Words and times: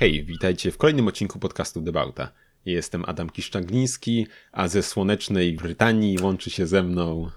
Hej, 0.00 0.24
witajcie 0.24 0.70
w 0.70 0.78
kolejnym 0.78 1.08
odcinku 1.08 1.38
podcastu 1.38 1.80
Debauta. 1.80 2.32
Jestem 2.64 3.04
Adam 3.06 3.30
Kiszczagliński, 3.30 4.26
a 4.52 4.68
ze 4.68 4.82
słonecznej 4.82 5.56
Brytanii 5.56 6.18
łączy 6.22 6.50
się 6.50 6.66
ze 6.66 6.82
mną... 6.82 7.30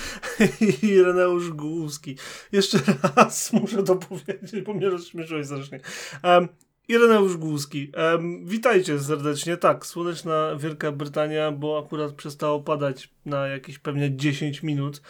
Ireneusz 0.82 1.50
Głuski. 1.50 2.16
Jeszcze 2.52 2.78
raz 3.16 3.52
muszę 3.52 3.82
to 3.82 3.96
powiedzieć, 3.96 4.62
bo 4.66 4.74
mnie 4.74 4.90
rozśmieszyłeś 4.90 5.46
strasznie. 5.46 5.80
Um, 6.24 6.48
Ireneusz 6.88 7.36
Głuski. 7.36 7.92
Um, 8.12 8.46
witajcie 8.46 9.00
serdecznie. 9.00 9.56
Tak, 9.56 9.86
słoneczna 9.86 10.56
Wielka 10.56 10.92
Brytania, 10.92 11.52
bo 11.52 11.84
akurat 11.84 12.12
przestało 12.12 12.60
padać 12.60 13.10
na 13.26 13.46
jakieś 13.46 13.78
pewnie 13.78 14.16
10 14.16 14.62
minut. 14.62 15.02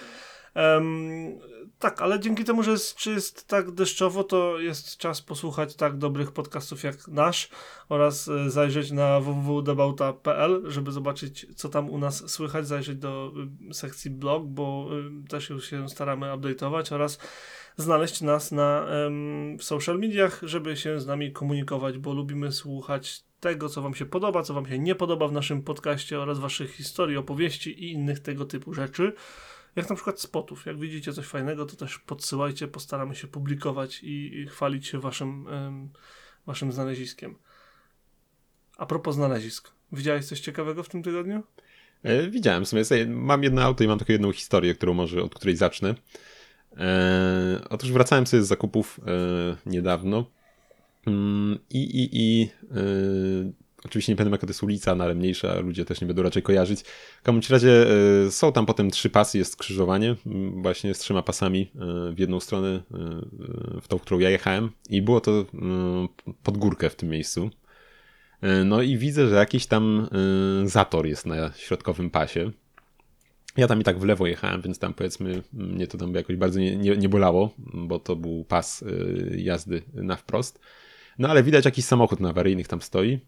Um, 0.55 1.39
tak, 1.79 2.03
ale 2.03 2.21
dzięki 2.21 2.45
temu, 2.45 2.62
że 2.62 2.71
jest, 2.71 3.07
jest 3.07 3.48
tak 3.48 3.71
deszczowo, 3.71 4.25
to 4.25 4.59
jest 4.59 4.96
czas 4.96 5.23
posłuchać 5.23 5.77
tak 5.77 5.96
dobrych 5.96 6.32
podcastów 6.32 6.82
jak 6.82 7.09
nasz 7.09 7.48
oraz 7.89 8.29
e, 8.29 8.51
zajrzeć 8.51 8.91
na 8.91 9.20
www.debauta.pl, 9.20 10.62
żeby 10.66 10.92
zobaczyć, 10.92 11.47
co 11.56 11.69
tam 11.69 11.91
u 11.91 11.98
nas 11.98 12.30
słychać, 12.30 12.66
zajrzeć 12.66 12.98
do 12.98 13.33
y, 13.70 13.75
sekcji 13.75 14.11
blog, 14.11 14.47
bo 14.47 14.88
y, 15.25 15.28
też 15.28 15.51
już 15.51 15.70
się 15.70 15.88
staramy 15.88 16.27
update'ować 16.27 16.95
oraz 16.95 17.19
znaleźć 17.77 18.20
nas 18.20 18.53
na 18.53 18.87
w 19.59 19.64
social 19.64 19.98
mediach, 19.98 20.41
żeby 20.42 20.77
się 20.77 21.00
z 21.00 21.06
nami 21.06 21.33
komunikować, 21.33 21.98
bo 21.98 22.12
lubimy 22.12 22.53
słuchać 22.53 23.25
tego, 23.41 23.69
co 23.69 23.83
Wam 23.83 23.95
się 23.95 24.06
podoba, 24.06 24.42
co 24.42 24.55
Wam 24.55 24.66
się 24.66 24.78
nie 24.78 24.95
podoba 24.95 25.28
w 25.28 25.33
naszym 25.33 25.62
podcaście 25.62 26.20
oraz 26.20 26.39
Waszych 26.39 26.75
historii, 26.75 27.16
opowieści 27.16 27.84
i 27.84 27.92
innych 27.92 28.20
tego 28.20 28.45
typu 28.45 28.75
rzeczy 28.75 29.12
jak 29.77 29.91
na 29.91 29.97
przykład 29.97 30.21
spotów. 30.21 30.67
Jak 30.67 30.79
widzicie 30.79 31.12
coś 31.12 31.27
fajnego, 31.27 31.67
to 31.67 31.77
też 31.77 31.99
podsyłajcie, 31.99 32.69
postaramy 32.69 33.15
się 33.15 33.29
publikować 33.29 34.03
i, 34.03 34.41
i 34.41 34.47
chwalić 34.47 34.87
się 34.87 35.01
waszym, 35.01 35.47
ym, 35.47 35.91
waszym 36.47 36.73
znaleziskiem. 36.73 37.35
A 38.77 38.87
propos 38.87 39.15
znalezisk, 39.15 39.73
widziałeś 39.93 40.27
coś 40.27 40.41
ciekawego 40.41 40.83
w 40.83 40.89
tym 40.89 41.03
tygodniu? 41.03 41.42
E, 42.03 42.31
widziałem 42.31 42.67
sobie. 42.67 43.06
Mam 43.06 43.42
jedno 43.42 43.62
auto 43.62 43.84
i 43.84 43.89
mam 43.89 43.98
taką 43.98 44.12
jedną 44.12 44.33
historię, 44.33 44.75
którą 44.75 44.95
może, 44.95 45.23
od 45.23 45.34
której 45.34 45.56
zacznę. 45.56 45.95
E, 46.77 47.61
otóż 47.70 47.92
wracałem 47.92 48.27
sobie 48.27 48.42
z 48.42 48.47
zakupów 48.47 49.01
e, 49.07 49.70
niedawno 49.70 50.27
mm, 51.07 51.59
i, 51.70 51.79
i, 51.79 52.09
i 52.12 52.51
e, 52.70 53.53
Oczywiście 53.84 54.12
nie 54.12 54.16
pamiętam 54.16 54.33
jaka 54.33 54.47
to 54.47 54.50
jest 54.50 54.62
ulica, 54.62 54.94
no 54.94 55.05
ale 55.05 55.14
mniejsza, 55.14 55.61
ludzie 55.61 55.84
też 55.84 56.00
nie 56.00 56.06
będą 56.06 56.22
raczej 56.22 56.42
kojarzyć. 56.42 56.83
W 57.20 57.22
każdym 57.22 57.42
razie 57.50 57.86
y, 58.27 58.30
są 58.30 58.52
tam 58.52 58.66
potem 58.66 58.91
trzy 58.91 59.11
pasy, 59.11 59.39
jest 59.39 59.52
skrzyżowanie 59.52 60.16
właśnie 60.56 60.94
z 60.94 60.98
trzema 60.98 61.22
pasami 61.22 61.70
y, 62.11 62.14
w 62.14 62.19
jedną 62.19 62.41
stronę, 62.41 62.83
y, 63.77 63.80
w 63.80 63.89
tą, 63.89 63.98
którą 63.98 64.19
ja 64.19 64.30
jechałem 64.30 64.70
i 64.91 65.02
było 65.02 65.20
to 65.20 65.47
pod 66.42 66.58
górkę 66.58 66.91
w 66.91 66.97
tym 66.97 67.08
miejscu. 67.08 67.50
No 68.64 68.83
i 68.83 68.98
widzę, 68.98 69.28
że 69.28 69.34
jakiś 69.34 69.66
tam 69.66 70.08
zator 70.64 71.06
jest 71.06 71.27
na 71.27 71.52
środkowym 71.52 72.11
pasie. 72.11 72.50
Ja 73.56 73.67
tam 73.67 73.80
i 73.80 73.84
tak 73.84 73.98
w 73.98 74.05
lewo 74.05 74.27
jechałem, 74.27 74.62
więc 74.62 74.78
tam 74.78 74.94
powiedzmy 74.94 75.42
mnie 75.52 75.86
to 75.86 75.98
tam 75.98 76.14
jakoś 76.14 76.36
bardzo 76.36 76.61
nie, 76.61 76.77
nie, 76.77 76.96
nie 76.96 77.08
bolało, 77.08 77.55
bo 77.58 77.98
to 77.98 78.17
był 78.17 78.44
pas 78.44 78.84
jazdy 79.36 79.83
na 79.94 80.17
wprost. 80.17 80.61
No 81.19 81.28
ale 81.28 81.42
widać 81.42 81.64
jakiś 81.64 81.84
samochód 81.84 82.20
na 82.20 82.28
awaryjnych 82.28 82.69
tam 82.69 82.83
stoi. 82.83 83.20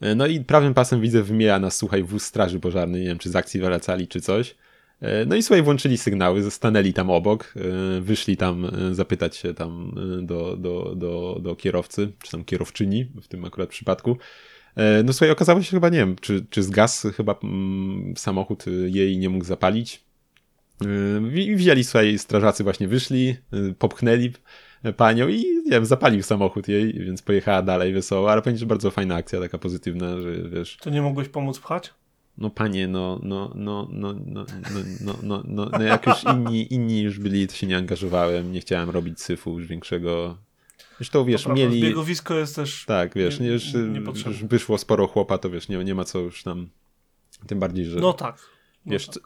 E, 0.00 0.14
no 0.14 0.26
i 0.26 0.40
prawym 0.40 0.74
pasem 0.74 1.00
widzę 1.00 1.22
wymienia 1.22 1.58
nas, 1.58 1.76
słuchaj, 1.76 2.02
wóz 2.02 2.22
straży 2.22 2.60
pożarnej, 2.60 3.00
nie 3.00 3.08
wiem 3.08 3.18
czy 3.18 3.30
z 3.30 3.36
akcji 3.36 3.60
wracali 3.60 4.08
czy 4.08 4.20
coś. 4.20 4.54
E, 5.00 5.26
no 5.26 5.36
i 5.36 5.42
słuchaj, 5.42 5.62
włączyli 5.62 5.98
sygnały, 5.98 6.50
stanęli 6.50 6.92
tam 6.92 7.10
obok, 7.10 7.54
e, 7.56 8.00
wyszli 8.00 8.36
tam 8.36 8.70
zapytać 8.92 9.36
się 9.36 9.54
tam 9.54 9.94
do, 10.22 10.56
do, 10.56 10.94
do, 10.96 11.38
do 11.42 11.56
kierowcy, 11.56 12.12
czy 12.22 12.30
tam 12.30 12.44
kierowczyni 12.44 13.04
w 13.22 13.28
tym 13.28 13.44
akurat 13.44 13.68
przypadku. 13.68 14.16
No 15.04 15.12
słuchaj, 15.12 15.30
okazało 15.30 15.62
się 15.62 15.70
chyba, 15.70 15.88
nie 15.88 15.98
wiem, 15.98 16.16
czy, 16.20 16.46
czy 16.50 16.62
zgasł 16.62 17.12
chyba 17.12 17.38
mm, 17.42 18.14
samochód 18.16 18.64
jej 18.86 19.18
nie 19.18 19.28
mógł 19.28 19.44
zapalić. 19.44 20.04
I 21.34 21.56
wzięli, 21.56 21.84
słuchaj, 21.84 22.18
strażacy 22.18 22.64
właśnie 22.64 22.88
wyszli, 22.88 23.36
popchnęli, 23.78 24.32
panią 24.96 25.28
i 25.28 25.36
nie 25.64 25.70
wiem, 25.70 25.86
zapalił 25.86 26.22
samochód 26.22 26.68
jej, 26.68 26.92
więc 26.92 27.22
pojechała 27.22 27.62
dalej 27.62 27.92
wesoło, 27.92 28.32
ale 28.32 28.42
powiem, 28.42 28.58
że 28.58 28.66
bardzo 28.66 28.90
fajna 28.90 29.14
akcja, 29.14 29.40
taka 29.40 29.58
pozytywna, 29.58 30.20
że 30.20 30.32
wiesz... 30.48 30.76
To 30.76 30.90
nie 30.90 31.02
mogłeś 31.02 31.28
pomóc 31.28 31.58
pchać? 31.58 31.94
No 32.38 32.50
panie, 32.50 32.88
no, 32.88 33.20
no, 33.22 33.52
no, 33.54 33.88
no, 33.90 34.14
no, 34.26 34.44
no, 34.70 34.84
no, 35.00 35.14
no, 35.22 35.42
no, 35.46 35.70
no 35.72 35.82
jak 35.82 36.06
już 36.06 36.24
inni, 36.24 36.74
inni 36.74 37.02
już 37.02 37.18
byli, 37.18 37.46
to 37.46 37.54
się 37.54 37.66
nie 37.66 37.76
angażowałem, 37.76 38.52
nie 38.52 38.60
chciałem 38.60 38.90
robić 38.90 39.20
syfu 39.20 39.58
już 39.58 39.68
większego. 39.68 40.36
Zresztą 40.96 41.24
wiesz, 41.24 41.42
to 41.42 41.54
mieli... 41.54 41.82
Biegowisko 41.82 42.34
jest 42.34 42.56
też... 42.56 42.84
Tak, 42.84 43.14
wiesz, 43.14 43.40
nie, 43.40 43.48
już, 43.48 43.72
już 44.26 44.44
wyszło 44.44 44.78
sporo 44.78 45.06
chłopa, 45.06 45.38
to 45.38 45.50
wiesz, 45.50 45.68
nie, 45.68 45.84
nie 45.84 45.94
ma 45.94 46.04
co 46.04 46.18
już 46.18 46.42
tam... 46.42 46.68
Tym 47.46 47.60
bardziej, 47.60 47.84
że... 47.84 48.00
No 48.00 48.12
tak. 48.12 48.55
Wiesz, 48.86 49.06
no 49.06 49.12
tak. 49.12 49.22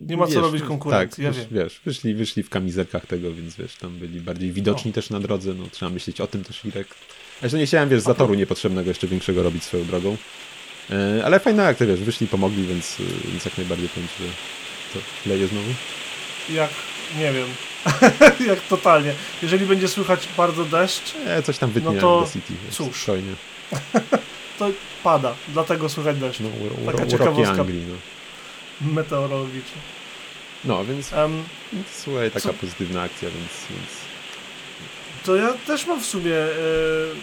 nie 0.00 0.16
ma 0.16 0.26
co 0.26 0.32
wiesz, 0.32 0.42
robić 0.42 0.62
konkurencji, 0.62 1.24
tak, 1.24 1.34
ja 1.34 1.40
wiesz, 1.40 1.52
wiesz, 1.52 1.80
wyszli, 1.84 2.14
wyszli 2.14 2.42
w 2.42 2.50
kamizelkach 2.50 3.06
tego, 3.06 3.34
więc 3.34 3.56
wiesz, 3.56 3.76
tam 3.76 3.98
byli 3.98 4.20
bardziej 4.20 4.52
widoczni 4.52 4.92
też 4.92 5.10
na 5.10 5.20
drodze, 5.20 5.54
no 5.54 5.64
trzeba 5.70 5.90
myśleć 5.90 6.20
o 6.20 6.26
tym 6.26 6.44
też 6.44 6.64
Irek. 6.64 6.88
Zresztą 7.40 7.58
nie 7.58 7.66
chciałem, 7.66 7.88
wiesz, 7.88 8.00
zatoru 8.00 8.34
niepotrzebnego 8.34 8.90
jeszcze 8.90 9.06
większego 9.06 9.42
robić 9.42 9.64
swoją 9.64 9.84
drogą. 9.84 10.16
E, 10.90 11.24
ale 11.24 11.40
fajna 11.40 11.66
akcja, 11.66 11.86
wiesz, 11.86 12.00
wyszli, 12.00 12.26
pomogli, 12.26 12.66
więc, 12.66 12.96
e, 13.00 13.28
więc 13.30 13.44
jak 13.44 13.58
najbardziej 13.58 13.88
powiem 13.88 14.08
że 14.20 14.24
to 14.92 15.28
leje 15.28 15.46
znowu. 15.46 15.68
Jak, 16.50 16.70
nie 17.18 17.32
wiem, 17.32 17.48
jak 18.50 18.60
totalnie. 18.60 19.14
Jeżeli 19.42 19.66
będzie 19.66 19.88
słychać 19.88 20.28
bardzo 20.36 20.64
deszcz, 20.64 21.14
e, 21.26 21.42
coś 21.42 21.58
tam 21.58 21.70
wytnie 21.70 21.92
no 21.92 22.00
to 22.00 22.28
City, 22.32 22.54
cóż, 22.70 23.02
spokojnie. 23.02 23.32
to 24.58 24.70
pada, 25.04 25.34
dlatego 25.48 25.88
słychać 25.88 26.18
deszcz. 26.18 26.40
No, 26.40 26.48
Taka 26.92 27.06
ciekawostka. 27.06 27.60
Anglii, 27.60 27.84
no 27.88 28.19
meteorologiczny. 28.80 29.80
No, 30.64 30.84
więc, 30.84 31.12
um, 31.12 31.44
słuchaj, 31.92 32.30
taka 32.30 32.48
co? 32.48 32.54
pozytywna 32.54 33.02
akcja, 33.02 33.28
więc, 33.28 33.50
więc... 33.70 33.90
To 35.24 35.36
ja 35.36 35.52
też 35.66 35.86
mam 35.86 36.00
w 36.00 36.06
sumie, 36.06 36.34
e, 36.34 36.52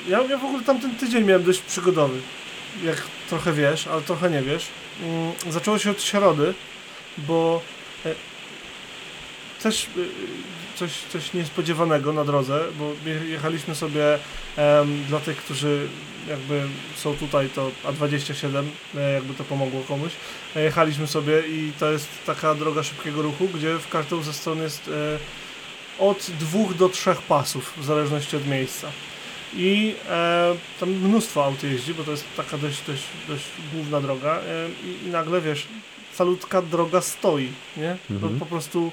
ja, 0.10 0.22
ja 0.22 0.38
w 0.38 0.46
ogóle 0.46 0.64
tamten 0.64 0.96
tydzień 0.96 1.24
miałem 1.24 1.44
dość 1.44 1.60
przygodowy, 1.60 2.20
jak 2.84 3.04
trochę 3.30 3.54
wiesz, 3.54 3.88
ale 3.88 4.02
trochę 4.02 4.30
nie 4.30 4.42
wiesz. 4.42 4.68
Mm, 5.04 5.34
zaczęło 5.50 5.78
się 5.78 5.92
od 5.92 6.02
środy, 6.02 6.54
bo 7.18 7.62
e, 8.06 8.16
też 9.64 9.84
e, 9.86 9.88
coś, 10.76 10.92
coś 11.10 11.34
niespodziewanego 11.34 12.14
na 12.14 12.26
drodze, 12.26 12.64
bo 12.80 12.94
jechaliśmy 13.26 13.76
sobie 13.76 14.20
dla 15.08 15.20
tych, 15.20 15.38
którzy 15.38 15.88
jakby 16.28 16.62
są 16.96 17.18
tutaj, 17.18 17.50
to 17.50 17.72
A27, 17.84 18.64
e, 18.98 19.14
jakby 19.14 19.34
to 19.34 19.44
pomogło 19.44 19.82
komuś. 19.82 20.12
Jechaliśmy 20.64 21.08
sobie 21.08 21.42
i 21.48 21.72
to 21.80 21.92
jest 21.92 22.08
taka 22.26 22.56
droga 22.56 22.84
szybkiego 22.84 23.22
ruchu, 23.22 23.48
gdzie 23.48 23.78
w 23.78 23.90
każdą 23.90 24.24
ze 24.24 24.34
stron 24.34 24.62
jest 24.62 24.88
e, 24.88 25.20
od 26.00 26.32
dwóch 26.40 26.74
do 26.74 26.90
trzech 26.90 27.22
pasów, 27.22 27.74
w 27.78 27.86
zależności 27.86 28.38
od 28.38 28.48
miejsca. 28.48 28.92
I 29.54 29.96
e, 30.10 30.56
tam 30.80 30.90
mnóstwo 30.90 31.46
aut 31.46 31.64
jeździ, 31.64 31.94
bo 31.94 32.04
to 32.04 32.12
jest 32.12 32.26
taka 32.38 32.58
dość, 32.58 32.84
dość, 32.88 33.04
dość 33.28 33.46
główna 33.74 34.02
droga 34.02 34.40
e, 34.40 34.70
i, 34.88 35.08
i, 35.08 35.10
nagle, 35.10 35.42
wiesz, 35.42 35.68
salutka 36.14 36.62
droga 36.62 37.02
stoi, 37.02 37.52
nie? 37.78 37.98
Mhm. 38.12 38.40
Po 38.40 38.46
prostu 38.46 38.92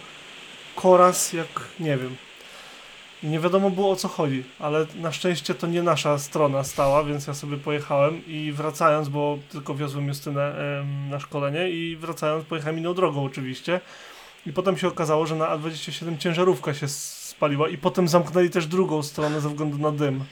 koraz 0.75 1.33
jak, 1.33 1.69
nie 1.81 1.97
wiem, 1.97 2.17
i 3.23 3.27
nie 3.27 3.41
wiadomo 3.41 3.71
było 3.71 3.91
o 3.91 3.97
co 3.97 4.09
chodzi, 4.09 4.45
ale 4.59 4.87
na 4.95 5.13
szczęście 5.13 5.55
to 5.55 5.67
nie 5.67 5.83
nasza 5.83 6.19
strona 6.19 6.65
stała, 6.65 7.05
więc 7.05 7.27
ja 7.27 7.35
sobie 7.35 7.57
pojechałem 7.57 8.27
i 8.27 8.53
wracając, 8.53 9.09
bo 9.09 9.39
tylko 9.51 9.75
wiozłem 9.75 10.09
Justynę 10.09 10.55
ym, 10.81 11.11
na 11.11 11.21
szkolenie 11.21 11.71
i 11.71 11.97
wracając 11.97 12.45
pojechałem 12.45 12.79
inną 12.79 12.95
drogą 12.95 13.25
oczywiście. 13.25 13.81
I 14.47 14.53
potem 14.53 14.79
się 14.79 14.89
okazało, 14.89 15.27
że 15.27 15.37
na 15.37 15.57
A27 15.59 16.19
ciężarówka 16.19 16.75
się 16.75 16.89
spaliła 16.89 17.69
i 17.69 17.79
potem 17.79 18.09
zamknęli 18.09 18.51
też 18.51 18.67
drugą 18.67 19.03
stronę 19.03 19.41
ze 19.41 19.49
względu 19.49 19.79
na 19.79 19.93
dym. 19.93 20.25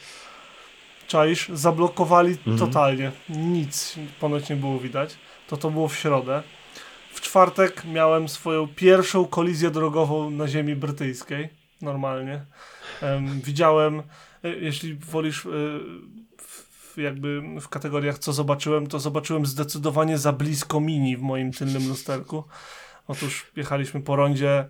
Czaisz? 1.06 1.49
Zablokowali 1.49 2.31
mhm. 2.31 2.58
totalnie. 2.58 3.12
Nic 3.28 3.96
ponoć 4.20 4.49
nie 4.49 4.56
było 4.56 4.78
widać. 4.78 5.17
To 5.49 5.56
to 5.56 5.70
było 5.70 5.88
w 5.88 5.96
środę. 5.96 6.43
W 7.12 7.20
czwartek 7.20 7.85
miałem 7.85 8.28
swoją 8.28 8.69
pierwszą 8.69 9.25
kolizję 9.25 9.70
drogową 9.70 10.31
na 10.31 10.49
ziemi 10.49 10.76
brytyjskiej. 10.76 11.62
Normalnie 11.82 12.44
widziałem, 13.44 14.02
e, 14.44 14.49
jeśli 14.49 14.94
wolisz 14.94 15.46
e, 15.46 15.50
jakby 16.96 17.43
w 17.61 17.69
kategoriach 17.69 18.19
co 18.19 18.32
zobaczyłem, 18.32 18.87
to 18.87 18.99
zobaczyłem 18.99 19.46
zdecydowanie 19.46 20.19
za 20.19 20.32
blisko 20.32 20.81
mini 20.81 21.17
w 21.17 21.23
moim 21.23 21.52
tylnym 21.52 21.88
lusterku. 21.88 22.44
Otóż 23.08 23.46
jechaliśmy 23.56 24.00
po 24.00 24.17
rondzie, 24.17 24.69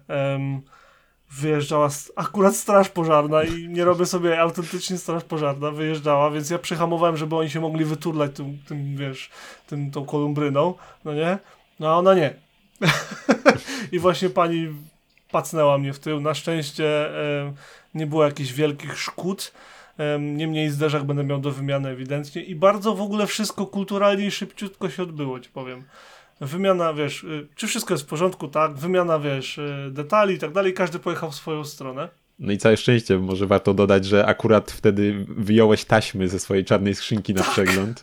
wyjeżdżała 1.31 1.89
akurat 2.17 2.57
straż 2.57 2.89
pożarna 2.89 3.45
i 3.45 3.69
nie 3.69 3.85
robię 3.85 4.07
sobie 4.07 4.41
autentycznie 4.41 4.99
straż 4.99 5.25
pożarna, 5.25 5.71
wyjeżdżała, 5.71 6.31
więc 6.31 6.51
ja 6.51 6.59
przyhamowałem, 6.59 7.17
żeby 7.17 7.37
oni 7.37 7.51
się 7.51 7.61
mogli 7.61 7.85
wyturlać 7.85 8.31
tym, 8.35 8.59
tym 8.69 8.97
wiesz, 8.97 9.31
tym, 9.67 9.91
tą 9.91 10.05
kolumbryną, 10.05 10.75
no 11.05 11.15
nie? 11.15 11.39
No 11.81 11.89
a 11.89 11.97
ona 11.97 12.15
nie. 12.15 12.35
I 13.93 13.99
właśnie 13.99 14.31
pani 14.31 14.69
pacnęła 15.33 15.79
mnie 15.79 15.93
w 15.93 15.99
tył. 15.99 16.21
Na 16.21 16.35
szczęście 16.35 17.11
nie 17.95 18.07
było 18.07 18.25
jakichś 18.25 18.53
wielkich 18.53 18.99
szkód. 18.99 19.53
Em, 19.99 20.37
Niemniej 20.37 20.71
zderzak 20.71 21.05
będę 21.05 21.25
miał 21.25 21.39
do 21.39 21.51
wymiany 21.51 21.89
ewidentnie 21.89 22.43
i 22.45 22.55
bardzo 22.55 22.95
w 22.95 23.01
ogóle 23.01 23.27
wszystko 23.27 23.67
kulturalnie 23.67 24.27
i 24.27 24.31
szybciutko 24.31 24.91
się 24.91 25.03
odbyło, 25.03 25.41
ci 25.41 25.51
powiem. 25.51 25.83
Wymiana, 26.41 26.95
wiesz, 26.95 27.25
y, 27.25 27.47
czy 27.57 27.67
wszystko 27.67 27.95
jest 27.95 28.05
w 28.05 28.07
porządku, 28.07 28.49
tak? 28.49 28.75
Wymiana, 28.75 29.19
wiesz, 29.19 29.59
y, 29.59 29.89
detali 29.91 30.35
i 30.35 30.39
tak 30.39 30.53
dalej, 30.53 30.75
każdy 30.75 30.99
pojechał 30.99 31.31
w 31.31 31.35
swoją 31.35 31.65
stronę. 31.65 32.09
No 32.39 32.53
i 32.53 32.59
całe 32.59 32.77
szczęście, 32.77 33.19
może 33.19 33.47
warto 33.47 33.75
dodać, 33.75 34.05
że 34.05 34.27
akurat 34.27 34.71
wtedy 34.71 35.25
wyjąłeś 35.29 35.85
taśmy 35.85 36.29
ze 36.29 36.39
swojej 36.39 36.65
czarnej 36.65 36.95
skrzynki 36.95 37.35
Tak. 37.35 37.47
na 37.47 37.53
przegląd. 37.53 38.03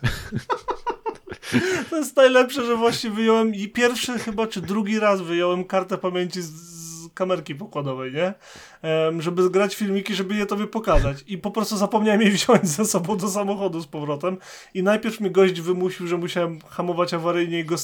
To 1.90 1.96
jest 1.96 2.16
najlepsze, 2.16 2.66
że 2.66 2.76
właśnie 2.76 3.10
wyjąłem 3.10 3.54
i 3.54 3.68
pierwszy 3.68 4.18
chyba, 4.18 4.46
czy 4.46 4.60
drugi 4.60 4.98
raz 5.00 5.20
wyjąłem 5.20 5.64
kartę 5.64 5.98
pamięci 5.98 6.42
z 6.42 6.79
kamerki 7.14 7.54
pokładowej, 7.54 8.12
nie? 8.12 8.34
Em, 8.82 9.22
żeby 9.22 9.42
zgrać 9.42 9.76
filmiki, 9.76 10.14
żeby 10.14 10.34
je 10.34 10.46
tobie 10.46 10.66
pokazać. 10.66 11.24
I 11.26 11.38
po 11.38 11.50
prostu 11.50 11.76
zapomniałem 11.76 12.22
jej 12.22 12.30
wziąć 12.36 12.68
ze 12.68 12.84
sobą 12.84 13.16
do 13.16 13.28
samochodu 13.28 13.80
z 13.80 13.86
powrotem. 13.86 14.38
I 14.74 14.82
najpierw 14.82 15.20
mi 15.20 15.30
gość 15.30 15.60
wymusił, 15.60 16.06
że 16.06 16.16
musiałem 16.16 16.60
hamować 16.68 17.14
awaryjnie 17.14 17.58
i 17.60 17.64
go, 17.64 17.76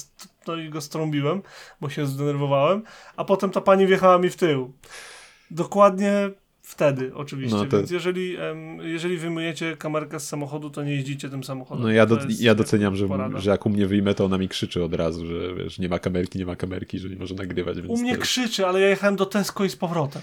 no 0.47 0.57
i 0.57 0.71
go 0.71 0.81
strąbiłem, 0.81 1.43
bo 1.81 1.89
się 1.89 2.07
zdenerwowałem. 2.07 2.83
A 3.17 3.25
potem 3.25 3.51
ta 3.51 3.61
pani 3.61 3.87
wjechała 3.87 4.19
mi 4.19 4.31
w 4.31 4.37
tył. 4.37 4.73
Dokładnie 5.51 6.31
wtedy, 6.67 7.11
oczywiście. 7.15 7.57
No 7.57 7.65
to- 7.65 7.77
Więc 7.77 7.91
jeżeli, 7.91 8.37
jeżeli 8.83 9.17
wyjmujecie 9.17 9.77
kamerkę 9.77 10.21
z 10.21 10.29
samochodu, 10.29 10.71
to 10.71 10.83
nie 10.83 10.93
jeździcie 10.95 11.29
tym 11.29 11.45
samochodem. 11.45 11.83
No 11.85 11.91
ja, 11.91 12.07
do, 12.07 12.19
ja 12.41 12.55
doceniam, 12.55 12.97
że, 12.97 13.09
porada. 13.09 13.39
że 13.39 13.51
jak 13.51 13.67
u 13.67 13.71
mnie 13.71 13.87
wyjmę, 13.87 14.15
to 14.15 14.25
ona 14.25 14.39
mi 14.39 14.49
krzyczy 14.49 14.85
od 14.85 14.95
razu, 14.95 15.27
że 15.27 15.55
wiesz, 15.55 15.79
nie 15.79 15.89
ma 15.89 15.99
kamerki, 15.99 16.39
nie 16.39 16.47
ma 16.47 16.57
kamerki, 16.57 16.99
że 16.99 17.09
nie 17.09 17.17
może 17.17 17.35
nagrywać. 17.35 17.77
U 17.89 17.99
mnie 17.99 18.15
to... 18.17 18.23
krzyczy, 18.23 18.67
ale 18.67 18.81
ja 18.81 18.89
jechałem 18.89 19.17
do 19.17 19.27
Tesco 19.27 19.65
i 19.65 19.71
z 19.71 19.77
powrotem. 19.77 20.23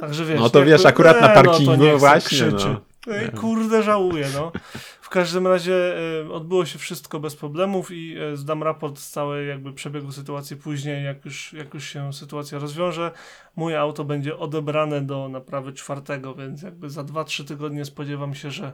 Także 0.00 0.24
wiesz. 0.24 0.40
No 0.40 0.50
to 0.50 0.58
jakby- 0.58 0.72
wiesz, 0.72 0.86
akurat 0.86 1.20
na 1.20 1.28
parkingu, 1.28 1.76
no, 1.76 1.84
niech 1.84 1.92
se 1.92 1.98
właśnie, 1.98 2.38
Krzyczy. 2.38 2.66
no. 2.66 2.80
Ej, 3.06 3.30
kurde, 3.30 3.82
żałuję, 3.82 4.28
no. 4.34 4.52
W 5.00 5.08
każdym 5.08 5.46
razie 5.46 5.96
e, 6.22 6.32
odbyło 6.32 6.66
się 6.66 6.78
wszystko 6.78 7.20
bez 7.20 7.36
problemów 7.36 7.90
i 7.90 8.16
e, 8.18 8.36
zdam 8.36 8.62
raport 8.62 8.98
z 8.98 9.10
całej 9.10 9.48
jakby 9.48 9.72
przebiegu 9.72 10.12
sytuacji 10.12 10.56
później, 10.56 11.04
jak 11.04 11.24
już, 11.24 11.52
jak 11.52 11.74
już 11.74 11.84
się 11.84 12.12
sytuacja 12.12 12.58
rozwiąże. 12.58 13.10
Moje 13.56 13.80
auto 13.80 14.04
będzie 14.04 14.38
odebrane 14.38 15.00
do 15.00 15.28
naprawy 15.28 15.72
czwartego, 15.72 16.34
więc 16.34 16.62
jakby 16.62 16.90
za 16.90 17.02
2-3 17.02 17.44
tygodnie 17.44 17.84
spodziewam 17.84 18.34
się, 18.34 18.50
że 18.50 18.72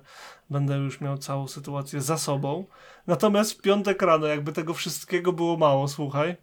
będę 0.50 0.76
już 0.76 1.00
miał 1.00 1.18
całą 1.18 1.48
sytuację 1.48 2.00
za 2.00 2.18
sobą. 2.18 2.66
Natomiast 3.06 3.52
w 3.52 3.62
piątek 3.62 4.02
rano, 4.02 4.26
jakby 4.26 4.52
tego 4.52 4.74
wszystkiego 4.74 5.32
było 5.32 5.56
mało, 5.56 5.88
słuchaj, 5.88 6.36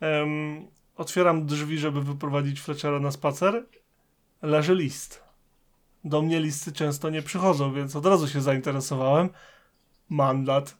em, 0.00 0.66
otwieram 0.96 1.46
drzwi, 1.46 1.78
żeby 1.78 2.02
wyprowadzić 2.02 2.60
Fletchera 2.60 3.00
na 3.00 3.10
spacer, 3.10 3.66
leży 4.42 4.74
list. 4.74 5.31
Do 6.04 6.22
mnie 6.22 6.40
listy 6.40 6.72
często 6.72 7.10
nie 7.10 7.22
przychodzą, 7.22 7.74
więc 7.74 7.96
od 7.96 8.06
razu 8.06 8.28
się 8.28 8.40
zainteresowałem. 8.40 9.28
Mandat. 10.08 10.76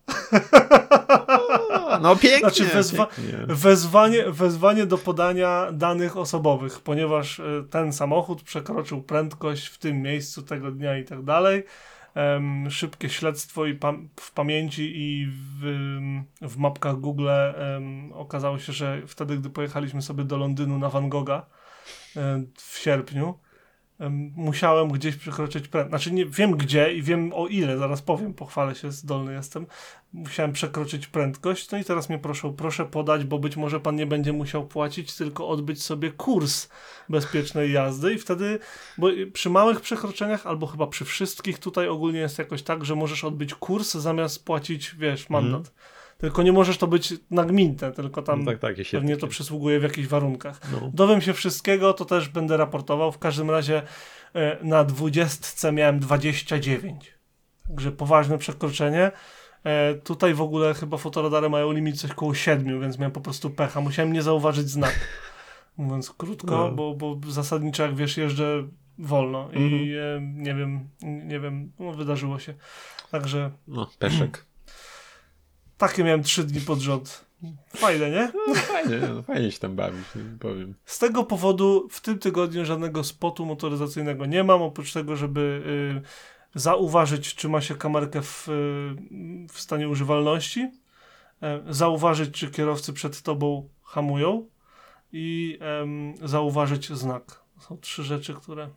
No 2.02 2.16
pięknie. 2.16 2.38
Znaczy 2.38 2.64
wezwa- 2.64 3.06
pięknie. 3.16 3.46
Wezwanie, 3.54 4.24
wezwanie 4.30 4.86
do 4.86 4.98
podania 4.98 5.66
danych 5.72 6.16
osobowych, 6.16 6.80
ponieważ 6.80 7.40
e, 7.40 7.44
ten 7.70 7.92
samochód 7.92 8.42
przekroczył 8.42 9.02
prędkość 9.02 9.66
w 9.66 9.78
tym 9.78 10.02
miejscu 10.02 10.42
tego 10.42 10.70
dnia 10.70 10.98
i 10.98 11.04
tak 11.04 11.22
dalej. 11.24 11.64
Em, 12.14 12.70
szybkie 12.70 13.08
śledztwo 13.08 13.66
i 13.66 13.74
pam- 13.74 14.08
w 14.20 14.32
pamięci 14.32 14.92
i 14.94 15.26
w, 15.60 15.60
w 16.42 16.56
mapkach 16.56 16.96
Google 16.96 17.28
em, 17.30 18.12
okazało 18.12 18.58
się, 18.58 18.72
że 18.72 19.02
wtedy, 19.06 19.38
gdy 19.38 19.50
pojechaliśmy 19.50 20.02
sobie 20.02 20.24
do 20.24 20.36
Londynu 20.36 20.78
na 20.78 20.88
Van 20.88 21.08
Gogha 21.08 21.46
em, 22.16 22.46
w 22.56 22.78
sierpniu, 22.78 23.38
musiałem 24.36 24.88
gdzieś 24.88 25.16
przekroczyć 25.16 25.68
prędkość. 25.68 25.90
Znaczy 25.90 26.12
nie 26.12 26.26
wiem 26.26 26.56
gdzie 26.56 26.94
i 26.94 27.02
wiem 27.02 27.32
o 27.34 27.46
ile, 27.46 27.78
zaraz 27.78 28.02
powiem, 28.02 28.34
pochwalę 28.34 28.74
się, 28.74 28.92
zdolny 28.92 29.32
jestem 29.32 29.66
musiałem 30.12 30.52
przekroczyć 30.52 31.06
prędkość. 31.06 31.70
No 31.70 31.78
i 31.78 31.84
teraz 31.84 32.08
mnie 32.08 32.18
proszę, 32.18 32.54
proszę 32.56 32.84
podać, 32.84 33.24
bo 33.24 33.38
być 33.38 33.56
może 33.56 33.80
pan 33.80 33.96
nie 33.96 34.06
będzie 34.06 34.32
musiał 34.32 34.66
płacić, 34.66 35.16
tylko 35.16 35.48
odbyć 35.48 35.82
sobie 35.82 36.10
kurs 36.10 36.68
bezpiecznej 37.08 37.72
jazdy 37.72 38.14
i 38.14 38.18
wtedy, 38.18 38.58
bo 38.98 39.08
przy 39.32 39.50
małych 39.50 39.80
przekroczeniach, 39.80 40.46
albo 40.46 40.66
chyba 40.66 40.86
przy 40.86 41.04
wszystkich 41.04 41.58
tutaj 41.58 41.88
ogólnie 41.88 42.18
jest 42.18 42.38
jakoś 42.38 42.62
tak, 42.62 42.84
że 42.84 42.96
możesz 42.96 43.24
odbyć 43.24 43.54
kurs 43.54 43.94
zamiast 43.94 44.44
płacić, 44.44 44.94
wiesz, 44.98 45.30
mandat. 45.30 45.72
Tylko 46.22 46.42
nie 46.42 46.52
możesz 46.52 46.78
to 46.78 46.86
być 46.86 47.14
nagminne, 47.30 47.92
tylko 47.92 48.22
tam 48.22 48.44
No 48.44 48.50
tak, 48.52 48.58
tak, 48.58 48.76
pewnie 48.90 49.16
to 49.16 49.26
przysługuje 49.26 49.80
w 49.80 49.82
jakichś 49.82 50.08
warunkach. 50.08 50.60
No. 50.72 50.90
Dowiem 50.94 51.20
się 51.20 51.32
wszystkiego, 51.32 51.92
to 51.92 52.04
też 52.04 52.28
będę 52.28 52.56
raportował. 52.56 53.12
W 53.12 53.18
każdym 53.18 53.50
razie 53.50 53.82
e, 54.34 54.64
na 54.64 54.84
dwudziestce 54.84 55.72
miałem 55.72 55.98
29. 56.00 57.14
Także 57.68 57.92
poważne 57.92 58.38
przekroczenie. 58.38 59.10
E, 59.64 59.94
tutaj 59.94 60.34
w 60.34 60.40
ogóle 60.40 60.74
chyba 60.74 60.96
fotoradary 60.96 61.48
mają 61.50 61.72
limit 61.72 62.00
coś 62.00 62.12
koło 62.12 62.34
7, 62.34 62.80
więc 62.80 62.98
miałem 62.98 63.12
po 63.12 63.20
prostu 63.20 63.50
pecha. 63.50 63.80
Musiałem 63.80 64.12
nie 64.12 64.22
zauważyć 64.22 64.68
znak. 64.68 65.00
Mówiąc 65.76 66.10
krótko, 66.10 66.50
No. 66.50 66.72
bo, 66.72 66.94
bo 66.94 67.18
zasadniczo 67.28 67.82
jak 67.82 67.94
wiesz, 67.94 68.16
jeżdżę 68.16 68.68
wolno 68.98 69.48
i 69.52 69.92
e, 69.96 70.20
nie 70.20 70.54
wiem, 70.54 70.88
nie 71.02 71.40
wiem, 71.40 71.72
no 71.78 71.92
wydarzyło 71.92 72.38
się. 72.38 72.54
Także 73.10 73.50
No, 73.68 73.90
peszek. 73.98 74.51
Takie 75.88 76.04
miałem 76.04 76.22
3 76.22 76.44
dni 76.44 76.60
pod 76.60 76.78
rząd. 76.78 77.24
Fajne, 77.68 78.10
nie? 78.10 78.32
No, 78.48 78.54
fajnie, 78.54 78.98
no, 79.14 79.22
fajnie 79.22 79.52
się 79.52 79.58
tam 79.58 79.76
bawić, 79.76 80.06
powiem. 80.40 80.74
Z 80.84 80.98
tego 80.98 81.24
powodu 81.24 81.88
w 81.90 82.00
tym 82.00 82.18
tygodniu 82.18 82.64
żadnego 82.64 83.04
spotu 83.04 83.46
motoryzacyjnego 83.46 84.26
nie 84.26 84.44
mam, 84.44 84.62
oprócz 84.62 84.92
tego, 84.92 85.16
żeby 85.16 85.62
y, 86.54 86.60
zauważyć, 86.60 87.34
czy 87.34 87.48
ma 87.48 87.60
się 87.60 87.74
kamerkę 87.74 88.22
w, 88.22 88.48
y, 88.48 88.52
w 89.52 89.60
stanie 89.60 89.88
używalności, 89.88 90.70
e, 91.42 91.62
zauważyć, 91.70 92.34
czy 92.34 92.50
kierowcy 92.50 92.92
przed 92.92 93.22
tobą 93.22 93.68
hamują 93.82 94.48
i 95.12 95.58
em, 95.60 96.14
zauważyć 96.28 96.92
znak. 96.92 97.42
Są 97.60 97.78
trzy 97.78 98.02
rzeczy, 98.02 98.34
które 98.34 98.68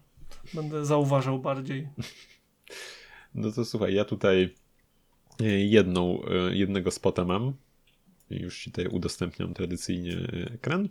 będę 0.53 0.85
zauważał 0.85 1.39
bardziej. 1.39 1.87
No 3.35 3.51
to 3.51 3.65
słuchaj, 3.65 3.93
ja 3.93 4.05
tutaj 4.05 4.55
jedną, 5.43 6.21
e, 6.25 6.55
jednego 6.55 6.91
spota 6.91 7.25
mam. 7.25 7.53
I 8.29 8.35
Już 8.41 8.59
ci 8.59 8.71
tutaj 8.71 8.87
udostępniam 8.87 9.53
tradycyjnie 9.53 10.13
e, 10.13 10.53
ekran. 10.53 10.89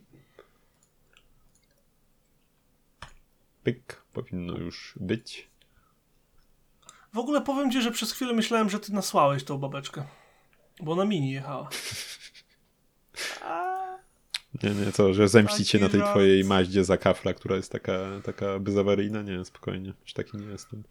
Pyk, 3.63 4.03
powinno 4.13 4.59
już 4.59 4.95
być. 5.01 5.49
W 7.13 7.19
ogóle 7.19 7.41
powiem 7.41 7.71
ci, 7.71 7.83
że 7.83 7.91
przez 7.91 8.13
chwilę 8.13 8.33
myślałem, 8.33 8.71
że 8.71 8.81
ty 8.81 8.93
nasłałeś 8.93 9.45
tą 9.45 9.59
babeczkę, 9.59 10.05
bo 10.81 10.97
na 10.97 11.05
mini 11.05 11.33
jechała. 11.33 11.69
Nie, 14.63 14.71
nie, 14.71 14.93
co, 14.93 15.15
że 15.15 15.29
zemścić 15.29 15.69
się 15.69 15.79
Taki 15.79 15.85
na 15.85 15.91
tej 15.91 16.01
żart. 16.01 16.11
twojej 16.11 16.45
maździe 16.45 16.85
za 16.85 16.97
kafla, 16.97 17.35
która 17.35 17.57
jest 17.57 17.73
taka, 17.73 17.99
taka 18.25 18.59
bezawaryjna? 18.59 19.23
Nie, 19.23 19.45
spokojnie, 19.45 19.93
już 20.03 20.13
taki 20.13 20.37
nie 20.37 20.47
jestem. 20.47 20.83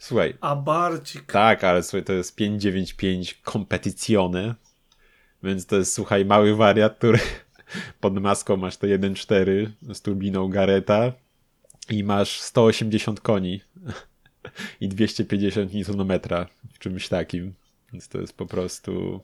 Słuchaj, 0.00 0.34
A 0.40 0.56
Barcik. 0.56 1.32
tak, 1.32 1.64
ale 1.64 1.82
słuchaj, 1.82 2.04
to 2.04 2.12
jest 2.12 2.36
595 2.36 3.40
Competizione, 3.44 4.54
więc 5.42 5.66
to 5.66 5.76
jest, 5.76 5.92
słuchaj, 5.92 6.24
mały 6.24 6.56
wariat, 6.56 6.96
który 6.98 7.18
pod 8.00 8.14
maską 8.14 8.56
masz 8.56 8.76
to 8.76 8.86
1.4 8.86 9.70
z 9.94 10.02
turbiną 10.02 10.48
Gareta 10.48 11.12
i 11.90 12.04
masz 12.04 12.40
180 12.40 13.20
koni 13.20 13.60
i 14.80 14.88
250 14.88 15.72
Nm 15.74 16.20
w 16.72 16.78
czymś 16.78 17.08
takim, 17.08 17.54
więc 17.92 18.08
to 18.08 18.20
jest 18.20 18.36
po 18.36 18.46
prostu... 18.46 19.20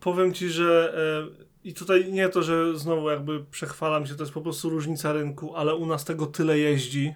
Powiem 0.00 0.34
ci, 0.34 0.48
że 0.48 0.94
e, 1.32 1.68
i 1.68 1.74
tutaj 1.74 2.12
nie 2.12 2.28
to, 2.28 2.42
że 2.42 2.78
znowu 2.78 3.10
jakby 3.10 3.44
przechwalam 3.44 4.06
się, 4.06 4.14
to 4.14 4.22
jest 4.22 4.34
po 4.34 4.40
prostu 4.40 4.70
różnica 4.70 5.12
rynku, 5.12 5.56
ale 5.56 5.74
u 5.74 5.86
nas 5.86 6.04
tego 6.04 6.26
tyle 6.26 6.58
jeździ. 6.58 7.14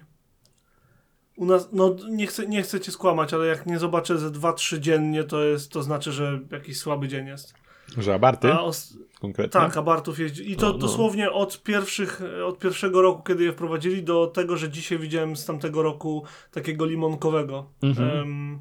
U 1.41 1.45
nas, 1.45 1.69
no 1.71 1.95
nie 2.09 2.27
chcę, 2.27 2.47
nie 2.47 2.61
chcę 2.61 2.79
cię 2.79 2.91
skłamać, 2.91 3.33
ale 3.33 3.45
jak 3.47 3.65
nie 3.65 3.79
zobaczę 3.79 4.17
ze 4.17 4.29
2-3 4.31 4.79
dziennie, 4.79 5.23
to 5.23 5.43
jest, 5.43 5.71
to 5.71 5.83
znaczy, 5.83 6.11
że 6.11 6.39
jakiś 6.51 6.77
słaby 6.77 7.07
dzień 7.07 7.27
jest. 7.27 7.53
Że 7.97 8.13
abarty 8.13 8.53
os- 8.53 8.97
konkretnie? 9.21 9.61
tak, 9.61 9.77
Abartów 9.77 10.19
jeździ. 10.19 10.51
I 10.51 10.55
to 10.55 10.65
No, 10.67 10.71
no. 10.73 10.77
dosłownie 10.79 11.31
od 11.31 11.63
pierwszych, 11.63 12.21
od 12.45 12.59
pierwszego 12.59 13.01
roku, 13.01 13.23
kiedy 13.23 13.43
je 13.43 13.51
wprowadzili, 13.51 14.03
do 14.03 14.27
tego, 14.27 14.57
że 14.57 14.69
dzisiaj 14.69 14.99
widziałem 14.99 15.35
z 15.35 15.45
tamtego 15.45 15.81
roku 15.83 16.23
takiego 16.51 16.85
limonkowego. 16.85 17.65
Mhm. 17.83 18.09
Em, 18.09 18.59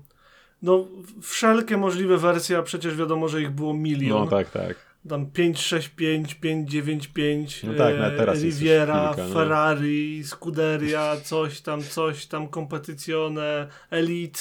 no, 0.63 0.85
wszelkie 1.23 1.77
możliwe 1.77 2.17
wersje, 2.19 2.59
a 2.59 2.63
przecież 2.63 2.97
wiadomo, 2.97 3.29
że 3.29 3.43
ich 3.43 3.51
było 3.51 3.75
milion. 3.75 4.21
No 4.25 4.27
tak, 4.27 4.51
tak. 4.51 4.89
Tam 5.09 5.26
565, 5.26 6.35
595, 6.35 7.62
No 7.64 7.75
tak, 7.75 7.99
nawet 7.99 8.16
teraz 8.16 8.42
Riviera, 8.42 9.14
no. 9.19 9.35
Ferrari, 9.35 10.25
Scuderia, 10.25 11.16
coś 11.25 11.61
tam, 11.61 11.83
coś 11.83 12.26
tam, 12.26 12.49
Competizione, 12.49 13.66
Elite. 13.90 14.40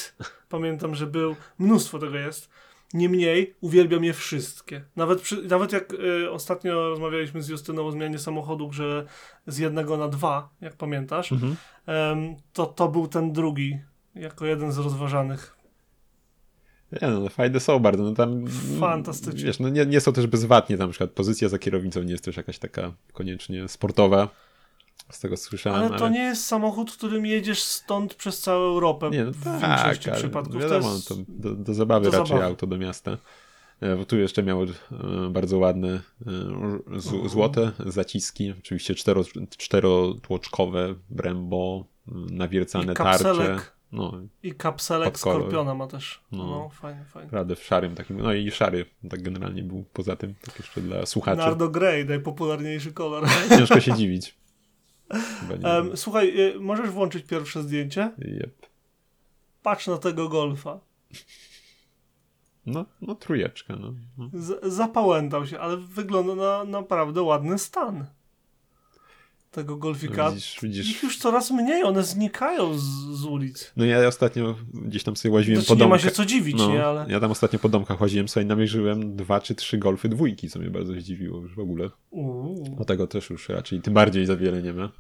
Pamiętam, 0.50 0.96
że 0.96 1.08
był. 1.08 1.36
Mnóstwo 1.60 2.00
tego 2.00 2.18
jest. 2.18 2.50
Niemniej 2.94 3.56
uwielbiam 3.62 4.04
je 4.04 4.14
wszystkie. 4.14 4.82
Nawet, 4.96 5.22
przy, 5.22 5.44
nawet 5.44 5.72
jak 5.72 5.94
e, 6.24 6.32
ostatnio 6.32 6.90
rozmawialiśmy 6.90 7.42
z 7.42 7.50
Justyną 7.50 7.86
o 7.88 7.92
zmianie 7.92 8.20
samochodu, 8.20 8.74
że 8.74 9.06
z 9.48 9.58
jednego 9.58 9.98
na 9.98 10.08
dwa, 10.08 10.50
jak 10.62 10.76
pamiętasz, 10.76 11.32
Mhm. 11.32 11.56
em, 11.86 12.36
to 12.54 12.66
to 12.66 12.88
był 12.88 13.08
ten 13.08 13.34
drugi 13.34 13.80
jako 14.16 14.46
jeden 14.46 14.72
z 14.72 14.78
rozważanych. 14.78 15.56
Nie 16.92 17.08
no, 17.08 17.30
fajne 17.30 17.60
są 17.60 17.80
bardzo, 17.80 18.04
no 18.04 18.14
tam... 18.14 18.46
Fantastycznie. 18.80 19.46
Wiesz, 19.46 19.60
no 19.60 19.70
nie, 19.70 19.86
nie 19.86 20.02
są 20.02 20.14
też 20.14 20.28
bezwładnie, 20.28 20.78
tam 20.78 20.88
na 20.88 20.92
przykład 20.92 21.12
pozycja 21.12 21.50
za 21.50 21.60
kierownicą 21.60 22.04
nie 22.04 22.12
jest 22.12 22.24
też 22.26 22.38
jakaś 22.38 22.60
taka 22.60 22.92
koniecznie 23.14 23.68
sportowa, 23.68 24.28
z 25.10 25.20
tego 25.20 25.38
słyszałem, 25.38 25.80
Ale 25.84 26.00
to 26.00 26.10
nie 26.10 26.24
jest 26.24 26.46
samochód, 26.46 26.92
którym 26.92 27.26
jedziesz 27.26 27.64
stąd 27.64 28.16
przez 28.16 28.40
całą 28.40 28.62
Europę. 28.62 29.10
Nie, 29.10 29.24
no 29.24 29.32
w 29.32 29.44
tak, 29.44 29.62
większości 29.62 30.10
ale 30.10 30.20
przypadków. 30.20 30.62
wiadomo, 30.62 30.90
to 30.90 30.96
jest... 30.96 31.08
to 31.08 31.16
do, 31.28 31.56
do 31.56 31.74
zabawy 31.74 32.06
do 32.06 32.12
raczej 32.12 32.28
zabawy. 32.28 32.46
auto 32.46 32.68
do 32.68 32.78
miasta. 32.78 33.18
E, 33.82 33.96
Bo 33.96 34.06
tu 34.06 34.18
jeszcze 34.18 34.44
miało 34.44 34.64
e, 34.64 34.68
bardzo 35.30 35.58
ładne 35.58 35.88
e, 35.88 37.30
złote 37.30 37.72
zaciski, 37.86 38.54
oczywiście 38.60 38.96
cztero, 38.96 39.24
czterotłoczkowe 39.58 40.96
Brembo, 41.10 41.86
nawiercane 42.32 42.94
I 42.94 42.96
tarcze. 42.96 43.60
No, 43.92 44.14
I 44.44 44.54
kapselek. 44.54 45.20
Skorpiona 45.20 45.76
ma 45.76 45.88
też. 45.88 46.22
No. 46.32 46.46
No, 46.46 46.70
fajnie, 46.70 47.06
fajnie. 47.06 47.26
naprawdę 47.26 47.56
w 47.56 47.64
szarym 47.64 47.96
takim, 47.96 48.22
no 48.22 48.34
i 48.34 48.52
szary 48.52 48.86
tak 49.10 49.22
generalnie 49.22 49.64
był 49.64 49.86
poza 49.94 50.16
tym, 50.16 50.36
tak 50.42 50.60
jeszcze 50.60 50.82
dla 50.82 51.06
słuchaczy. 51.06 51.38
Nardo 51.38 51.70
Grey, 51.70 52.06
najpopularniejszy 52.06 52.94
kolor. 52.94 53.28
Ciężko 53.58 53.80
się 53.80 53.94
dziwić. 53.94 54.40
Em, 55.64 55.98
słuchaj, 55.98 56.40
y, 56.40 56.60
możesz 56.60 56.90
włączyć 56.90 57.26
pierwsze 57.26 57.64
zdjęcie? 57.64 58.12
Jep. 58.18 58.68
Patrz 59.64 59.88
na 59.88 59.98
tego 59.98 60.30
golfa. 60.30 60.80
No, 62.66 62.86
no 63.02 63.16
trójeczka, 63.16 63.76
no. 63.76 63.94
no. 64.18 64.30
Z 64.34 64.74
zapałętał 64.74 65.48
się, 65.48 65.60
ale 65.60 65.78
wygląda 65.78 66.36
na 66.36 66.64
naprawdę 66.64 67.22
ładny 67.22 67.60
stan. 67.60 68.06
Tego 69.52 69.78
golfika. 69.78 70.30
Widzisz, 70.32 70.58
widzisz. 70.64 70.90
Ich 70.92 71.04
już 71.04 71.18
coraz 71.18 71.52
mniej, 71.52 71.84
one 71.84 72.04
znikają 72.04 72.78
z, 72.78 72.82
z 73.18 73.26
ulic. 73.26 73.72
No 73.78 73.86
ja 73.86 74.08
ostatnio 74.08 74.56
gdzieś 74.74 75.04
tam 75.04 75.16
sobie 75.16 75.34
łaziłem 75.34 75.62
Znaczy, 75.62 75.68
po 75.68 75.74
nie 75.76 75.80
ma 75.90 75.96
domkach. 75.96 76.02
się 76.10 76.16
co 76.16 76.26
dziwić, 76.26 76.56
No, 76.58 76.70
nie? 76.74 76.86
Ale... 76.86 77.06
Ja 77.10 77.20
tam 77.20 77.32
ostatnio 77.32 77.60
po 77.60 77.70
domkach 77.70 78.02
łaziłem 78.02 78.28
sobie 78.28 78.44
i 78.44 78.48
namierzyłem 78.48 79.16
dwa 79.16 79.42
czy 79.42 79.56
trzy 79.56 79.78
golfy 79.78 80.10
dwójki, 80.10 80.50
co 80.50 80.60
mnie 80.60 80.70
bardzo 80.70 80.94
zdziwiło 80.94 81.42
już 81.42 81.56
w 81.56 81.60
ogóle. 81.60 81.90
Uuu. 82.12 82.86
Tego 82.88 83.08
też 83.08 83.30
już 83.30 83.50
raczej 83.50 83.82
tym 83.82 83.94
bardziej 83.94 84.26
za 84.26 84.36
wiele 84.38 84.62
nie 84.62 84.74
ma. 84.74 84.92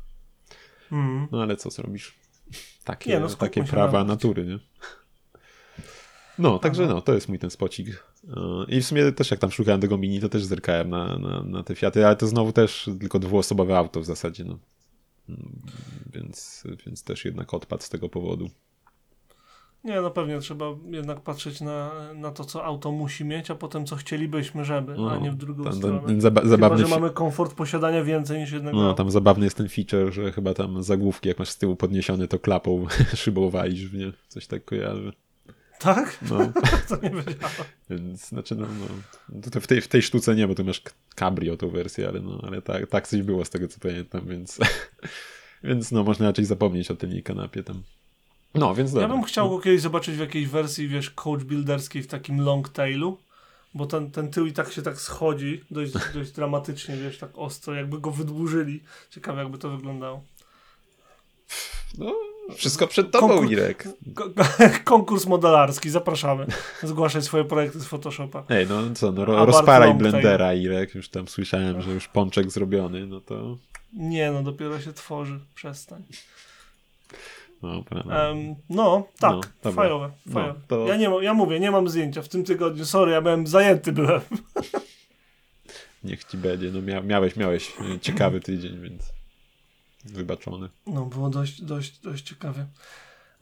Mm. 0.91 1.27
No 1.31 1.41
ale 1.41 1.55
co 1.57 1.69
zrobisz? 1.69 2.15
Takie, 2.83 3.09
Nie, 3.09 3.19
no, 3.19 3.27
takie 3.29 3.63
prawa 3.63 3.97
na- 3.99 4.03
natury, 4.03 4.45
nie? 4.45 4.59
No, 6.39 6.59
także 6.59 6.87
no, 6.87 7.01
to 7.01 7.13
jest 7.13 7.29
mój 7.29 7.39
ten 7.39 7.49
spocik. 7.49 7.87
Yy, 7.87 8.33
I 8.67 8.81
w 8.81 8.85
sumie 8.85 9.11
też 9.11 9.31
jak 9.31 9.39
tam 9.39 9.51
szukałem 9.51 9.81
tego 9.81 9.97
mini, 9.97 10.19
to 10.19 10.29
też 10.29 10.43
zerkałem 10.43 10.89
na, 10.89 11.17
na, 11.17 11.43
na 11.43 11.63
te 11.63 11.75
Fiaty, 11.75 12.05
ale 12.07 12.15
to 12.15 12.27
znowu 12.27 12.51
też 12.51 12.89
tylko 12.99 13.19
dwuosobowe 13.19 13.77
auto 13.77 14.01
w 14.01 14.05
zasadzie, 14.05 14.43
no. 14.43 14.57
Mm, 15.29 15.61
Więc, 16.13 16.63
więc 16.85 17.03
też 17.03 17.25
jednak 17.25 17.53
odpadł 17.53 17.83
z 17.83 17.89
tego 17.89 18.09
powodu. 18.09 18.49
Nie, 19.83 20.01
no 20.01 20.11
pewnie 20.11 20.39
trzeba 20.39 20.65
jednak 20.89 21.21
patrzeć 21.21 21.61
na, 21.61 21.91
na 22.13 22.31
to, 22.31 22.45
co 22.45 22.63
auto 22.65 22.91
musi 22.91 23.25
mieć, 23.25 23.51
a 23.51 23.55
potem 23.55 23.85
co 23.85 23.95
chcielibyśmy, 23.95 24.65
żeby, 24.65 24.93
a 24.93 24.95
No, 24.95 25.19
nie 25.19 25.31
w 25.31 25.35
drugą 25.35 25.63
Tam, 25.63 25.73
stronę. 25.73 25.99
ten 26.05 26.19
zaba- 26.21 26.41
Chyba, 26.41 26.49
zabawny 26.49 26.77
że 26.77 26.87
mamy 26.87 27.09
komfort 27.09 27.53
posiadania 27.53 28.03
więcej 28.03 28.39
niż 28.39 28.51
jednego 28.51 28.77
No, 28.77 28.83
auta. 28.83 28.97
tam 28.97 29.11
zabawny 29.11 29.45
jest 29.45 29.57
ten 29.57 29.69
feature, 29.69 30.11
że 30.13 30.31
chyba 30.31 30.53
tam 30.53 30.83
zagłówki, 30.83 31.27
jak 31.29 31.39
masz 31.39 31.49
z 31.49 31.57
tyłu 31.57 31.75
podniesiony, 31.75 32.27
to 32.27 32.39
klapą 32.39 32.85
szybą 33.15 33.49
walisz 33.49 33.87
w 33.87 33.93
nie. 33.97 34.11
Coś 34.27 34.47
tak 34.47 34.65
kojarzy. 34.65 35.13
Tak? 35.79 36.17
No, 36.29 36.37
To 36.89 36.95
nie 36.95 37.09
wiedziałem. 37.09 37.51
więc 37.89 38.27
znaczy, 38.27 38.55
no, 38.55 38.67
no 39.29 39.41
to 39.51 39.61
w, 39.61 39.67
tej, 39.67 39.81
w 39.81 39.87
tej 39.87 40.01
sztuce 40.01 40.35
nie, 40.35 40.47
bo 40.47 40.55
tu 40.55 40.65
masz 40.65 40.81
cabrio 41.15 41.57
tą 41.57 41.69
wersję, 41.69 42.07
ale 42.07 42.19
no, 42.19 42.41
ale 42.47 42.61
tak, 42.61 42.87
tak 42.87 43.07
coś 43.07 43.21
było 43.21 43.45
z 43.45 43.49
tego, 43.49 43.67
co 43.67 43.79
pamiętam, 43.79 44.27
więc, 44.27 44.57
więc 45.63 45.91
no, 45.91 46.03
można 46.03 46.25
raczej 46.25 46.45
zapomnieć 46.45 46.91
o 46.91 46.95
tym 46.95 47.11
jej 47.11 47.23
kanapie 47.23 47.63
tam. 47.63 47.83
No, 48.55 48.75
więc 48.75 48.93
Ja 48.93 49.01
dobra. 49.01 49.15
bym 49.15 49.23
chciał 49.23 49.49
go 49.49 49.59
kiedyś 49.59 49.81
zobaczyć 49.81 50.15
w 50.15 50.19
jakiejś 50.19 50.47
wersji, 50.47 50.87
wiesz, 50.87 51.09
coach 51.09 51.43
builderskiej 51.43 52.03
w 52.03 52.07
takim 52.07 52.41
long 52.41 52.69
tailu, 52.69 53.17
bo 53.73 53.85
ten, 53.85 54.11
ten 54.11 54.31
tył 54.31 54.45
i 54.45 54.53
tak 54.53 54.71
się 54.71 54.81
tak 54.81 55.01
schodzi 55.01 55.63
dość, 55.71 55.93
dość 56.13 56.31
dramatycznie, 56.31 56.97
wiesz, 56.97 57.17
tak 57.17 57.29
ostro, 57.33 57.73
jakby 57.73 57.99
go 57.99 58.11
wydłużyli. 58.11 58.83
Ciekawe, 59.09 59.41
jakby 59.41 59.57
to 59.57 59.69
wyglądało. 59.69 60.23
No, 61.97 62.15
wszystko 62.55 62.87
przed 62.87 63.11
tobą, 63.11 63.27
Konkurs- 63.27 63.51
Irek. 63.51 63.87
Ko- 64.15 64.29
konkurs 64.83 65.25
modelarski, 65.25 65.89
zapraszamy. 65.89 66.45
Zgłaszać 66.83 67.23
swoje 67.23 67.43
projekty 67.45 67.79
z 67.79 67.85
Photoshopa. 67.85 68.43
Ej, 68.49 68.67
no 68.69 68.81
co, 68.95 69.11
no, 69.11 69.25
ro, 69.25 69.45
rozparaj 69.45 69.93
blendera, 69.93 70.53
Irek. 70.53 70.95
Już 70.95 71.09
tam 71.09 71.27
słyszałem, 71.27 71.81
że 71.81 71.91
już 71.91 72.07
pączek 72.07 72.51
zrobiony, 72.51 73.07
no 73.07 73.21
to... 73.21 73.57
Nie, 73.93 74.31
no 74.31 74.43
dopiero 74.43 74.81
się 74.81 74.93
tworzy, 74.93 75.39
przestań. 75.55 76.03
No. 77.61 77.83
Em, 78.11 78.55
no, 78.69 79.07
tak, 79.19 79.31
No, 79.31 79.41
dobra. 79.63 79.83
fajowe. 79.83 80.11
No, 80.25 80.33
fajowe. 80.33 80.59
to- 80.67 80.87
Ja, 80.87 80.95
nie, 80.97 81.09
ja 81.21 81.33
mówię, 81.33 81.59
nie 81.59 81.71
mam 81.71 81.89
zdjęcia 81.89 82.21
w 82.21 82.29
tym 82.29 82.43
tygodniu, 82.43 82.85
sorry, 82.85 83.11
ja 83.11 83.21
byłem 83.21 83.47
zajęty 83.47 83.91
byłem. 83.91 84.21
Niech 86.03 86.23
ci 86.23 86.37
będzie. 86.37 86.71
No 86.71 86.81
mia 86.81 87.01
miałeś, 87.01 87.35
miałeś 87.35 87.73
e, 87.95 87.99
ciekawy 87.99 88.39
tydzień, 88.39 88.81
więc 88.81 89.13
wybaczony. 90.05 90.69
No, 90.87 91.05
było 91.05 91.29
dość, 91.29 91.61
dość, 91.61 91.99
dość 91.99 92.23
ciekawie. 92.23 92.65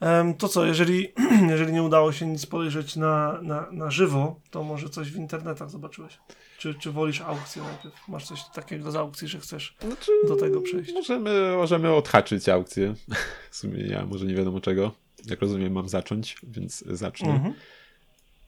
Em, 0.00 0.34
to 0.34 0.48
co, 0.48 0.64
jeżeli, 0.64 1.12
jeżeli 1.50 1.72
nie 1.72 1.82
udało 1.82 2.12
się 2.12 2.26
nic 2.26 2.40
spojrzeć 2.40 2.96
na, 2.96 3.38
na, 3.42 3.70
na 3.70 3.90
żywo, 3.90 4.40
to 4.50 4.62
może 4.62 4.88
coś 4.88 5.10
w 5.10 5.16
internetach 5.16 5.70
zobaczyłeś? 5.70 6.18
Czy, 6.58 6.74
czy 6.74 6.92
wolisz 6.92 7.20
aukcję 7.20 7.62
najpierw? 7.62 8.08
Masz 8.08 8.26
coś 8.26 8.44
takiego 8.54 8.92
z 8.92 8.96
aukcji, 8.96 9.28
że 9.28 9.40
chcesz 9.40 9.76
Znaczy, 9.80 10.12
do 10.28 10.36
tego 10.36 10.60
przejść? 10.60 10.92
Możemy, 10.92 11.56
możemy 11.56 11.92
odhaczyć 11.94 12.48
aukcję. 12.48 12.94
W 13.50 13.56
sumie 13.56 13.80
ja 13.80 14.06
może 14.06 14.26
nie 14.26 14.34
wiadomo 14.34 14.60
czego. 14.60 14.92
Jak 15.26 15.40
rozumiem, 15.40 15.72
mam 15.72 15.88
zacząć, 15.88 16.36
więc 16.42 16.84
zacznę. 16.86 17.28
Mhm. 17.28 17.54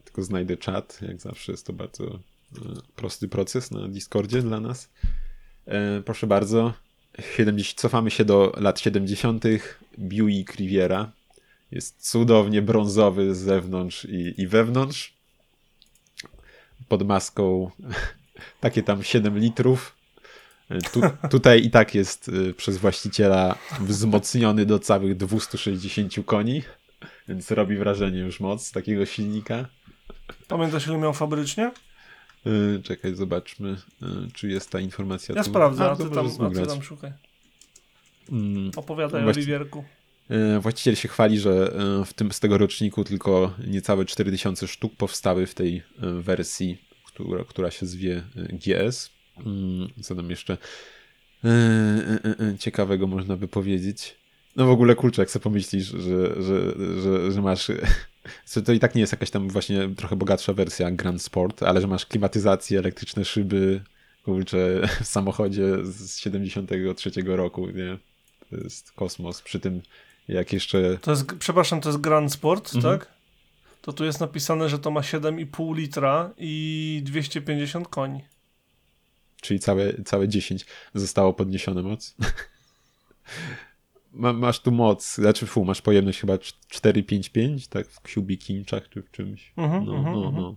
Tylko 0.04 0.22
znajdę 0.22 0.56
czat. 0.56 0.98
Jak 1.02 1.20
zawsze 1.20 1.52
jest 1.52 1.66
to 1.66 1.72
bardzo 1.72 2.04
e, 2.04 2.18
prosty 2.96 3.28
proces 3.28 3.70
na 3.70 3.88
Discordzie 3.88 4.42
dla 4.42 4.60
nas. 4.60 4.90
E, 5.66 6.02
proszę 6.02 6.26
bardzo. 6.26 6.72
70, 7.36 7.80
cofamy 7.80 8.10
się 8.10 8.24
do 8.24 8.52
lat 8.56 8.80
70. 8.80 9.44
Buick 9.98 10.54
Riviera. 10.54 11.12
Jest 11.70 12.10
cudownie 12.10 12.62
brązowy 12.62 13.34
z 13.34 13.38
zewnątrz 13.38 14.04
i, 14.04 14.34
i 14.40 14.46
wewnątrz. 14.46 15.14
Pod 16.88 17.06
maską 17.06 17.70
takie 18.60 18.82
tam 18.82 19.02
7 19.02 19.38
litrów. 19.38 19.96
Tu, 20.92 21.00
tutaj 21.30 21.64
i 21.64 21.70
tak 21.70 21.94
jest 21.94 22.28
y, 22.28 22.54
przez 22.54 22.78
właściciela 22.78 23.58
wzmocniony 23.80 24.66
do 24.66 24.78
całych 24.78 25.16
260 25.16 26.14
koni, 26.26 26.62
więc 27.28 27.50
robi 27.50 27.76
wrażenie 27.76 28.18
już 28.18 28.40
moc 28.40 28.72
takiego 28.72 29.06
silnika. 29.06 29.68
Pamiętasz, 30.48 30.86
ile 30.86 30.98
miał 30.98 31.12
fabrycznie? 31.12 31.70
Y, 32.46 32.82
Czekaj, 32.82 33.14
zobaczmy, 33.14 33.70
y, 34.02 34.06
czy 34.34 34.48
jest 34.48 34.70
ta 34.70 34.80
informacja. 34.80 35.34
Ja 35.34 35.42
tu. 35.44 35.50
sprawdzę, 35.50 35.90
a 35.90 35.96
to 35.96 36.04
ty, 36.08 36.14
tam, 36.14 36.26
a 36.46 36.50
ty 36.50 36.66
tam 36.66 36.82
szukaj. 36.82 37.12
Mm, 38.32 38.70
Opowiadaj 38.76 39.22
Właści- 39.22 39.38
o 39.38 39.40
Liwierku. 39.40 39.84
y, 40.56 40.60
Właściciel 40.60 40.96
się 40.96 41.08
chwali, 41.08 41.38
że 41.40 41.72
w 42.06 42.12
tym 42.14 42.32
z 42.32 42.40
tego 42.40 42.58
roczniku 42.58 43.04
tylko 43.04 43.54
niecałe 43.66 44.04
4000 44.04 44.68
sztuk 44.68 44.96
powstały 44.96 45.46
w 45.46 45.54
tej 45.54 45.82
wersji, 46.20 46.78
która, 47.06 47.44
która 47.44 47.70
się 47.70 47.86
zwie 47.86 48.22
GS. 48.36 49.10
Mm, 49.46 49.88
Co 50.02 50.14
tam 50.14 50.30
jeszcze 50.30 50.58
ciekawego 52.58 53.06
można 53.06 53.36
by 53.36 53.48
powiedzieć? 53.48 54.16
No 54.56 54.66
w 54.66 54.70
ogóle 54.70 54.94
kurczę, 54.94 55.22
jak 55.22 55.30
sobie 55.30 55.42
pomyślisz, 55.42 55.86
że, 55.86 56.42
że, 56.42 56.72
że, 57.02 57.32
że 57.32 57.42
masz. 57.42 57.70
Co 58.44 58.62
To 58.62 58.72
i 58.72 58.78
tak 58.80 58.94
nie 58.94 59.00
jest 59.00 59.12
jakaś 59.12 59.30
tam 59.30 59.48
właśnie 59.48 59.88
trochę 59.96 60.16
bogatsza 60.16 60.52
wersja 60.52 60.90
Grand 60.90 61.22
Sport, 61.22 61.62
ale 61.62 61.80
że 61.80 61.86
masz 61.86 62.06
klimatyzację, 62.06 62.78
elektryczne 62.78 63.24
szyby, 63.24 63.80
kurczę, 64.24 64.88
w 65.02 65.06
samochodzie 65.06 65.84
z 65.84 66.18
73 66.18 67.10
roku, 67.26 67.66
nie? 67.66 67.98
To 68.50 68.56
jest 68.56 68.92
kosmos. 68.92 69.42
Przy 69.42 69.60
tym, 69.60 69.82
jak 70.28 70.52
jeszcze. 70.52 70.98
To 70.98 71.10
jest, 71.10 71.24
przepraszam, 71.38 71.80
to 71.80 71.88
jest 71.88 72.00
Grand 72.00 72.32
Sport, 72.32 72.74
Mhm. 72.74 72.98
tak? 72.98 73.08
To 73.82 73.92
tu 73.92 74.04
jest 74.04 74.20
napisane, 74.20 74.68
że 74.68 74.78
to 74.78 74.90
ma 74.90 75.00
7,5 75.00 75.76
litra 75.76 76.30
i 76.38 77.00
250 77.04 77.88
koni. 77.88 78.24
Czyli 79.40 79.60
całe, 79.60 80.02
całe 80.04 80.28
10 80.28 80.66
zostało 80.94 81.32
podniesione 81.34 81.82
moc. 81.82 82.14
Ma, 84.12 84.32
masz 84.32 84.60
tu 84.60 84.72
moc, 84.72 85.14
znaczy 85.14 85.46
fu, 85.46 85.64
masz 85.64 85.82
pojemność 85.82 86.20
chyba 86.20 86.38
455, 86.38 87.68
tak? 87.68 87.88
W 87.88 88.14
cubic 88.14 88.50
inchach 88.50 88.88
czy 88.88 89.02
w 89.02 89.10
czymś. 89.10 89.52
Mhm, 89.56 89.84
No, 89.84 89.94
mhm, 89.96 90.14
no, 90.14 90.26
mhm. 90.26 90.42
no. 90.42 90.56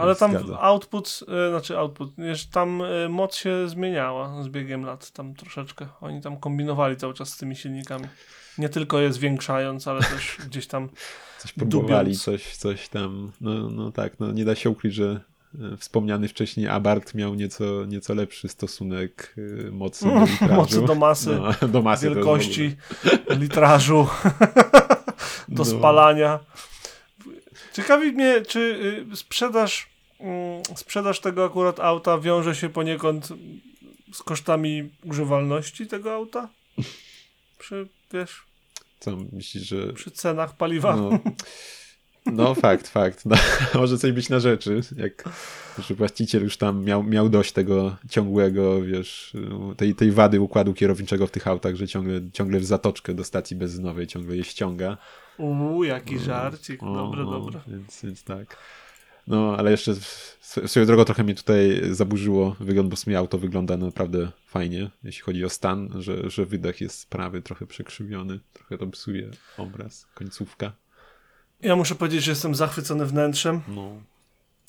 Ale 0.00 0.16
tam 0.16 0.30
zgadza. 0.30 0.60
output, 0.60 1.20
e, 1.28 1.50
znaczy 1.50 1.78
output, 1.78 2.10
tam 2.52 2.82
e, 2.82 3.08
moc 3.08 3.36
się 3.36 3.68
zmieniała 3.68 4.42
z 4.42 4.48
biegiem 4.48 4.84
lat, 4.84 5.10
tam 5.10 5.34
troszeczkę. 5.34 5.88
Oni 6.00 6.20
tam 6.20 6.36
kombinowali 6.36 6.96
cały 6.96 7.14
czas 7.14 7.28
z 7.30 7.36
tymi 7.36 7.56
silnikami. 7.56 8.04
Nie 8.58 8.68
tylko 8.68 9.00
je 9.00 9.12
zwiększając, 9.12 9.88
ale 9.88 10.00
też 10.00 10.36
gdzieś 10.46 10.66
tam 10.66 10.88
Coś 11.38 11.52
próbowali, 11.52 12.04
dubiąc. 12.04 12.22
coś, 12.22 12.56
coś 12.56 12.88
tam. 12.88 13.32
No, 13.40 13.70
no 13.70 13.92
tak, 13.92 14.20
no 14.20 14.32
nie 14.32 14.44
da 14.44 14.54
się 14.54 14.70
ukryć, 14.70 14.94
że 14.94 15.20
wspomniany 15.78 16.28
wcześniej 16.28 16.68
Abarth 16.68 17.14
miał 17.14 17.34
nieco, 17.34 17.84
nieco 17.86 18.14
lepszy 18.14 18.48
stosunek 18.48 19.34
e, 19.68 19.70
mocy 19.70 20.04
do 20.04 20.20
litrażu. 20.26 20.54
mocy 20.54 20.82
do 20.82 20.94
masy, 20.94 21.40
no, 21.62 21.68
do 21.68 21.82
masy 21.82 22.10
wielkości, 22.10 22.76
litrażu. 23.28 24.08
do 25.48 25.64
No. 25.64 25.64
spalania. 25.64 26.38
Ciekawi 27.72 28.12
mnie, 28.12 28.42
czy 28.48 28.60
y, 29.12 29.16
sprzedaż, 29.16 29.88
mm, 30.20 30.62
sprzedaż 30.76 31.20
tego 31.20 31.44
akurat 31.44 31.80
auta 31.80 32.18
wiąże 32.18 32.54
się 32.54 32.68
poniekąd 32.68 33.28
z 34.12 34.22
kosztami 34.22 34.90
używalności 35.04 35.86
tego 35.86 36.14
auta? 36.14 36.48
Przy, 37.58 37.88
wiesz, 38.12 38.42
Co 39.00 39.16
myślisz, 39.32 39.68
że. 39.68 39.92
przy 39.92 40.10
cenach 40.10 40.56
paliwa. 40.56 40.96
No, 40.96 41.10
no 42.26 42.54
fakt, 42.54 42.88
fakt. 42.88 43.26
No, 43.26 43.36
może 43.80 43.98
coś 43.98 44.12
być 44.12 44.28
na 44.28 44.40
rzeczy. 44.40 44.80
Jak 44.96 45.24
że 45.78 45.94
właściciel 45.94 46.42
już 46.42 46.56
tam 46.56 46.84
miał, 46.84 47.02
miał 47.02 47.28
dość 47.28 47.52
tego 47.52 47.96
ciągłego, 48.08 48.82
wiesz, 48.82 49.36
tej, 49.76 49.94
tej 49.94 50.10
wady 50.12 50.40
układu 50.40 50.74
kierowniczego 50.74 51.26
w 51.26 51.30
tych 51.30 51.48
autach, 51.48 51.74
że 51.74 51.88
ciągle, 51.88 52.20
ciągle 52.32 52.60
w 52.60 52.64
zatoczkę 52.64 53.14
do 53.14 53.24
stacji 53.24 53.56
benzynowej 53.56 54.06
ciągle 54.06 54.36
je 54.36 54.44
ściąga. 54.44 54.96
Uuu, 55.38 55.84
jaki 55.84 56.18
żarcik. 56.18 56.82
O, 56.82 56.94
Dobre, 56.94 57.24
no, 57.24 57.30
dobre. 57.30 57.60
Więc, 57.66 58.02
więc 58.02 58.24
tak. 58.24 58.56
No, 59.26 59.56
ale 59.58 59.70
jeszcze 59.70 59.94
swoją 60.66 60.86
drogą 60.86 61.04
trochę 61.04 61.24
mnie 61.24 61.34
tutaj 61.34 61.80
zaburzyło 61.90 62.56
wygląd, 62.60 62.88
bo 62.88 62.96
w 62.96 62.98
sumie 62.98 63.18
auto 63.18 63.38
wygląda 63.38 63.76
naprawdę 63.76 64.30
fajnie, 64.46 64.90
jeśli 65.04 65.22
chodzi 65.22 65.44
o 65.44 65.48
stan, 65.48 65.88
że, 65.98 66.30
że 66.30 66.46
wydech 66.46 66.80
jest 66.80 67.10
prawy, 67.10 67.42
trochę 67.42 67.66
przekrzywiony, 67.66 68.40
trochę 68.52 68.78
to 68.78 68.86
psuje 68.86 69.30
obraz, 69.58 70.06
końcówka. 70.14 70.72
Ja 71.62 71.76
muszę 71.76 71.94
powiedzieć, 71.94 72.24
że 72.24 72.32
jestem 72.32 72.54
zachwycony 72.54 73.06
wnętrzem. 73.06 73.60
No, 73.68 73.90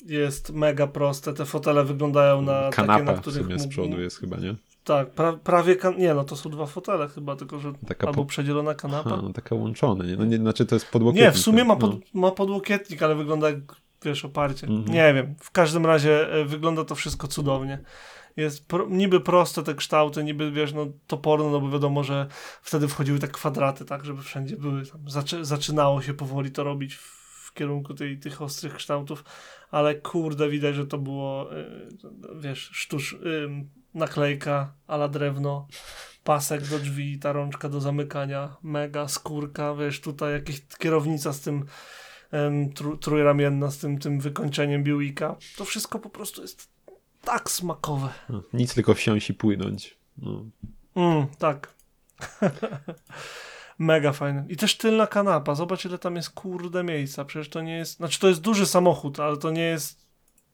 Jest 0.06 0.50
mega 0.50 0.86
proste. 0.86 1.32
Te 1.32 1.44
fotele 1.44 1.84
wyglądają 1.84 2.42
na 2.42 2.70
kanapa 2.70 2.98
takie, 2.98 3.04
na 3.12 3.16
w 3.16 3.20
których 3.20 3.42
sumie 3.42 3.58
z 3.58 3.66
przodu 3.68 4.00
jest 4.00 4.18
chyba, 4.18 4.36
nie? 4.36 4.54
Tak, 4.84 5.10
pra, 5.10 5.32
prawie 5.32 5.76
kan- 5.76 5.98
nie, 5.98 6.14
no 6.14 6.24
to 6.24 6.36
są 6.36 6.50
dwa 6.50 6.66
fotele 6.66 7.08
chyba, 7.08 7.36
tylko 7.36 7.58
że 7.58 7.72
Taka 7.88 8.06
albo 8.06 8.22
po- 8.22 8.28
przedzielona 8.28 8.74
kanapa. 8.74 9.10
Aha, 9.12 9.20
no 9.22 9.32
taka 9.32 9.54
łączone, 9.54 10.06
nie? 10.06 10.16
No 10.16 10.24
nie, 10.24 10.36
znaczy 10.36 10.66
to 10.66 10.74
jest 10.74 10.86
podłokietnik. 10.90 11.24
Nie, 11.24 11.32
w 11.32 11.38
sumie 11.38 11.64
ma, 11.64 11.76
pod, 11.76 11.90
no. 12.14 12.20
ma 12.20 12.30
podłokietnik, 12.30 13.02
ale 13.02 13.14
wygląda 13.14 13.50
jak, 13.50 13.58
wiesz, 14.04 14.24
oparcie. 14.24 14.66
Mhm. 14.66 14.94
Nie 14.94 15.14
wiem, 15.14 15.34
w 15.40 15.50
każdym 15.50 15.86
razie 15.86 16.32
e, 16.32 16.44
wygląda 16.44 16.84
to 16.84 16.94
wszystko 16.94 17.28
cudownie. 17.28 17.78
Jest 18.36 18.68
pro, 18.68 18.86
niby 18.88 19.20
proste 19.20 19.62
te 19.62 19.74
kształty, 19.74 20.24
niby, 20.24 20.50
wiesz, 20.50 20.72
no 20.72 20.86
toporne, 21.06 21.50
no 21.50 21.60
bo 21.60 21.70
wiadomo, 21.70 22.04
że 22.04 22.26
wtedy 22.62 22.88
wchodziły 22.88 23.18
te 23.18 23.28
kwadraty, 23.28 23.84
tak, 23.84 24.04
żeby 24.04 24.22
wszędzie 24.22 24.56
były. 24.56 24.86
Tam 24.86 25.10
zaczy, 25.10 25.44
zaczynało 25.44 26.02
się 26.02 26.14
powoli 26.14 26.50
to 26.50 26.64
robić 26.64 26.94
w, 26.94 27.22
w 27.46 27.54
kierunku 27.54 27.94
tej, 27.94 28.18
tych 28.18 28.42
ostrych 28.42 28.74
kształtów, 28.74 29.24
ale 29.70 29.94
kurde, 29.94 30.48
widać, 30.48 30.74
że 30.74 30.86
to 30.86 30.98
było, 30.98 31.56
e, 31.58 31.64
wiesz, 32.34 32.70
sztucz, 32.72 33.12
ym, 33.12 33.70
naklejka 33.94 34.74
ala 34.86 35.08
drewno, 35.08 35.66
pasek 36.24 36.68
do 36.68 36.78
drzwi, 36.78 37.18
ta 37.18 37.32
rączka 37.32 37.68
do 37.68 37.80
zamykania, 37.80 38.56
mega 38.62 39.08
skórka, 39.08 39.74
wiesz, 39.74 40.00
tutaj 40.00 40.32
jakieś 40.32 40.66
kierownica 40.78 41.32
z 41.32 41.40
tym 41.40 41.64
trójramienna, 43.00 43.70
z 43.70 43.78
tym, 43.78 43.98
tym 43.98 44.20
wykończeniem 44.20 44.84
Buicka. 44.84 45.36
To 45.56 45.64
wszystko 45.64 45.98
po 45.98 46.10
prostu 46.10 46.42
jest 46.42 46.71
tak 47.24 47.50
smakowe. 47.50 48.08
Nic 48.52 48.74
tylko 48.74 48.94
wsiąść 48.94 49.30
i 49.30 49.34
płynąć. 49.34 49.96
No. 50.18 50.44
Mm, 50.94 51.26
tak. 51.38 51.74
Mega 53.78 54.12
fajne. 54.12 54.44
I 54.48 54.56
też 54.56 54.76
tylna 54.76 55.06
kanapa. 55.06 55.54
Zobacz, 55.54 55.84
ile 55.84 55.98
tam 55.98 56.16
jest 56.16 56.30
kurde 56.30 56.84
miejsca. 56.84 57.24
Przecież 57.24 57.48
to 57.48 57.60
nie 57.60 57.76
jest. 57.76 57.96
Znaczy, 57.96 58.20
to 58.20 58.28
jest 58.28 58.40
duży 58.40 58.66
samochód, 58.66 59.20
ale 59.20 59.36
to 59.36 59.50
nie 59.50 59.62
jest. 59.62 60.02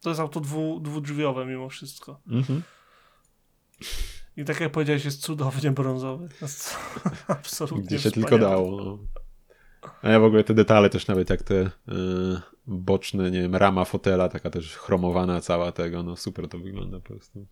To 0.01 0.09
jest 0.09 0.21
auto 0.21 0.41
dwu, 0.41 0.81
dwudrzwiowe 0.81 1.47
mimo 1.47 1.69
wszystko. 1.69 2.21
Mhm. 2.31 2.63
I 4.37 4.45
tak 4.45 4.61
jak 4.61 4.73
powiedziałeś, 4.73 5.05
jest 5.05 5.23
cudownie 5.23 5.71
brązowy. 5.71 6.29
Jest 6.43 6.77
absolutnie 7.29 7.83
Gdzie 7.83 7.99
się 7.99 8.11
wspaniałe. 8.11 8.31
tylko 8.31 8.49
dało. 8.49 8.85
No. 8.85 8.99
A 10.03 10.09
ja 10.09 10.21
w 10.21 10.25
ogóle 10.25 10.45
te 10.45 10.55
detale 10.55 10.91
też 10.91 11.07
nawet 11.07 11.31
jak 11.31 11.43
te 11.43 11.55
y, 11.55 11.71
boczne, 12.69 13.31
nie 13.31 13.41
wiem, 13.41 13.57
rama 13.57 13.85
fotela, 13.85 14.29
taka 14.29 14.51
też 14.51 14.77
chromowana 14.77 15.41
cała 15.41 15.73
tego, 15.73 16.03
no 16.03 16.17
super 16.17 16.49
to 16.49 16.59
wygląda 16.59 17.01
po 17.01 17.09
prostu. 17.09 17.47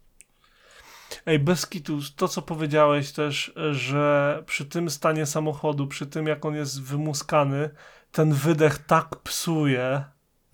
Ej, 1.26 1.38
bez 1.38 1.66
kitu, 1.66 1.98
to 2.16 2.28
co 2.28 2.42
powiedziałeś 2.42 3.12
też, 3.12 3.52
że 3.70 4.42
przy 4.46 4.64
tym 4.64 4.90
stanie 4.90 5.26
samochodu, 5.26 5.86
przy 5.86 6.06
tym 6.06 6.26
jak 6.26 6.44
on 6.44 6.54
jest 6.54 6.82
wymuskany, 6.82 7.70
ten 8.12 8.32
wydech 8.32 8.78
tak 8.78 9.16
psuje 9.16 10.04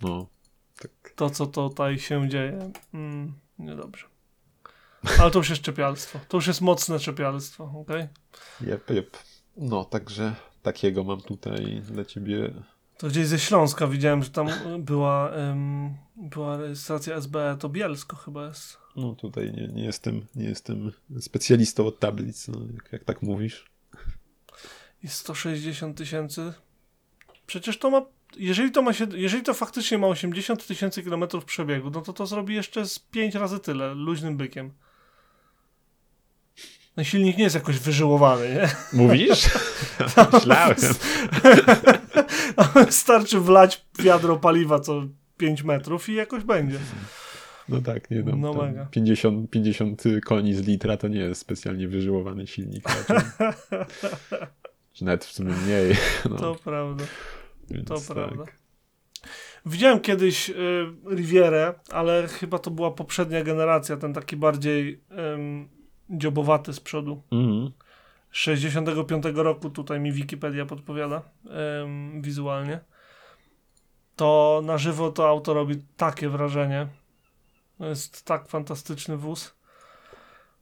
No, 0.02 0.26
tak. 0.82 1.12
to, 1.16 1.30
co 1.30 1.46
tutaj 1.46 1.98
się 1.98 2.28
dzieje. 2.28 2.72
Mm, 2.94 3.34
niedobrze. 3.58 4.06
Ale 5.20 5.30
to 5.30 5.38
już 5.38 5.50
jest 5.50 5.62
czepialstwo. 5.62 6.18
To 6.28 6.36
już 6.36 6.46
jest 6.46 6.60
mocne 6.60 6.98
czepialstwo, 6.98 7.72
okej? 7.80 8.08
Jep, 8.60 8.90
jep. 8.90 9.16
No, 9.56 9.84
także 9.84 10.34
takiego 10.62 11.04
mam 11.04 11.20
tutaj 11.20 11.82
dla 11.84 12.04
ciebie. 12.04 12.50
To 13.02 13.08
gdzieś 13.08 13.26
ze 13.26 13.38
Śląska 13.38 13.86
widziałem, 13.86 14.22
że 14.22 14.30
tam 14.30 14.48
była, 14.78 15.30
em, 15.30 15.94
była 16.16 16.56
rejestracja 16.56 17.16
SBE, 17.16 17.56
to 17.60 17.68
Bielsko 17.68 18.16
chyba 18.16 18.46
jest. 18.46 18.78
No 18.96 19.14
tutaj 19.14 19.52
nie, 19.52 19.68
nie, 19.68 19.84
jestem, 19.84 20.26
nie 20.34 20.44
jestem 20.44 20.92
specjalistą 21.20 21.86
od 21.86 21.98
tablic, 21.98 22.48
no, 22.48 22.60
jak, 22.74 22.92
jak 22.92 23.04
tak 23.04 23.22
mówisz. 23.22 23.64
I 25.02 25.08
160 25.08 25.98
tysięcy. 25.98 26.52
Przecież 27.46 27.78
to 27.78 27.90
ma. 27.90 28.02
Jeżeli 28.36 28.70
to, 28.70 28.82
ma 28.82 28.92
się, 28.92 29.06
jeżeli 29.14 29.42
to 29.42 29.54
faktycznie 29.54 29.98
ma 29.98 30.06
80 30.06 30.66
tysięcy 30.66 31.02
kilometrów 31.02 31.44
przebiegu, 31.44 31.90
no 31.90 32.00
to 32.00 32.12
to 32.12 32.26
zrobi 32.26 32.54
jeszcze 32.54 32.86
z 32.86 32.98
5 32.98 33.34
razy 33.34 33.58
tyle, 33.58 33.94
luźnym 33.94 34.36
bykiem. 34.36 34.72
No 36.96 37.04
silnik 37.04 37.36
nie 37.36 37.44
jest 37.44 37.54
jakoś 37.54 37.78
wyżyłowany, 37.78 38.54
nie? 38.54 38.68
Mówisz? 38.92 39.50
Myślałem. 40.32 40.76
Starczy 42.90 43.40
wlać 43.40 43.84
wiadro 43.98 44.36
paliwa 44.36 44.80
co 44.80 45.02
5 45.36 45.62
metrów 45.62 46.08
i 46.08 46.14
jakoś 46.14 46.44
będzie. 46.44 46.78
No 47.68 47.80
tak, 47.80 48.10
nie 48.10 48.22
no. 48.22 48.36
No 48.36 48.54
tam 48.54 48.66
mega. 48.66 48.86
50, 48.90 49.50
50 49.50 50.02
koni 50.24 50.54
z 50.54 50.66
litra 50.66 50.96
to 50.96 51.08
nie 51.08 51.20
jest 51.20 51.40
specjalnie 51.40 51.88
wyżyłowany 51.88 52.46
silnik. 52.46 52.84
Czy 54.92 55.04
nawet 55.04 55.24
w 55.24 55.32
sumie 55.32 55.52
mniej. 55.66 55.96
No, 56.30 56.36
To 56.36 56.54
prawda. 56.64 57.04
więc 57.70 57.88
to 57.88 57.94
tak. 57.94 58.04
prawda. 58.06 58.44
Widziałem 59.66 60.00
kiedyś 60.00 60.50
y, 60.50 60.54
Rivierę, 61.14 61.74
ale 61.90 62.28
chyba 62.28 62.58
to 62.58 62.70
była 62.70 62.90
poprzednia 62.90 63.42
generacja, 63.44 63.96
ten 63.96 64.12
taki 64.14 64.36
bardziej 64.36 65.00
ym, 65.34 65.68
dziobowaty 66.10 66.72
z 66.72 66.80
przodu. 66.80 67.22
Mhm. 67.32 67.70
65 68.30 69.24
roku, 69.34 69.70
tutaj 69.70 70.00
mi 70.00 70.12
Wikipedia 70.12 70.66
podpowiada 70.66 71.22
ym, 71.82 72.22
wizualnie. 72.22 72.80
To 74.16 74.60
na 74.64 74.78
żywo 74.78 75.12
to 75.12 75.28
auto 75.28 75.54
robi 75.54 75.82
takie 75.96 76.28
wrażenie. 76.28 76.86
Jest 77.80 78.24
tak 78.24 78.48
fantastyczny 78.48 79.16
wóz. 79.16 79.54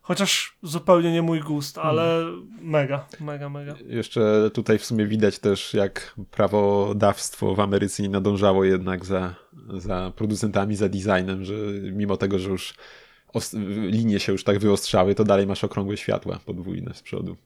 Chociaż 0.03 0.57
zupełnie 0.63 1.13
nie 1.13 1.23
mój 1.23 1.41
gust, 1.41 1.79
ale 1.79 2.25
mega, 2.61 3.07
mega, 3.21 3.49
mega. 3.49 3.75
Jeszcze 3.87 4.51
tutaj 4.55 4.79
w 4.79 4.85
sumie 4.85 5.07
widać 5.07 5.39
też, 5.39 5.75
jak 5.75 6.15
prawodawstwo 6.31 7.55
w 7.55 7.61
Ameryce 7.61 8.03
nie 8.03 8.09
nadążało 8.09 8.65
jednak 8.65 9.05
za, 9.05 9.35
za 9.77 10.13
producentami, 10.17 10.77
za 10.77 10.89
designem, 10.89 11.45
że 11.45 11.55
mimo 11.93 12.17
tego, 12.17 12.39
że 12.39 12.51
już 12.51 12.75
linie 13.91 14.21
się 14.21 14.33
już 14.33 14.45
tak 14.45 14.59
wyostrzały, 14.59 15.15
to 15.15 15.25
dalej 15.25 15.47
masz 15.47 15.65
okrągłe 15.65 15.97
światła 15.97 16.39
podwójne 16.47 16.95
z 16.95 17.03
przodu. 17.03 17.37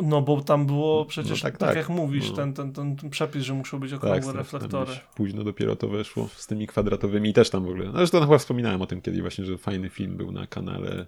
No 0.00 0.22
bo 0.22 0.40
tam 0.40 0.66
było 0.66 1.04
przecież, 1.04 1.42
tak, 1.42 1.56
tak, 1.56 1.68
tak. 1.68 1.76
jak 1.76 1.88
mówisz, 1.88 2.30
No. 2.30 2.36
ten, 2.36 2.52
ten, 2.54 2.72
ten, 2.72 2.96
ten 2.96 3.10
przepis, 3.10 3.42
że 3.42 3.54
muszą 3.54 3.80
być 3.80 3.92
okrągłe 3.92 4.26
Tak, 4.32 4.36
reflektory. 4.36 4.92
Późno 5.14 5.44
dopiero 5.44 5.76
to 5.76 5.88
weszło 5.88 6.28
z 6.36 6.46
tymi 6.46 6.66
kwadratowymi 6.66 7.30
i 7.30 7.32
też 7.32 7.50
tam 7.50 7.64
w 7.64 7.68
ogóle. 7.68 7.84
No 7.86 7.92
zresztą 7.92 8.20
chyba 8.20 8.38
wspominałem 8.38 8.82
o 8.82 8.86
tym 8.86 9.00
kiedyś 9.00 9.20
właśnie, 9.20 9.44
że 9.44 9.58
fajny 9.58 9.90
film 9.90 10.16
był 10.16 10.32
na 10.32 10.46
kanale, 10.46 11.06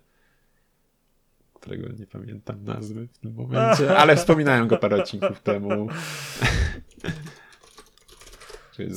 którego 1.54 1.88
nie 1.98 2.06
pamiętam 2.06 2.64
nazwy 2.64 3.08
w 3.12 3.18
tym 3.18 3.34
momencie, 3.34 3.96
ale 3.98 4.16
wspominałem 4.16 4.68
go 4.68 4.76
parę 4.76 4.96
odcinków 4.96 5.40
temu. 5.40 5.88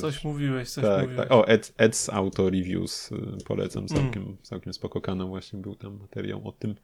Coś 0.02 0.24
mówiłeś, 0.24 0.70
coś 0.70 0.84
tak, 0.84 1.02
mówiłeś. 1.02 1.18
tak. 1.18 1.32
O, 1.32 1.48
Ed, 1.48 1.74
Ed's 1.78 2.14
Auto 2.14 2.50
Reviews 2.50 3.12
y, 3.12 3.16
polecam, 3.48 3.86
Mm. 3.92 4.04
całkiem, 4.04 4.38
całkiem 4.42 4.74
spoko 4.74 5.02
kanał 5.02 5.28
właśnie 5.28 5.60
był 5.60 5.76
tam 5.76 5.98
materiał 6.00 6.48
o 6.48 6.52
tym. 6.52 6.76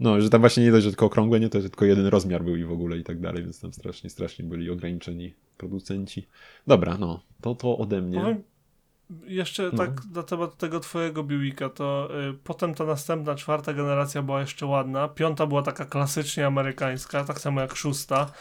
No, 0.00 0.20
że 0.20 0.30
tam 0.30 0.40
właśnie 0.40 0.64
nie 0.64 0.70
dość, 0.72 0.84
że 0.84 0.90
tylko 0.90 1.06
okrągłe, 1.06 1.40
nie 1.40 1.48
to, 1.48 1.60
że 1.60 1.70
tylko 1.70 1.84
jeden 1.84 2.06
rozmiar 2.06 2.44
był 2.44 2.56
i 2.56 2.64
w 2.64 2.72
ogóle 2.72 2.96
i 2.98 3.04
tak 3.04 3.20
dalej, 3.20 3.42
więc 3.42 3.60
tam 3.60 3.72
strasznie, 3.72 4.10
strasznie 4.10 4.44
byli 4.44 4.70
ograniczeni 4.70 5.34
producenci. 5.56 6.28
Dobra, 6.66 6.98
no, 6.98 7.22
to 7.40 7.54
to 7.54 7.78
ode 7.78 8.02
mnie. 8.02 8.20
Powiem 8.20 8.42
jeszcze 9.26 9.62
No. 9.72 9.78
tak 9.78 10.00
na 10.14 10.22
temat 10.22 10.56
tego 10.56 10.80
twojego 10.80 11.22
Buicka, 11.24 11.68
to 11.68 12.08
y, 12.30 12.34
potem 12.44 12.74
ta 12.74 12.84
następna, 12.84 13.34
czwarta 13.34 13.72
generacja 13.72 14.22
była 14.22 14.40
jeszcze 14.40 14.66
ładna, 14.66 15.08
piąta 15.08 15.46
była 15.46 15.62
taka 15.62 15.84
klasycznie 15.84 16.46
amerykańska, 16.46 17.24
tak 17.24 17.40
samo 17.40 17.60
jak 17.60 17.76
szósta 17.76 18.32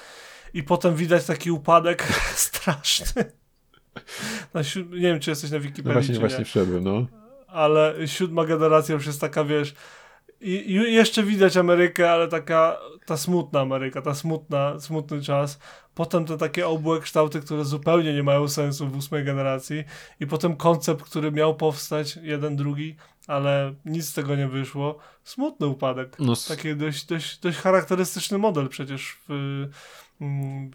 i 0.54 0.64
potem 0.64 0.96
widać 0.96 1.26
taki 1.26 1.52
upadek 1.52 2.04
straszny. 2.36 3.26
Na 4.54 4.62
siód- 4.64 4.92
nie 4.94 5.00
wiem, 5.02 5.20
czy 5.20 5.30
jesteś 5.30 5.52
na 5.52 5.58
No 5.58 5.64
Wikipedii, 5.64 5.94
właśnie, 5.94 6.14
czy 6.14 6.20
właśnie 6.20 6.40
nie, 6.40 6.46
wszedłem, 6.46 6.84
no. 6.84 7.06
ale 7.48 7.96
siódma 8.06 8.46
generacja 8.46 8.96
już 8.96 9.06
jest 9.08 9.22
taka, 9.22 9.44
wiesz, 9.44 9.76
i, 10.42 10.72
i 10.72 10.94
jeszcze 10.94 11.24
widać 11.24 11.58
Amerykę, 11.58 12.12
ale 12.12 12.28
taka 12.28 12.78
ta 13.06 13.18
smutna 13.18 13.60
Ameryka, 13.62 14.02
ta 14.02 14.16
smutna, 14.16 14.80
smutny 14.80 15.22
czas. 15.22 15.60
Potem 15.96 16.26
te 16.26 16.38
takie 16.38 16.68
obłe 16.68 17.00
kształty, 17.00 17.40
które 17.40 17.66
zupełnie 17.66 18.14
nie 18.14 18.24
mają 18.24 18.48
sensu 18.48 18.88
w 18.88 18.98
ósmej 18.98 19.24
generacji. 19.26 19.84
I 20.20 20.28
potem 20.28 20.56
koncept, 20.56 21.04
który 21.04 21.32
miał 21.32 21.56
powstać, 21.56 22.20
jeden, 22.22 22.56
drugi, 22.56 22.96
ale 23.28 23.74
nic 23.86 24.06
z 24.06 24.14
tego 24.14 24.36
nie 24.36 24.48
wyszło. 24.48 24.98
Smutny 25.24 25.68
upadek. 25.68 26.16
No, 26.20 26.34
Taki 26.48 26.76
dość, 26.76 27.06
dość, 27.06 27.40
dość 27.40 27.58
charakterystyczny 27.58 28.38
model 28.38 28.70
przecież 28.70 29.18
w, 29.30 29.34
mm, 30.22 30.72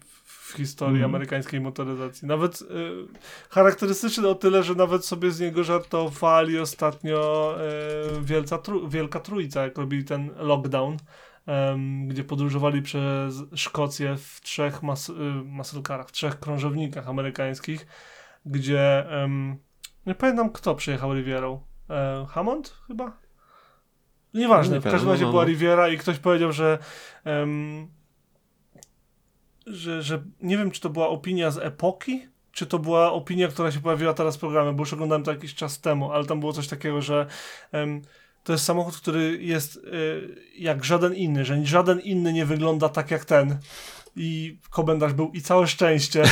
w 0.51 0.53
historii 0.53 0.95
Mhm. 0.95 1.11
amerykańskiej 1.11 1.61
motoryzacji. 1.61 2.27
Nawet 2.27 2.61
y, 2.61 2.65
charakterystyczny 3.49 4.27
o 4.27 4.35
tyle, 4.35 4.63
że 4.63 4.75
nawet 4.75 5.05
sobie 5.05 5.31
z 5.31 5.39
niego 5.39 5.63
żartowali 5.63 6.59
ostatnio 6.59 7.55
y, 8.17 8.21
Wielca 8.21 8.57
Tru- 8.57 8.89
Wielka 8.89 9.19
Trójca, 9.19 9.63
jak 9.63 9.77
robili 9.77 10.03
ten 10.03 10.31
lockdown, 10.37 10.97
em, 11.45 12.07
gdzie 12.07 12.23
podróżowali 12.23 12.81
przez 12.81 13.35
Szkocję 13.55 14.15
w 14.17 14.41
trzech 14.41 14.83
mas 14.83 15.09
y, 15.09 15.13
w 16.07 16.11
trzech 16.11 16.39
krążownikach 16.39 17.09
amerykańskich, 17.09 17.87
gdzie 18.45 19.05
nie 20.05 20.15
pamiętam 20.15 20.49
kto 20.49 20.75
przyjechał 20.75 21.13
Rivierą. 21.13 21.61
E, 21.89 22.25
Hammond 22.29 22.77
chyba? 22.87 23.17
Nieważne, 24.33 24.75
Nie 24.75 24.81
w 24.81 24.83
każdym 24.83 25.09
razie 25.09 25.25
no, 25.25 25.31
była 25.31 25.43
no. 25.43 25.49
Riviera 25.49 25.89
i 25.89 25.97
ktoś 25.97 26.17
powiedział, 26.19 26.51
że 26.51 26.79
em, 27.23 27.87
że, 29.67 30.01
że 30.01 30.23
nie 30.41 30.57
wiem, 30.57 30.71
czy 30.71 30.81
to 30.81 30.89
była 30.89 31.09
opinia 31.09 31.51
z 31.51 31.57
epoki, 31.57 32.27
czy 32.51 32.65
to 32.65 32.79
była 32.79 33.11
opinia, 33.11 33.47
która 33.47 33.71
się 33.71 33.79
pojawiła 33.79 34.13
teraz 34.13 34.37
w 34.37 34.39
programie, 34.39 34.73
bo 34.73 34.81
już 34.81 34.93
oglądałem 34.93 35.23
to 35.23 35.31
jakiś 35.31 35.55
czas 35.55 35.79
temu, 35.79 36.11
ale 36.11 36.25
tam 36.25 36.39
było 36.39 36.53
coś 36.53 36.67
takiego, 36.67 37.01
że 37.01 37.25
em, 37.71 38.01
to 38.43 38.53
jest 38.53 38.65
samochód, 38.65 38.97
który 38.97 39.37
jest 39.43 39.75
y, 39.75 39.81
jak 40.57 40.85
żaden 40.85 41.15
inny, 41.15 41.45
że 41.45 41.65
żaden 41.65 41.99
inny 41.99 42.33
nie 42.33 42.45
wygląda 42.45 42.89
tak 42.89 43.11
jak 43.11 43.25
ten. 43.25 43.57
I 44.15 44.57
komentarz 44.69 45.13
był 45.13 45.31
i 45.31 45.41
całe 45.41 45.67
szczęście. 45.67 46.23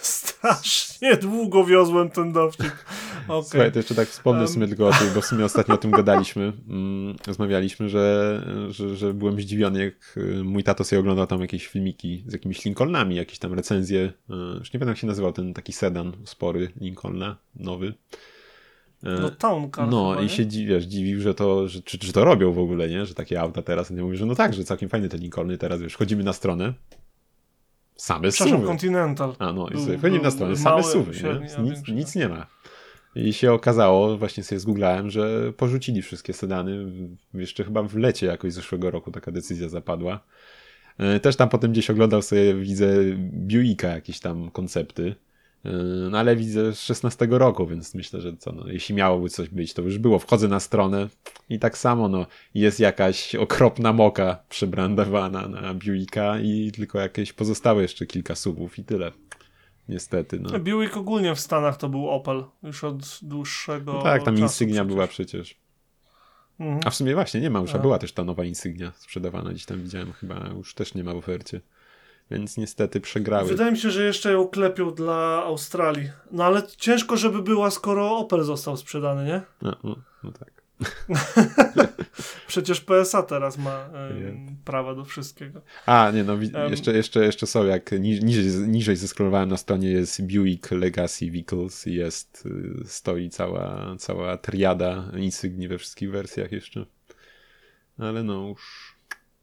Strasznie 0.00 1.16
długo 1.16 1.64
wiozłem 1.64 2.10
ten 2.10 2.32
dowcip. 2.32 2.72
Okay. 3.28 3.42
Słuchaj, 3.42 3.72
to 3.72 3.78
jeszcze 3.78 3.94
tak 3.94 4.08
wspomnę 4.08 4.40
w 4.40 4.48
Em. 4.48 4.54
sumie 4.54 4.68
tylko 4.68 4.86
o 4.88 4.92
tym, 4.92 5.14
bo 5.14 5.20
w 5.20 5.26
sumie 5.26 5.44
ostatnio 5.44 5.74
o 5.74 5.78
tym 5.78 5.90
gadaliśmy, 5.90 6.52
mm, 6.68 7.16
rozmawialiśmy, 7.26 7.88
że, 7.88 8.42
że, 8.70 8.96
że 8.96 9.14
byłem 9.14 9.40
zdziwiony, 9.40 9.84
jak 9.84 10.16
y, 10.16 10.44
mój 10.44 10.64
tato 10.64 10.84
sobie 10.84 11.00
oglądał 11.00 11.26
tam 11.26 11.40
jakieś 11.40 11.66
filmiki 11.66 12.24
z 12.26 12.32
jakimiś 12.32 12.64
Lincolnami, 12.64 13.16
jakieś 13.16 13.38
tam 13.38 13.54
recenzje, 13.54 14.12
y, 14.30 14.34
już 14.58 14.72
nie 14.72 14.80
wiem 14.80 14.88
jak 14.88 14.98
się 14.98 15.06
nazywał 15.06 15.32
ten 15.32 15.54
taki 15.54 15.72
sedan 15.72 16.12
spory 16.24 16.70
Lincolna, 16.80 17.36
nowy. 17.54 17.86
Y, 17.86 17.92
No 19.02 19.30
Town 19.30 19.70
Car 19.70 19.88
No 19.88 20.10
chyba, 20.10 20.22
i 20.22 20.28
się 20.28 20.44
wiesz, 20.46 20.84
dziwił, 20.84 21.20
że 21.20 21.34
to, 21.34 21.68
że, 21.68 21.82
czy, 21.82 21.98
czy 21.98 22.12
to 22.12 22.24
robią 22.24 22.52
w 22.52 22.58
ogóle, 22.58 22.88
nie? 22.88 23.06
Że 23.06 23.14
takie 23.14 23.40
auta 23.40 23.62
teraz. 23.62 23.90
Nie 23.90 24.02
mówi, 24.02 24.16
że 24.16 24.26
no 24.26 24.34
tak, 24.34 24.54
że 24.54 24.64
całkiem 24.64 24.88
fajne 24.88 25.08
te 25.08 25.16
Lincolny 25.16 25.58
teraz, 25.58 25.80
wiesz, 25.80 25.92
wchodzimy 25.92 26.24
na 26.24 26.32
stronę, 26.32 26.74
same 27.96 28.32
suwy. 28.32 28.66
Continental. 28.66 29.34
A 29.38 29.52
no, 29.52 29.68
i 29.68 29.72
Był- 29.72 29.84
sobie 29.84 29.98
wchodzimy 29.98 30.22
na 30.22 30.30
stronę, 30.30 30.54
mały, 30.64 30.82
same 30.82 30.92
suwy, 30.92 31.12
nie? 31.12 31.40
Nic, 31.40 31.56
większy, 31.56 31.92
nic 31.92 32.06
tak. 32.06 32.16
nie 32.16 32.28
ma. 32.28 32.46
I 33.16 33.32
się 33.32 33.52
okazało, 33.52 34.16
właśnie 34.18 34.42
sobie 34.44 34.58
zgooglałem, 34.58 35.10
że 35.10 35.52
porzucili 35.52 36.02
wszystkie 36.02 36.32
sedany. 36.32 36.86
Jeszcze 37.34 37.64
chyba 37.64 37.82
w 37.82 37.96
lecie 37.96 38.26
jakoś 38.26 38.52
zeszłego 38.52 38.90
roku 38.90 39.10
taka 39.10 39.32
decyzja 39.32 39.68
zapadła. 39.68 40.20
E, 40.98 41.20
Też 41.20 41.36
tam 41.36 41.48
potem 41.48 41.72
gdzieś 41.72 41.90
oglądał 41.90 42.22
sobie, 42.22 42.54
widzę, 42.54 42.86
Buicka 43.32 43.88
jakieś 43.88 44.20
tam 44.20 44.50
koncepty. 44.50 45.14
E, 45.64 45.70
No 46.10 46.18
ale 46.18 46.36
widzę 46.36 46.72
z 46.74 46.80
16 46.80 47.26
roku, 47.30 47.66
więc 47.66 47.94
myślę, 47.94 48.20
że 48.20 48.36
co, 48.36 48.52
no, 48.52 48.68
jeśli 48.68 48.94
miałoby 48.94 49.28
coś 49.28 49.48
być, 49.48 49.74
to 49.74 49.82
już 49.82 49.98
było. 49.98 50.18
Wchodzę 50.18 50.48
na 50.48 50.60
stronę 50.60 51.08
i 51.48 51.58
tak 51.58 51.78
samo, 51.78 52.08
no, 52.08 52.26
jest 52.54 52.80
jakaś 52.80 53.34
okropna 53.34 53.92
moka 53.92 54.42
przebrandowana 54.48 55.48
na 55.48 55.74
Buicka 55.74 56.38
i 56.40 56.72
tylko 56.76 56.98
jakieś 57.00 57.32
pozostałe 57.32 57.82
jeszcze 57.82 58.06
kilka 58.06 58.34
subów 58.34 58.78
i 58.78 58.84
tyle. 58.84 59.12
Niestety, 59.88 60.40
no. 60.40 60.58
Buick 60.58 60.96
ogólnie 60.96 61.34
w 61.34 61.40
Stanach 61.40 61.76
to 61.76 61.88
był 61.88 62.10
Opel 62.10 62.44
już 62.62 62.84
od 62.84 63.18
dłuższego 63.22 63.92
No 63.92 64.02
tak, 64.02 64.22
tam 64.22 64.34
czasu 64.34 64.42
insygnia 64.44 64.74
przecież. 64.74 64.94
była 64.94 65.06
przecież. 65.06 65.56
Mhm. 66.60 66.80
A 66.84 66.90
w 66.90 66.94
sumie 66.94 67.14
właśnie 67.14 67.40
nie 67.40 67.50
ma 67.50 67.58
już, 67.58 67.74
a 67.74 67.78
A. 67.78 67.80
była 67.82 67.98
też 67.98 68.12
ta 68.12 68.24
nowa 68.24 68.44
insygnia 68.44 68.92
sprzedawana, 68.96 69.50
gdzieś 69.50 69.64
tam 69.66 69.82
widziałem, 69.82 70.12
chyba 70.12 70.48
już 70.56 70.74
też 70.74 70.94
nie 70.94 71.04
ma 71.04 71.14
w 71.14 71.16
ofercie. 71.16 71.60
Więc 72.30 72.56
niestety 72.56 73.00
przegrały. 73.00 73.48
Wydaje 73.48 73.72
mi 73.72 73.78
się, 73.78 73.90
że 73.90 74.04
jeszcze 74.04 74.32
ją 74.32 74.48
klepią 74.48 74.94
dla 74.94 75.42
Australii. 75.44 76.10
No 76.30 76.44
ale 76.44 76.62
ciężko, 76.66 77.16
żeby 77.16 77.42
była, 77.42 77.70
skoro 77.70 78.16
Opel 78.16 78.42
został 78.44 78.76
sprzedany, 78.76 79.24
nie? 79.24 79.42
No, 79.62 79.76
no, 79.84 79.96
no 80.24 80.32
tak. 80.32 80.63
Przecież 82.46 82.80
PSA 82.80 83.22
teraz 83.22 83.58
ma 83.58 83.90
Jest. 84.20 84.36
prawa 84.64 84.94
do 84.94 85.04
wszystkiego. 85.04 85.60
A, 85.86 86.10
nie 86.10 86.24
no, 86.24 86.36
jeszcze, 86.70 86.92
jeszcze, 86.92 87.24
jeszcze 87.24 87.46
są, 87.46 87.64
jak 87.64 87.92
ni- 87.92 88.20
niżej, 88.20 88.68
niżej 88.68 88.96
zeskrolowałem 88.96 89.48
na 89.48 89.56
stronie 89.56 89.90
jest 89.90 90.22
Buick 90.26 90.70
Legacy 90.70 91.26
Vehicles 91.26 91.86
i 91.86 91.94
jest, 91.94 92.46
y, 92.46 92.88
stoi 92.88 93.30
cała, 93.30 93.96
cała 93.98 94.36
triada 94.36 95.10
insygnii 95.16 95.68
we 95.68 95.78
wszystkich 95.78 96.10
wersjach 96.10 96.52
jeszcze. 96.52 96.86
Ale 97.98 98.22
no 98.22 98.48
już 98.48 98.94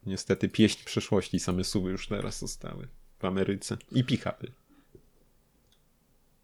niestety 0.05 0.49
pieśń 0.49 0.85
przeszłości, 0.85 1.39
same 1.39 1.63
suby 1.63 1.91
już 1.91 2.07
teraz 2.07 2.39
zostały 2.39 2.87
w 3.19 3.25
Ameryce. 3.25 3.77
I 3.91 4.03
pick-upy. 4.03 4.51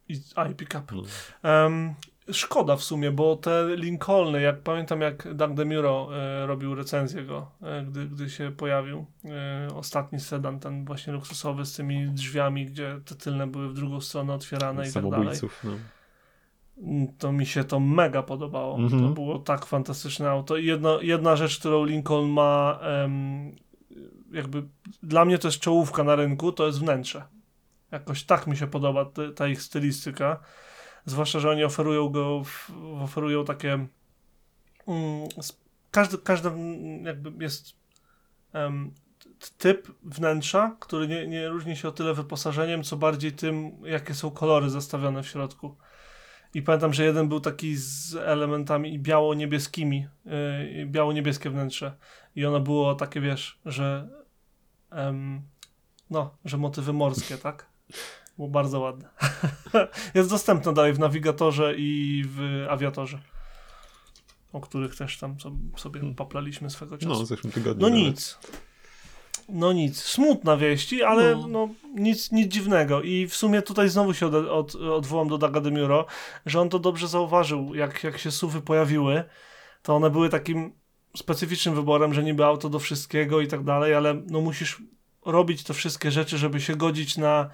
I, 0.10 0.22
a, 0.36 0.50
i 0.50 0.56
pick-up. 0.56 0.96
No. 0.96 1.04
Em, 1.50 1.94
szkoda 2.32 2.76
w 2.76 2.84
sumie, 2.84 3.12
bo 3.12 3.36
te 3.36 3.68
Lincolny, 3.76 4.42
jak 4.42 4.60
pamiętam 4.62 5.02
jak 5.02 5.34
Doug 5.36 5.54
DeMuro 5.54 6.10
e, 6.18 6.46
robił 6.46 6.76
recenzję 6.76 7.24
go, 7.24 7.52
e, 7.62 7.84
gdy, 7.84 8.06
gdy 8.08 8.30
się 8.30 8.52
pojawił. 8.58 9.06
E, 9.26 9.68
ostatni 9.76 10.20
sedan, 10.20 10.60
ten 10.60 10.86
właśnie 10.86 11.14
luksusowy 11.14 11.66
z 11.66 11.76
tymi 11.76 12.08
drzwiami, 12.10 12.66
gdzie 12.66 13.00
te 13.06 13.16
tylne 13.16 13.48
były 13.48 13.70
w 13.70 13.74
drugą 13.74 14.02
stronę 14.02 14.34
otwierane 14.34 14.84
i 14.84 14.94
tak 14.94 15.04
dalej. 15.26 15.40
No. 15.64 15.72
Mm, 16.78 17.08
To 17.18 17.32
mi 17.32 17.46
się 17.46 17.64
to 17.64 17.80
mega 17.80 18.24
podobało. 18.24 18.76
Mhm. 18.78 19.02
To 19.04 19.10
było 19.10 19.40
tak 19.40 19.66
fantastyczne 19.66 20.30
auto. 20.30 20.58
I 20.58 20.66
jedno, 20.66 21.02
jedna 21.02 21.36
rzecz, 21.36 21.60
którą 21.60 21.86
Lincoln 21.86 22.30
ma, 22.30 22.80
em, 22.82 23.56
jakby 24.32 24.64
dla 25.04 25.26
mnie 25.26 25.38
to 25.38 25.48
jest 25.48 25.60
czołówka 25.60 26.04
na 26.04 26.16
rynku, 26.16 26.52
to 26.52 26.66
jest 26.66 26.80
wnętrze. 26.80 27.24
Jakoś 27.92 28.24
tak 28.24 28.48
mi 28.48 28.58
się 28.58 28.68
podoba 28.68 29.06
ty- 29.06 29.32
ta 29.32 29.48
ich 29.48 29.62
stylistyka. 29.62 30.40
Zwłaszcza, 31.08 31.40
że 31.40 31.50
oni 31.50 31.64
oferują 31.64 32.10
go, 32.10 32.44
oferują 33.02 33.46
takie. 33.46 33.74
Mm, 34.88 35.28
każdy, 35.92 36.18
każdy 36.18 36.50
mm, 36.50 37.06
jakby 37.06 37.44
jest 37.44 37.76
t- 39.40 39.50
typ 39.58 39.88
wnętrza, 40.04 40.76
który 40.80 41.08
nie, 41.08 41.28
nie 41.28 41.48
różni 41.48 41.76
się 41.76 41.88
o 41.88 41.92
tyle 41.92 42.14
wyposażeniem, 42.14 42.84
co 42.84 42.98
bardziej 42.98 43.32
tym, 43.32 43.72
jakie 43.84 44.14
są 44.14 44.32
kolory 44.32 44.70
zastawione 44.70 45.24
w 45.24 45.28
środku. 45.28 45.76
I 46.54 46.62
pamiętam, 46.62 46.94
że 46.94 47.06
jeden 47.06 47.30
był 47.30 47.40
taki 47.40 47.76
z 47.76 48.16
elementami 48.16 49.00
biało-niebieskimi, 49.00 50.08
yy, 50.26 50.86
biało-niebieskie 50.86 51.50
wnętrze. 51.50 51.98
I 52.36 52.46
ono 52.46 52.60
było 52.60 52.96
takie, 52.96 53.22
wiesz, 53.22 53.60
że 53.66 54.10
no, 56.10 56.38
że 56.46 56.58
motywy 56.58 56.94
morskie, 56.94 57.38
tak? 57.38 57.66
Było 58.38 58.50
bardzo 58.50 58.80
ładne. 58.80 59.10
Jest 60.16 60.30
dostępne 60.30 60.74
dalej 60.74 60.94
w 60.94 61.00
nawigatorze 61.00 61.74
i 61.78 62.24
w 62.28 62.66
awiatorze. 62.70 63.20
O 64.54 64.60
których 64.62 64.96
też 64.96 65.18
tam 65.18 65.40
so- 65.40 65.52
sobie 65.78 66.02
paplaliśmy 66.16 66.70
swego 66.70 66.98
czasu. 66.98 67.10
No, 67.10 67.16
w 67.20 67.26
zeszłym 67.28 67.54
tygodniu. 67.54 67.82
No 67.82 67.90
nawet. 67.90 68.04
nic. 68.04 68.38
No 69.50 69.74
nic. 69.74 70.04
Smutna 70.04 70.58
wieści, 70.58 71.04
ale 71.04 71.36
No. 71.36 71.48
no. 71.48 71.70
nic, 71.96 72.32
nic 72.32 72.54
dziwnego. 72.54 73.02
I 73.02 73.28
w 73.28 73.36
sumie 73.36 73.62
tutaj 73.62 73.90
znowu 73.90 74.14
się 74.14 74.28
od, 74.28 74.34
od, 74.36 74.76
odwołam 74.76 75.28
do 75.28 75.38
Daga 75.38 75.62
Demuro, 75.62 76.06
że 76.46 76.62
on 76.62 76.70
to 76.70 76.80
dobrze 76.80 77.08
zauważył, 77.08 77.76
jak, 77.76 78.04
jak 78.04 78.18
się 78.18 78.32
suwy 78.32 78.62
pojawiły, 78.62 79.24
to 79.84 79.96
one 79.96 80.10
były 80.10 80.30
takim 80.30 80.74
specyficznym 81.18 81.76
wyborem, 81.76 82.14
że 82.14 82.24
niby 82.24 82.46
auto 82.46 82.70
do 82.70 82.80
wszystkiego 82.80 83.42
i 83.42 83.48
tak 83.48 83.64
dalej, 83.64 83.94
ale 83.94 84.14
no 84.14 84.42
musisz 84.42 84.82
robić 85.26 85.64
te 85.64 85.74
wszystkie 85.74 86.12
rzeczy, 86.12 86.38
żeby 86.38 86.62
się 86.62 86.76
godzić 86.76 87.18
na 87.18 87.50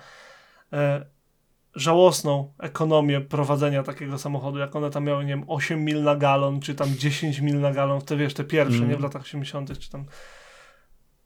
żałosną 1.75 2.53
ekonomię 2.59 3.21
prowadzenia 3.21 3.83
takiego 3.83 4.17
samochodu, 4.17 4.57
jak 4.57 4.75
one 4.75 4.89
tam 4.89 5.03
miały, 5.03 5.25
nie 5.25 5.35
wiem, 5.35 5.43
8 5.47 5.83
mil 5.85 6.03
na 6.03 6.15
galon, 6.15 6.59
czy 6.59 6.75
tam 6.75 6.89
10 6.97 7.39
mil 7.39 7.59
na 7.59 7.71
galon, 7.71 8.01
te 8.01 8.17
wiesz, 8.17 8.33
te 8.33 8.43
pierwsze, 8.43 8.77
Mm. 8.77 8.89
nie 8.89 8.97
w 8.97 9.01
latach 9.01 9.21
80., 9.21 9.79
czy 9.79 9.89
tam 9.89 10.05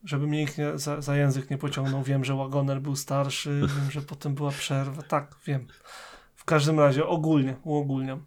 żeby 0.03 0.27
mnie 0.27 0.39
nikt 0.39 0.57
nie, 0.57 0.77
za, 0.77 1.01
za 1.01 1.17
język 1.17 1.49
nie 1.49 1.57
pociągnął. 1.57 2.03
Wiem, 2.03 2.25
że 2.25 2.35
Wagoner 2.35 2.81
był 2.81 2.95
starszy, 2.95 3.61
wiem, 3.61 3.91
że 3.91 4.01
potem 4.01 4.35
była 4.35 4.51
przerwa. 4.51 5.01
Tak, 5.01 5.35
wiem. 5.45 5.67
W 6.35 6.45
każdym 6.45 6.79
razie 6.79 7.05
ogólnie, 7.07 7.55
uogólniam. 7.63 8.25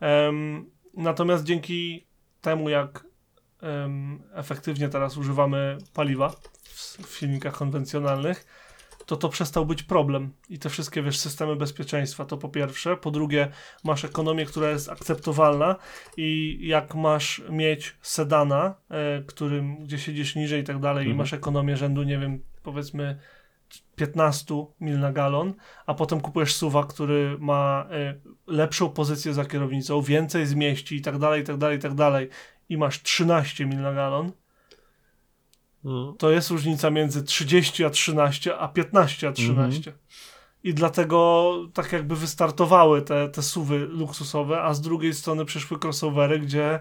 Em, 0.00 0.70
natomiast 0.94 1.44
dzięki 1.44 2.06
temu, 2.40 2.68
jak 2.68 3.04
em, 3.62 4.22
efektywnie 4.32 4.88
teraz 4.88 5.16
używamy 5.16 5.78
paliwa 5.94 6.28
w, 6.28 7.06
w 7.06 7.16
silnikach 7.16 7.54
konwencjonalnych, 7.56 8.46
to 9.06 9.16
to 9.16 9.28
przestał 9.28 9.66
być 9.66 9.82
problem. 9.82 10.32
I 10.48 10.58
te 10.58 10.68
wszystkie, 10.68 11.02
wiesz, 11.02 11.18
systemy 11.18 11.56
bezpieczeństwa, 11.56 12.24
to 12.24 12.36
po 12.36 12.48
pierwsze. 12.48 12.96
Po 12.96 13.10
drugie, 13.10 13.48
masz 13.84 14.04
ekonomię, 14.04 14.46
która 14.46 14.70
jest 14.70 14.88
akceptowalna 14.88 15.76
i 16.16 16.58
jak 16.62 16.94
masz 16.94 17.42
mieć 17.50 17.96
sedana, 18.02 18.74
e, 18.90 19.22
którym, 19.22 19.76
gdzie 19.76 19.98
siedzisz 19.98 20.34
niżej 20.36 20.60
i 20.60 20.64
tak 20.64 20.78
dalej 20.78 21.02
Mhm. 21.02 21.16
i 21.16 21.18
masz 21.18 21.32
ekonomię 21.32 21.76
rzędu, 21.76 22.02
nie 22.02 22.18
wiem, 22.18 22.42
powiedzmy 22.62 23.18
15 23.96 24.66
mil 24.80 24.98
na 24.98 25.12
galon, 25.12 25.54
a 25.86 25.94
potem 25.94 26.20
kupujesz 26.20 26.54
suwa, 26.54 26.84
który 26.84 27.36
ma 27.40 27.86
e, 27.90 28.14
lepszą 28.46 28.88
pozycję 28.90 29.34
za 29.34 29.44
kierownicą, 29.44 30.02
więcej 30.02 30.46
zmieści 30.46 30.96
i 30.96 31.00
tak 31.02 31.18
dalej, 31.18 31.42
i 31.42 31.44
tak 31.44 31.56
dalej, 31.56 31.78
i 31.78 31.80
tak 31.80 31.94
dalej 31.94 32.28
i 32.68 32.76
masz 32.76 33.02
13 33.02 33.66
mil 33.66 33.80
na 33.80 33.92
galon. 33.92 34.32
To 36.18 36.30
jest 36.30 36.50
różnica 36.50 36.90
między 36.90 37.22
30 37.22 37.84
a 37.84 37.90
13, 37.90 38.56
a 38.58 38.68
15 38.68 39.28
a 39.28 39.32
13. 39.32 39.92
I 40.64 40.74
dlatego 40.74 41.54
tak 41.74 41.92
jakby 41.92 42.16
wystartowały 42.16 43.02
te, 43.02 43.28
te 43.28 43.42
suwy 43.42 43.78
luksusowe, 43.78 44.62
a 44.62 44.74
z 44.74 44.80
drugiej 44.80 45.14
strony 45.14 45.44
przyszły 45.44 45.78
crossovery, 45.84 46.38
gdzie 46.38 46.80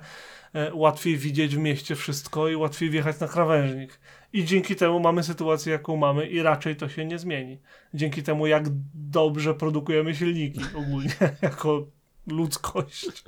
e, 0.53 0.73
łatwiej 0.73 1.17
widzieć 1.17 1.55
w 1.55 1.59
mieście 1.59 1.95
wszystko 1.95 2.49
i 2.49 2.55
łatwiej 2.55 2.89
wjechać 2.89 3.19
na 3.19 3.27
krawężnik. 3.27 3.99
I 4.33 4.45
dzięki 4.45 4.75
temu 4.75 4.99
mamy 4.99 5.23
sytuację, 5.23 5.71
jaką 5.71 5.97
mamy 5.97 6.27
i 6.27 6.41
raczej 6.41 6.75
to 6.75 6.89
się 6.89 7.05
nie 7.05 7.19
zmieni. 7.19 7.59
Dzięki 7.93 8.23
temu, 8.23 8.47
jak 8.47 8.65
dobrze 8.93 9.53
produkujemy 9.53 10.15
silniki 10.15 10.61
ogólnie, 10.75 11.15
jako 11.41 11.87
ludzkość. 12.27 13.23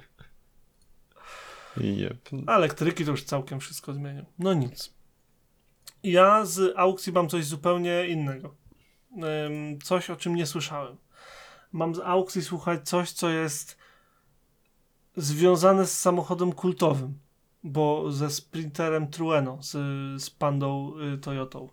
Jep. 1.78 2.30
A 2.48 2.56
elektryki 2.56 3.06
to 3.06 3.12
już 3.12 3.24
całkiem 3.24 3.60
wszystko 3.60 3.94
zmienią. 3.94 4.26
No 4.40 4.54
nic. 4.54 4.94
Ja 6.04 6.46
z 6.46 6.74
aukcji 6.76 7.14
mam 7.14 7.30
coś 7.30 7.46
zupełnie 7.46 8.08
innego. 8.08 8.56
Coś, 9.84 10.10
o 10.10 10.16
czym 10.16 10.36
nie 10.36 10.46
słyszałem. 10.46 10.98
Mam 11.72 11.96
z 11.96 12.00
aukcji 12.00 12.42
słuchać 12.42 12.90
coś, 12.90 13.12
co 13.12 13.30
jest 13.30 13.78
związane 15.18 15.86
z 15.88 16.00
samochodem 16.00 16.52
kultowym, 16.52 17.20
bo 17.64 18.12
ze 18.12 18.30
Sprinterem 18.30 19.08
Trueno, 19.08 19.58
z, 19.62 19.72
z 20.24 20.30
Pandą 20.30 20.94
y, 21.16 21.18
Toyotą. 21.18 21.70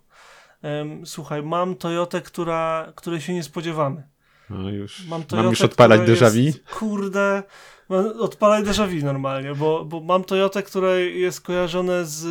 Słuchaj, 1.05 1.43
mam 1.43 1.75
Toyotę, 1.75 2.21
która, 2.21 2.93
której 2.95 3.21
się 3.21 3.33
nie 3.33 3.43
spodziewamy. 3.43 4.07
No 4.49 4.69
już. 4.69 5.07
Mam, 5.07 5.23
Mam 5.31 5.45
już 5.45 5.59
Toyotę, 5.59 5.73
odpalać 5.73 6.01
déjà 6.01 6.53
Kurde, 6.79 7.43
mam- 7.89 8.19
odpalaj 8.19 8.63
déjà 8.63 8.87
vu 8.87 9.05
normalnie, 9.05 9.55
bo, 9.55 9.85
bo 9.85 9.99
mam 9.99 10.23
Toyotę, 10.23 10.63
która 10.63 10.95
jest 10.95 11.41
kojarzona 11.41 12.03
z 12.03 12.25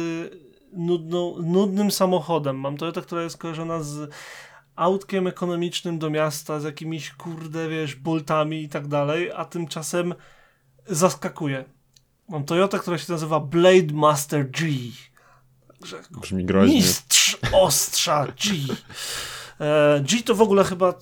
nudną, 0.72 1.42
nudnym 1.42 1.90
samochodem. 1.90 2.56
Mam 2.56 2.76
Toyotę, 2.76 3.02
która 3.02 3.22
jest 3.22 3.38
kojarzona 3.38 3.82
z 3.82 4.10
autkiem 4.76 5.26
ekonomicznym 5.26 5.98
do 5.98 6.10
miasta, 6.10 6.60
z 6.60 6.64
jakimiś, 6.64 7.10
kurde, 7.10 7.68
wiesz, 7.68 7.94
boltami 7.94 8.62
i 8.62 8.68
tak 8.68 8.88
dalej, 8.88 9.30
a 9.36 9.44
tymczasem 9.44 10.14
zaskakuje. 10.86 11.64
Mam 12.28 12.44
Toyotę, 12.44 12.78
która 12.78 12.98
się 12.98 13.12
nazywa 13.12 13.40
Blade 13.40 13.94
Master 13.94 14.50
G. 14.50 14.68
Także 15.68 16.02
Brzmi 16.10 16.44
groźnie. 16.44 16.74
Mistrz 16.74 17.38
ostrza 17.52 18.26
G. 18.26 18.52
E, 19.60 20.00
G 20.00 20.22
to 20.22 20.34
w 20.34 20.42
ogóle 20.42 20.64
chyba 20.64 20.94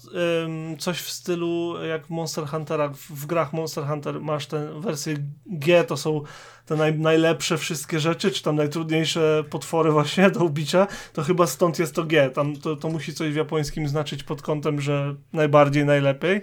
coś 0.79 1.01
w 1.01 1.11
stylu 1.11 1.85
jak 1.85 2.07
w 2.07 2.11
Monster 2.11 2.47
Hunterach, 2.47 2.97
w, 2.97 3.27
grach 3.27 3.53
Monster 3.53 3.85
Hunter 3.85 4.21
masz 4.21 4.47
tę 4.47 4.81
wersję 4.81 5.16
G, 5.47 5.85
to 5.85 5.97
są 5.97 6.23
te 6.66 6.77
naj, 6.77 6.99
najlepsze 6.99 7.59
wszystkie 7.59 8.01
rzeczy, 8.01 8.31
czy 8.31 8.42
tam 8.42 8.57
najtrudniejsze 8.57 9.44
potwory 9.51 9.90
właśnie 9.99 10.31
do 10.31 10.44
ubicia, 10.44 10.87
to 11.12 11.23
chyba 11.23 11.47
stąd 11.47 11.79
jest 11.79 11.94
to 11.94 12.05
G. 12.05 12.31
Tam 12.31 12.57
to, 12.57 12.77
to 12.77 12.88
musi 12.88 13.14
coś 13.14 13.33
w 13.33 13.37
japońskim 13.37 13.88
znaczyć 13.88 14.23
pod 14.23 14.42
kątem, 14.42 14.81
że 14.81 15.14
najbardziej, 15.33 15.85
najlepiej. 15.85 16.42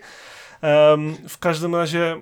W 1.29 1.37
każdym 1.39 1.75
razie 1.75 2.21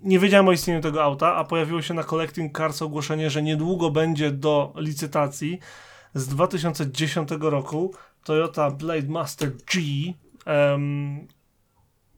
nie 0.00 0.18
wiedziałem 0.18 0.48
o 0.48 0.52
istnieniu 0.52 0.80
tego 0.80 1.02
auta, 1.02 1.34
a 1.34 1.44
pojawiło 1.44 1.82
się 1.82 1.94
na 1.94 2.04
Collecting 2.04 2.58
Cars 2.58 2.82
ogłoszenie, 2.82 3.30
że 3.30 3.42
niedługo 3.42 3.90
będzie 3.90 4.30
do 4.30 4.72
licytacji 4.76 5.58
z 6.14 6.28
2010 6.28 7.28
roku 7.40 7.94
Toyota 8.32 8.70
Blade 8.70 9.08
Master 9.08 9.50
G. 9.72 9.80
em, 10.46 11.28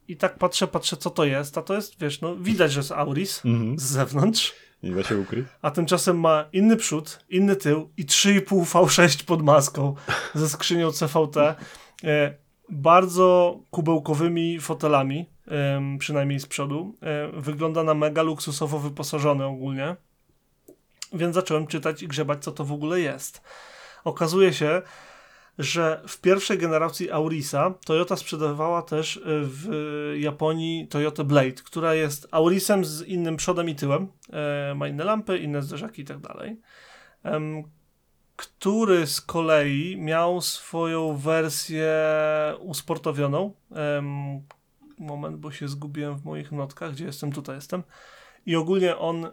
I 0.08 0.16
tak 0.16 0.38
patrzę, 0.38 0.66
patrzę, 0.66 0.96
co 0.96 1.10
to 1.10 1.24
jest. 1.24 1.58
A 1.58 1.62
to 1.62 1.74
jest, 1.74 2.00
wiesz, 2.00 2.20
no 2.20 2.36
widać, 2.36 2.72
że 2.72 2.80
jest 2.80 2.92
Auris 2.92 3.44
Mhm. 3.44 3.78
z 3.78 3.82
zewnątrz, 3.82 4.52
Nie 4.82 4.90
da 4.90 5.02
się 5.02 5.18
ukryć. 5.18 5.46
a 5.62 5.70
tymczasem 5.70 6.20
ma 6.20 6.44
inny 6.52 6.76
przód, 6.76 7.24
inny 7.28 7.56
tył 7.56 7.90
i 7.96 8.04
3,5 8.06 8.64
V6 8.64 9.24
pod 9.24 9.42
maską 9.42 9.94
ze 10.34 10.48
skrzynią 10.48 10.92
CVT. 10.92 11.36
E, 12.04 12.34
bardzo 12.68 13.58
kubełkowymi 13.70 14.60
fotelami, 14.60 15.26
em, 15.46 15.98
przynajmniej 15.98 16.40
z 16.40 16.46
przodu. 16.46 16.94
E, 17.02 17.40
wygląda 17.40 17.82
na 17.82 17.94
mega 17.94 18.22
luksusowo 18.22 18.78
wyposażony 18.78 19.44
ogólnie. 19.44 19.96
Więc 21.12 21.34
zacząłem 21.34 21.66
czytać 21.66 22.02
i 22.02 22.08
grzebać, 22.08 22.44
co 22.44 22.52
to 22.52 22.64
w 22.64 22.72
ogóle 22.72 23.00
jest. 23.00 23.42
Okazuje 24.04 24.52
się, 24.52 24.82
że 25.60 26.02
w 26.06 26.20
pierwszej 26.20 26.58
generacji 26.58 27.10
Aurisa 27.10 27.74
Toyota 27.84 28.16
sprzedawała 28.16 28.82
też 28.82 29.16
y, 29.16 29.20
w 29.26 29.68
Japonii 30.18 30.88
Toyota 30.88 31.24
Blade, 31.24 31.52
która 31.52 31.94
jest 31.94 32.28
Aurisem 32.30 32.84
z 32.84 33.02
innym 33.02 33.36
przodem 33.36 33.68
i 33.68 33.74
tyłem. 33.74 34.08
E, 34.32 34.74
ma 34.74 34.88
inne 34.88 35.04
lampy, 35.04 35.38
inne 35.38 35.62
zderzaki 35.62 36.02
i 36.02 36.04
tak 36.04 36.18
dalej. 36.18 36.60
Który 38.36 39.06
z 39.06 39.20
kolei 39.20 39.96
miał 39.96 40.40
swoją 40.40 41.16
wersję 41.16 41.94
usportowioną. 42.58 43.52
Moment, 44.98 45.36
bo 45.36 45.52
się 45.52 45.68
zgubiłem 45.68 46.18
w 46.18 46.24
moich 46.24 46.52
notkach. 46.52 46.92
Gdzie 46.92 47.04
jestem? 47.04 47.32
Tutaj 47.32 47.54
jestem. 47.54 47.82
I 48.46 48.56
ogólnie 48.56 48.96
on, 48.96 49.26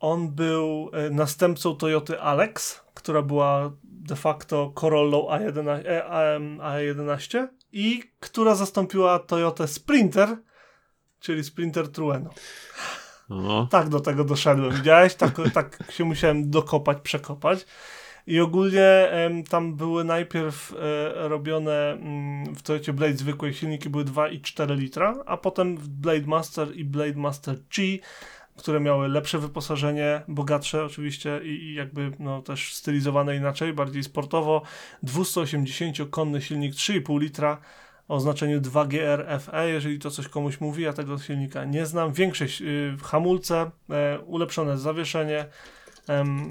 on 0.00 0.28
był 0.28 0.90
e, 0.92 1.10
następcą 1.10 1.76
Toyoty 1.76 2.20
Alex, 2.20 2.80
która 2.94 3.22
była 3.22 3.72
de 4.02 4.16
facto 4.16 4.72
Corollą 4.74 5.28
A11, 5.28 5.86
e, 5.86 6.04
AM 6.04 6.58
A11 6.58 7.48
i 7.72 8.02
która 8.20 8.54
zastąpiła 8.54 9.18
Toyotę 9.18 9.68
Sprinter, 9.68 10.36
czyli 11.20 11.44
Sprinter 11.44 11.88
Trueno. 11.88 12.30
O, 13.28 13.68
Tak 13.70 13.88
do 13.88 14.00
tego 14.00 14.24
doszedłem, 14.24 14.72
widziałeś? 14.72 15.14
Tak, 15.14 15.40
tak 15.54 15.78
się 15.90 16.04
musiałem 16.04 16.50
dokopać, 16.50 16.98
przekopać. 17.02 17.66
I 18.26 18.40
ogólnie 18.40 19.08
em, 19.10 19.44
tam 19.44 19.74
były 19.74 20.04
najpierw 20.04 20.74
e, 20.74 21.28
robione 21.28 21.92
mm, 21.92 22.54
w 22.54 22.62
Toyocie 22.62 22.92
Blade 22.92 23.16
zwykłej 23.16 23.54
silniki 23.54 23.90
były 23.90 24.04
2,4 24.04 24.76
litra, 24.76 25.14
a 25.26 25.36
potem 25.36 25.76
w 25.76 25.88
Blade 25.88 26.26
Master 26.26 26.76
i 26.76 26.84
Blade 26.84 27.14
Master 27.14 27.56
G, 27.76 27.98
które 28.56 28.80
miały 28.80 29.08
lepsze 29.08 29.38
wyposażenie, 29.38 30.22
bogatsze 30.28 30.84
oczywiście 30.84 31.40
i, 31.44 31.48
i 31.48 31.74
jakby 31.74 32.10
no, 32.18 32.42
też 32.42 32.74
stylizowane 32.74 33.36
inaczej, 33.36 33.72
bardziej 33.72 34.02
sportowo. 34.02 34.62
280-konny 35.04 36.40
silnik 36.40 36.74
3,5 36.74 37.20
litra 37.20 37.58
o 38.08 38.20
znaczeniu 38.20 38.60
2GR 38.60 39.40
FE, 39.40 39.68
jeżeli 39.68 39.98
to 39.98 40.10
coś 40.10 40.28
komuś 40.28 40.60
mówi, 40.60 40.82
ja 40.82 40.92
tego 40.92 41.18
silnika 41.18 41.64
nie 41.64 41.86
znam. 41.86 42.12
Większość 42.12 42.62
y, 42.62 42.96
hamulce, 43.02 43.70
e, 43.90 44.20
ulepszone 44.20 44.78
zawieszenie 44.78 45.46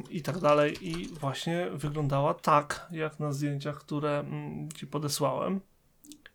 i 0.10 0.22
tak 0.22 0.40
dalej. 0.40 0.88
I 0.88 1.08
właśnie 1.08 1.68
wyglądała 1.74 2.34
tak, 2.34 2.88
jak 2.92 3.20
na 3.20 3.32
zdjęciach, 3.32 3.78
które 3.78 4.20
mm, 4.20 4.72
ci 4.72 4.88
podesłałem. 4.88 5.62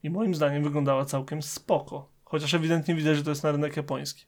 I 0.03 0.11
moim 0.11 0.35
zdaniem 0.35 0.63
wyglądała 0.63 1.05
całkiem 1.05 1.43
spoko. 1.43 2.09
Chociaż 2.25 2.55
ewidentnie 2.55 2.95
widać, 2.95 3.17
że 3.17 3.25
to 3.25 3.31
jest 3.31 3.43
na 3.43 3.53
rynek 3.53 3.77
japoński. 3.77 4.25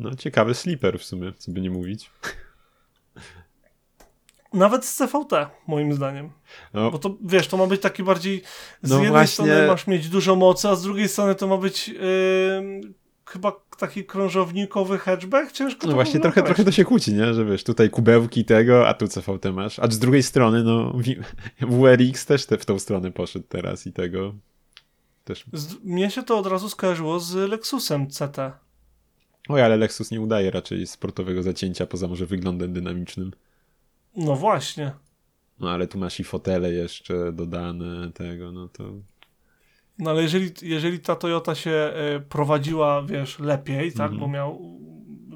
No 0.00 0.14
ciekawy 0.14 0.54
sleeper 0.54 0.98
w 0.98 1.04
sumie, 1.04 1.32
co 1.38 1.52
by 1.52 1.60
nie 1.60 1.70
mówić. 1.70 2.10
Nawet 4.52 4.84
z 4.84 4.96
CVT, 4.96 5.32
moim 5.66 5.92
zdaniem. 5.92 6.30
No, 6.74 6.90
Bo 6.90 6.98
to 6.98 7.16
wiesz, 7.24 7.48
to 7.48 7.56
ma 7.56 7.66
być 7.66 7.80
taki 7.80 8.02
bardziej. 8.02 8.42
Z 8.82 8.90
No 8.90 8.94
jednej 8.96 9.10
właśnie. 9.10 9.32
strony 9.32 9.66
masz 9.66 9.86
mieć 9.86 10.08
dużo 10.08 10.36
mocy, 10.36 10.68
a 10.68 10.74
z 10.74 10.82
drugiej 10.82 11.08
strony 11.08 11.34
to 11.34 11.46
ma 11.46 11.56
być 11.56 11.88
yy, 11.88 12.00
chyba 13.26 13.52
taki 13.78 14.04
krążownikowy 14.04 14.98
hatchback. 14.98 15.52
Ciężko 15.52 15.86
no 15.86 15.92
właśnie 15.92 16.20
trochę, 16.20 16.42
trochę 16.42 16.64
to 16.64 16.72
się 16.72 16.84
kłóci, 16.84 17.14
nie? 17.14 17.34
Że 17.34 17.44
wiesz, 17.44 17.64
tutaj 17.64 17.90
kubełki 17.90 18.44
tego, 18.44 18.88
a 18.88 18.94
tu 18.94 19.08
CVT 19.08 19.52
masz. 19.52 19.78
A 19.78 19.90
z 19.90 19.98
drugiej 19.98 20.22
strony, 20.22 20.62
no 20.62 20.92
WRX 21.60 22.26
też 22.26 22.46
te, 22.46 22.58
w 22.58 22.66
tą 22.66 22.78
stronę 22.78 23.10
poszedł 23.10 23.44
teraz 23.48 23.86
i 23.86 23.92
tego 23.92 24.34
też. 25.24 25.44
Z, 25.52 25.84
mnie 25.84 26.10
się 26.10 26.22
to 26.22 26.38
od 26.38 26.46
razu 26.46 26.68
skojarzyło 26.68 27.20
z 27.20 27.34
Lexusem 27.34 28.06
CT. 28.06 28.36
Oj, 29.50 29.62
ale 29.62 29.76
Lexus 29.76 30.10
nie 30.10 30.20
udaje 30.20 30.50
raczej 30.50 30.86
sportowego 30.86 31.42
zacięcia, 31.42 31.86
poza 31.86 32.08
może 32.08 32.26
wyglądem 32.26 32.72
dynamicznym. 32.72 33.32
No 34.16 34.36
właśnie. 34.36 34.92
No 35.60 35.70
ale 35.70 35.86
tu 35.86 35.98
masz 35.98 36.20
i 36.20 36.24
fotele 36.24 36.72
jeszcze 36.72 37.32
dodane 37.32 38.12
tego, 38.12 38.52
no 38.52 38.68
to... 38.68 38.84
No 39.98 40.10
ale 40.10 40.22
jeżeli, 40.22 40.50
jeżeli 40.62 41.00
ta 41.00 41.16
Toyota 41.16 41.54
się 41.54 41.70
e, 41.70 42.20
prowadziła, 42.20 43.02
wiesz, 43.02 43.38
lepiej, 43.38 43.92
tak, 43.92 44.00
Mhm. 44.12 44.20
bo 44.20 44.28
miał 44.28 44.80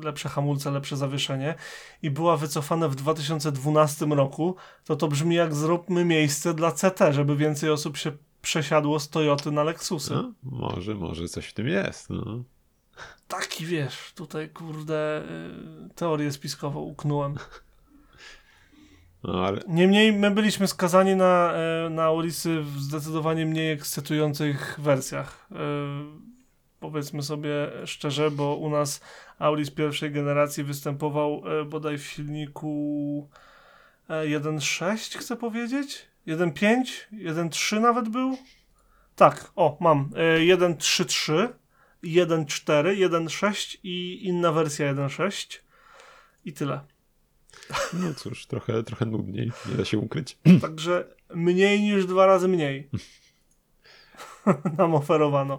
lepsze 0.04 0.28
hamulce, 0.28 0.70
lepsze 0.70 0.96
zawieszenie 0.96 1.54
i 2.02 2.10
była 2.10 2.36
wycofana 2.36 2.88
w 2.88 2.94
2012 2.94 4.06
roku, 4.06 4.56
to 4.84 4.96
to 4.96 5.08
brzmi 5.08 5.34
jak 5.36 5.54
zróbmy 5.54 6.04
miejsce 6.04 6.54
dla 6.54 6.72
CT, 6.72 6.98
żeby 7.10 7.36
więcej 7.36 7.70
osób 7.70 7.96
się 7.96 8.12
przesiadło 8.42 9.00
z 9.00 9.08
Toyoty 9.08 9.50
na 9.50 9.64
Lexusy. 9.64 10.14
No, 10.14 10.32
może, 10.42 10.94
może 10.94 11.28
coś 11.28 11.46
w 11.46 11.52
tym 11.54 11.68
jest. 11.68 12.10
No. 12.10 12.44
Taki 13.28 13.66
wiesz, 13.66 14.12
tutaj 14.14 14.48
kurde 14.48 15.22
y, 15.90 15.94
teorię 15.94 16.32
spiskową 16.32 16.80
uknąłem. 16.80 17.34
No, 19.24 19.46
ale 19.46 19.60
Niemniej 19.68 20.12
my 20.12 20.30
byliśmy 20.30 20.68
skazani 20.68 21.16
na, 21.16 21.52
e, 21.52 21.90
na 21.90 22.10
ulicy 22.10 22.60
w 22.62 22.80
zdecydowanie 22.80 23.46
mniej 23.46 23.72
ekscytujących 23.72 24.80
wersjach. 24.80 25.48
E, 25.52 25.54
Powiedzmy 26.84 27.22
sobie 27.22 27.70
szczerze, 27.84 28.30
bo 28.30 28.56
u 28.56 28.70
nas 28.70 29.00
Auris 29.38 29.70
pierwszej 29.70 30.10
generacji 30.10 30.64
występował 30.64 31.42
e, 31.60 31.64
bodaj 31.64 31.98
w 31.98 32.06
silniku 32.06 33.28
e, 34.08 34.24
1.6 34.24 35.18
chcę 35.18 35.36
powiedzieć? 35.36 36.06
1.5? 36.26 36.74
1.3 37.12 37.80
nawet 37.80 38.08
był? 38.08 38.38
Tak, 39.16 39.52
o, 39.56 39.76
mam. 39.80 40.10
E, 40.16 40.38
1.3.3, 40.38 41.48
1.4, 42.04 43.08
1.6 43.08 43.78
i 43.82 44.26
inna 44.26 44.52
wersja 44.52 44.94
1.6 44.94 45.58
i 46.44 46.52
tyle. 46.52 46.80
no 47.92 48.14
cóż, 48.14 48.46
trochę, 48.46 48.82
trochę 48.82 49.06
nudniej, 49.06 49.52
nie 49.70 49.74
da 49.74 49.84
się 49.84 49.98
ukryć. 49.98 50.38
Także 50.60 51.14
mniej 51.34 51.80
niż 51.80 52.06
dwa 52.06 52.26
razy 52.26 52.48
mniej 52.48 52.88
nam 54.78 54.94
oferowano. 54.94 55.58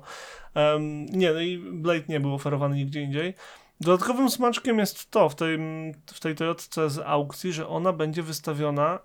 Em, 0.54 1.06
nie, 1.06 1.34
no 1.34 1.42
i 1.42 1.58
Blade 1.58 2.04
nie 2.10 2.20
był 2.20 2.34
oferowany 2.34 2.76
nigdzie 2.76 3.02
indziej. 3.02 3.34
Dodatkowym 3.82 4.30
smaczkiem 4.30 4.80
jest 4.80 5.12
to 5.12 5.30
w 5.30 5.36
tej, 5.36 5.58
w 6.14 6.20
tej 6.20 6.36
Toyotce 6.36 6.90
z 6.90 7.00
aukcji, 7.00 7.54
że 7.54 7.68
ona 7.68 7.94
będzie 7.94 8.24
wystawiona 8.24 9.00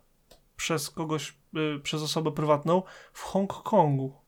przez 0.57 0.91
kogoś, 0.91 1.35
y, 1.77 1.81
przez 1.81 2.03
osobę 2.03 2.33
prywatną 2.33 2.83
w 3.13 3.23
Hongkongu. 3.23 4.20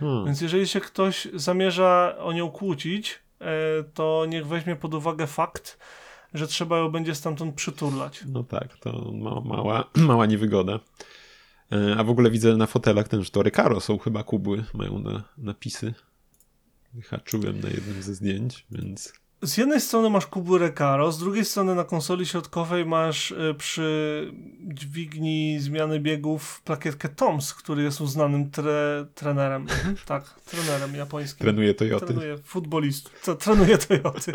Hmm. 0.00 0.24
Więc 0.26 0.40
jeżeli 0.40 0.68
się 0.68 0.80
ktoś 0.80 1.28
zamierza 1.34 2.16
o 2.18 2.32
nią 2.32 2.50
kłócić, 2.50 3.18
e, 3.40 3.44
to 3.94 4.26
niech 4.28 4.46
weźmie 4.46 4.76
pod 4.76 4.94
uwagę 4.94 5.26
fakt, 5.26 5.78
że 6.34 6.46
trzeba 6.46 6.78
ją 6.78 6.88
będzie 6.88 7.14
stamtąd 7.14 7.54
przyturlać. 7.54 8.24
No 8.28 8.44
tak, 8.44 8.76
to 8.76 9.12
ma, 9.12 9.40
mała, 9.40 9.84
mała 10.10 10.26
niewygoda. 10.26 10.80
E, 11.72 11.96
A 11.98 12.04
w 12.04 12.10
ogóle 12.10 12.30
widzę 12.30 12.56
na 12.56 12.66
fotelach 12.66 13.08
ten, 13.08 13.24
że 13.24 13.30
to 13.30 13.42
Recaro 13.42 13.80
są 13.80 13.98
chyba 13.98 14.22
kubły, 14.22 14.64
mają 14.74 14.98
na, 14.98 15.22
napisy. 15.38 15.94
Wyhaczyłem 16.94 17.60
na 17.60 17.68
jednym 17.68 18.02
ze 18.02 18.14
zdjęć, 18.14 18.66
więc 18.70 19.19
Z 19.42 19.56
jednej 19.56 19.80
strony 19.80 20.10
masz 20.10 20.26
kubły 20.26 20.58
Recaro, 20.58 21.12
z 21.12 21.18
drugiej 21.18 21.44
strony 21.44 21.74
na 21.74 21.84
konsoli 21.84 22.26
środkowej 22.26 22.86
masz 22.86 23.30
y, 23.30 23.54
przy 23.58 24.32
dźwigni 24.60 25.58
zmiany 25.60 26.00
biegów 26.00 26.62
plakietkę 26.64 27.08
Toms, 27.08 27.54
który 27.54 27.82
jest 27.82 28.00
uznanym 28.00 28.50
tre, 28.50 29.06
trenerem. 29.14 29.62
Mhm, 29.62 29.96
tak, 30.06 30.40
trenerem 30.40 30.94
japońskim. 30.94 31.44
trenuję 31.44 31.74
Toyoty. 31.74 32.06
Trenuje 32.06 32.38
futbolistów. 32.38 33.26
Trenuje 33.38 33.78
Toyoty. 33.78 34.32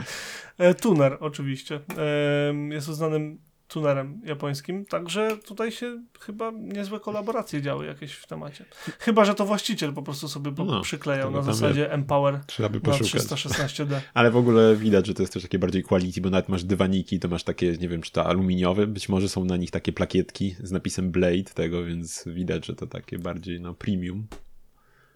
E, 0.58 0.74
tuner 0.74 1.18
oczywiście. 1.20 1.80
E, 1.98 2.74
jest 2.74 2.90
uznanym 2.90 3.40
tunerem 3.76 4.22
japońskim. 4.26 4.86
Także 4.86 5.38
tutaj 5.46 5.72
się 5.72 6.04
chyba 6.20 6.52
niezłe 6.52 7.00
kolaboracje 7.00 7.62
działy 7.62 7.86
jakieś 7.86 8.14
w 8.14 8.28
temacie. 8.28 8.66
Chyba, 9.00 9.26
że 9.26 9.36
to 9.36 9.46
właściciel 9.46 9.94
po 9.94 10.02
prostu 10.02 10.28
sobie 10.28 10.52
No, 10.58 10.82
przyklejał 10.82 11.32
na 11.32 11.42
zasadzie 11.42 11.92
Empower 11.92 12.40
Trzeba 12.48 12.70
by 12.70 12.80
poszukać. 12.80 13.24
316D. 13.24 14.00
Ale 14.14 14.32
w 14.32 14.38
ogóle 14.38 14.76
widać, 14.76 15.08
że 15.08 15.14
to 15.14 15.24
jest 15.24 15.34
też 15.34 15.44
takie 15.44 15.60
bardziej 15.60 15.84
quality, 15.84 16.22
bo 16.22 16.30
nawet 16.30 16.50
masz 16.50 16.64
dywaniki, 16.64 17.20
to 17.20 17.28
masz 17.28 17.44
takie, 17.44 17.72
nie 17.72 17.90
wiem, 17.90 18.02
czy 18.02 18.12
to 18.12 18.26
aluminiowe, 18.26 18.88
być 18.88 19.10
może 19.10 19.30
są 19.30 19.46
na 19.46 19.58
nich 19.58 19.72
takie 19.72 19.94
plakietki 19.94 20.56
z 20.64 20.72
napisem 20.72 21.12
Blade 21.12 21.44
tego, 21.44 21.84
więc 21.84 22.24
widać, 22.28 22.66
że 22.66 22.76
to 22.76 22.88
takie 22.88 23.20
bardziej 23.20 23.62
no 23.62 23.74
premium. 23.74 24.28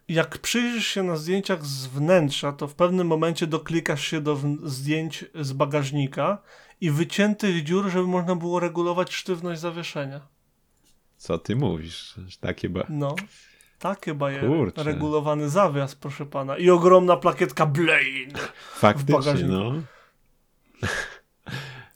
Jak 0.10 0.38
przyjrzysz 0.38 0.88
się 0.88 1.04
na 1.04 1.16
zdjęciach 1.16 1.66
z 1.66 1.88
wnętrza, 1.88 2.52
to 2.52 2.68
w 2.68 2.76
pewnym 2.76 3.08
momencie 3.08 3.48
doklikasz 3.48 4.08
się 4.08 4.22
do 4.22 4.38
zdjęć 4.64 5.26
z 5.42 5.54
bagażnika 5.54 6.38
i 6.82 6.92
wyciętych 6.92 7.64
dziur, 7.64 7.90
żeby 7.90 8.08
można 8.08 8.36
było 8.36 8.60
regulować 8.60 9.14
sztywność 9.14 9.62
zawieszenia. 9.62 10.28
Co 11.18 11.38
ty 11.38 11.56
mówisz? 11.56 12.16
Takie 12.40 12.70
ba... 12.70 12.84
No, 12.90 13.16
takie 13.80 14.14
bajery. 14.14 14.48
Kurczę. 14.48 14.84
Regulowany 14.84 15.50
zawias, 15.50 15.96
proszę 15.96 16.26
pana. 16.26 16.58
I 16.58 16.70
ogromna 16.70 17.18
plakietka 17.18 17.66
Blade. 17.66 18.50
Faktycznie, 18.74 19.16
bagażniku. 19.16 19.54
no. 19.54 19.74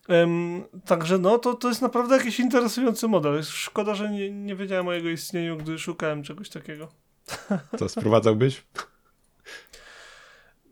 Em, 0.07 0.63
także 0.85 1.17
no, 1.17 1.39
to, 1.39 1.53
to 1.53 1.69
jest 1.69 1.81
naprawdę 1.81 2.17
jakiś 2.17 2.39
interesujący 2.39 3.07
model. 3.07 3.43
Szkoda, 3.43 3.95
że 3.95 4.09
nie, 4.09 4.31
nie 4.31 4.55
wiedziałem 4.55 4.87
o 4.87 4.93
jego 4.93 5.09
istnieniu, 5.09 5.57
gdy 5.57 5.79
szukałem 5.79 6.23
czegoś 6.23 6.49
takiego. 6.49 7.02
Co, 7.79 7.89
sprowadzałbyś? 7.89 8.63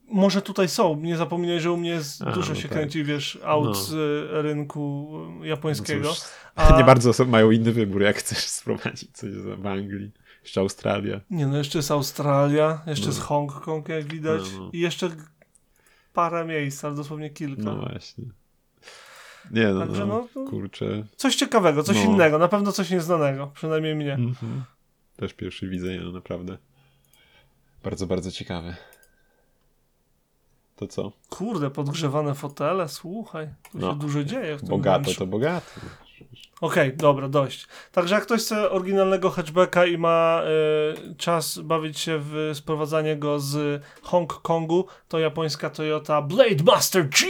Może 0.08 0.42
tutaj 0.42 0.70
są. 0.70 0.96
Nie 0.96 1.18
zapominaj, 1.18 1.60
że 1.62 1.72
u 1.72 1.78
mnie 1.78 1.90
jest, 1.90 2.22
A, 2.22 2.32
dużo 2.32 2.50
no 2.50 2.56
się 2.56 2.62
tak. 2.70 2.72
kręci, 2.72 3.04
wiesz, 3.04 3.40
aut 3.46 3.66
No. 3.66 3.74
z 3.74 3.92
y, 3.94 4.42
rynku 4.42 5.12
y, 5.36 5.40
No 5.40 5.46
japońskiego. 5.46 6.10
cóż, 6.10 6.20
A- 6.56 6.78
Nie 6.78 6.84
bardzo 6.84 7.26
mają 7.26 7.52
inny 7.52 7.72
wybór, 7.72 8.02
jak 8.02 8.18
chcesz 8.18 8.38
sprowadzić 8.60 9.12
coś 9.18 9.32
w 9.32 9.66
Anglii. 9.68 10.12
Jeszcze 10.44 10.62
Australia. 10.62 11.22
Nie 11.30 11.48
no, 11.48 11.58
jeszcze 11.58 11.78
jest 11.78 11.92
Australia, 11.92 12.82
jeszcze 12.88 13.06
No. 13.06 13.12
jest 13.12 13.22
Hongkong, 13.22 13.90
jak 13.90 14.06
widać. 14.06 14.42
No, 14.54 14.60
no. 14.60 14.70
I 14.74 14.80
jeszcze 14.80 15.10
parę 16.14 16.46
miejsc, 16.46 16.86
ale 16.86 16.96
dosłownie 16.96 17.30
kilka. 17.30 17.62
No 17.62 17.76
właśnie. 17.76 18.26
Nie 19.52 19.68
no, 19.68 19.80
Także 19.80 20.06
no, 20.06 20.28
no, 20.36 20.44
to- 20.46 20.50
kurczę. 20.50 21.04
Coś 21.16 21.36
ciekawego, 21.36 21.84
coś 21.84 21.96
No. 21.98 22.04
innego, 22.04 22.38
na 22.38 22.48
pewno 22.48 22.72
coś 22.72 22.90
nieznanego, 22.90 23.48
przynajmniej 23.48 23.96
mnie. 23.96 24.14
Mhm. 24.14 24.64
Też 25.22 25.34
pierwszy 25.34 25.68
widzę, 25.70 25.88
no 26.04 26.12
naprawdę. 26.12 26.58
Bardzo, 27.84 28.08
bardzo 28.08 28.32
ciekawe. 28.32 28.76
To 30.76 30.88
co? 30.88 31.12
Kurde, 31.30 31.70
podgrzewane 31.70 32.36
fotele, 32.36 32.90
słuchaj, 32.90 33.48
tu 33.72 33.78
No. 33.78 33.92
się 33.94 34.00
dużo 34.00 34.24
dzieje 34.24 34.58
w 34.58 34.60
tym 34.60 34.70
Bogato 34.70 35.00
wnętrzu. 35.00 35.20
to 35.20 35.28
bogato. 35.28 35.66
Okej, 36.62 36.98
dobra, 36.98 37.30
dość. 37.30 37.68
Także 37.92 38.16
jak 38.16 38.24
ktoś 38.24 38.42
chce 38.42 38.70
oryginalnego 38.72 39.30
hatchbacka 39.30 39.86
i 39.86 39.98
ma 39.98 40.42
y, 41.12 41.16
czas 41.16 41.60
bawić 41.60 42.00
się 42.00 42.20
w 42.22 42.52
sprowadzanie 42.54 43.16
go 43.18 43.40
z 43.40 43.84
Hongkongu, 44.02 44.86
to 45.08 45.20
japońska 45.20 45.70
Toyota 45.70 46.22
Blade 46.22 46.64
Master 46.64 47.10
G 47.10 47.28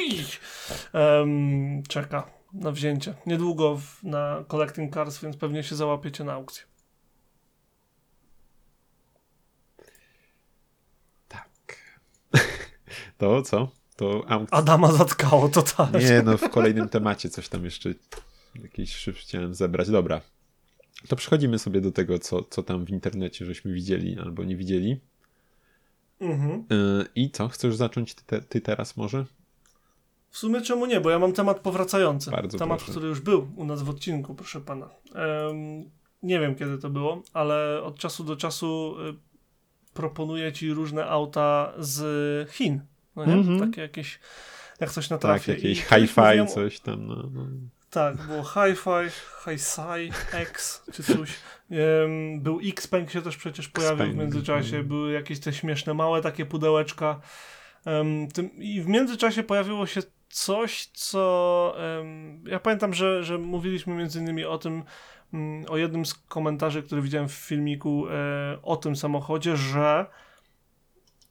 em, 0.93 1.83
czeka 1.83 2.27
na 2.53 2.71
wzięcie. 2.71 3.13
Niedługo 3.25 3.75
w, 3.77 4.03
na 4.03 4.43
Collecting 4.47 4.93
Cars, 4.93 5.21
więc 5.21 5.37
pewnie 5.37 5.63
się 5.63 5.75
załapiecie 5.75 6.23
na 6.23 6.33
aukcję. 6.33 6.63
Tak. 11.27 11.77
To 13.21 13.41
co? 13.41 13.67
To 13.95 14.23
aukcja. 14.27 14.57
Adama 14.57 14.91
zatkało 14.91 15.49
totalnie. 15.49 15.99
Nie, 15.99 16.21
no 16.25 16.37
w 16.37 16.49
kolejnym 16.49 16.89
temacie 16.89 17.29
coś 17.29 17.49
tam 17.49 17.65
jeszcze 17.65 17.93
jakiś 18.55 18.95
szyb 18.95 19.17
chciałem 19.17 19.53
zebrać. 19.53 19.89
Dobra. 19.89 20.21
To 21.07 21.15
przechodzimy 21.15 21.59
sobie 21.59 21.81
do 21.81 21.91
tego, 21.91 22.19
co, 22.19 22.43
co 22.43 22.63
tam 22.63 22.85
w 22.85 22.89
internecie 22.89 23.45
żeśmy 23.45 23.73
widzieli 23.73 24.19
albo 24.19 24.43
nie 24.43 24.55
widzieli. 24.55 24.99
Mhm. 26.19 26.65
Yy, 26.69 27.05
I 27.15 27.31
co? 27.31 27.47
Chcesz 27.47 27.75
zacząć 27.75 28.15
ty, 28.15 28.23
te, 28.25 28.41
ty 28.41 28.61
teraz 28.61 28.97
może? 28.97 29.25
W 30.29 30.37
sumie 30.37 30.61
czemu 30.61 30.85
nie, 30.85 31.01
bo 31.01 31.09
ja 31.09 31.19
mam 31.19 31.33
temat 31.33 31.59
powracający. 31.59 32.31
Bardzo 32.31 32.57
temat, 32.57 32.77
proszę. 32.77 32.91
który 32.91 33.07
już 33.07 33.19
był 33.19 33.47
u 33.55 33.65
nas 33.65 33.83
w 33.83 33.89
odcinku, 33.89 34.35
proszę 34.35 34.61
pana. 34.61 34.89
Em, 35.15 35.89
nie 36.23 36.39
wiem 36.39 36.55
kiedy 36.55 36.77
to 36.77 36.89
było, 36.89 37.23
ale 37.33 37.83
od 37.83 37.99
czasu 37.99 38.23
do 38.23 38.35
czasu 38.35 38.95
y, 39.09 39.13
proponuję 39.93 40.53
ci 40.53 40.73
różne 40.73 41.05
auta 41.05 41.73
z 41.79 42.51
Chin. 42.51 42.90
No 43.15 43.25
nie? 43.25 43.33
Mhm. 43.33 43.59
Takie 43.59 43.81
jakieś, 43.81 44.19
jak 44.79 44.91
coś 44.91 45.09
na 45.09 45.17
Tak, 45.17 45.47
jakieś 45.47 45.85
hi-fi, 45.85 46.47
coś 46.53 46.79
tam. 46.79 47.07
No, 47.07 47.15
no. 47.15 47.47
Tak, 47.91 48.17
było 48.17 48.43
Hi-Fi, 48.43 49.09
Hi-Fi, 49.43 50.11
X 50.33 50.83
czy 50.93 51.03
coś. 51.03 51.29
Em, 51.71 52.41
był 52.41 52.59
X-Peng 52.63 53.11
się 53.11 53.21
też 53.21 53.37
przecież 53.37 53.67
pojawił 53.67 54.13
w 54.13 54.15
międzyczasie. 54.15 54.77
mhm. 54.77 54.87
Były 54.87 55.11
jakieś 55.11 55.39
te 55.39 55.53
śmieszne 55.53 55.93
małe 55.93 56.21
takie 56.21 56.45
pudełeczka. 56.45 57.21
Em, 57.85 58.27
tym, 58.27 58.51
I 58.57 58.81
w 58.81 58.87
międzyczasie 58.87 59.43
pojawiło 59.43 59.85
się 59.85 60.01
coś, 60.29 60.85
co 60.85 61.73
em, 61.77 62.43
ja 62.47 62.59
pamiętam, 62.59 62.93
że, 62.93 63.23
że 63.23 63.37
mówiliśmy 63.37 63.95
między 63.95 64.19
innymi 64.19 64.45
o 64.45 64.57
tym, 64.57 64.83
mm, 65.33 65.65
o 65.69 65.77
jednym 65.77 66.05
z 66.05 66.13
komentarzy, 66.13 66.83
który 66.83 67.01
widziałem 67.01 67.29
w 67.29 67.33
filmiku 67.33 68.07
e, 68.09 68.57
o 68.63 68.75
tym 68.77 68.95
samochodzie, 68.95 69.57
że 69.57 70.05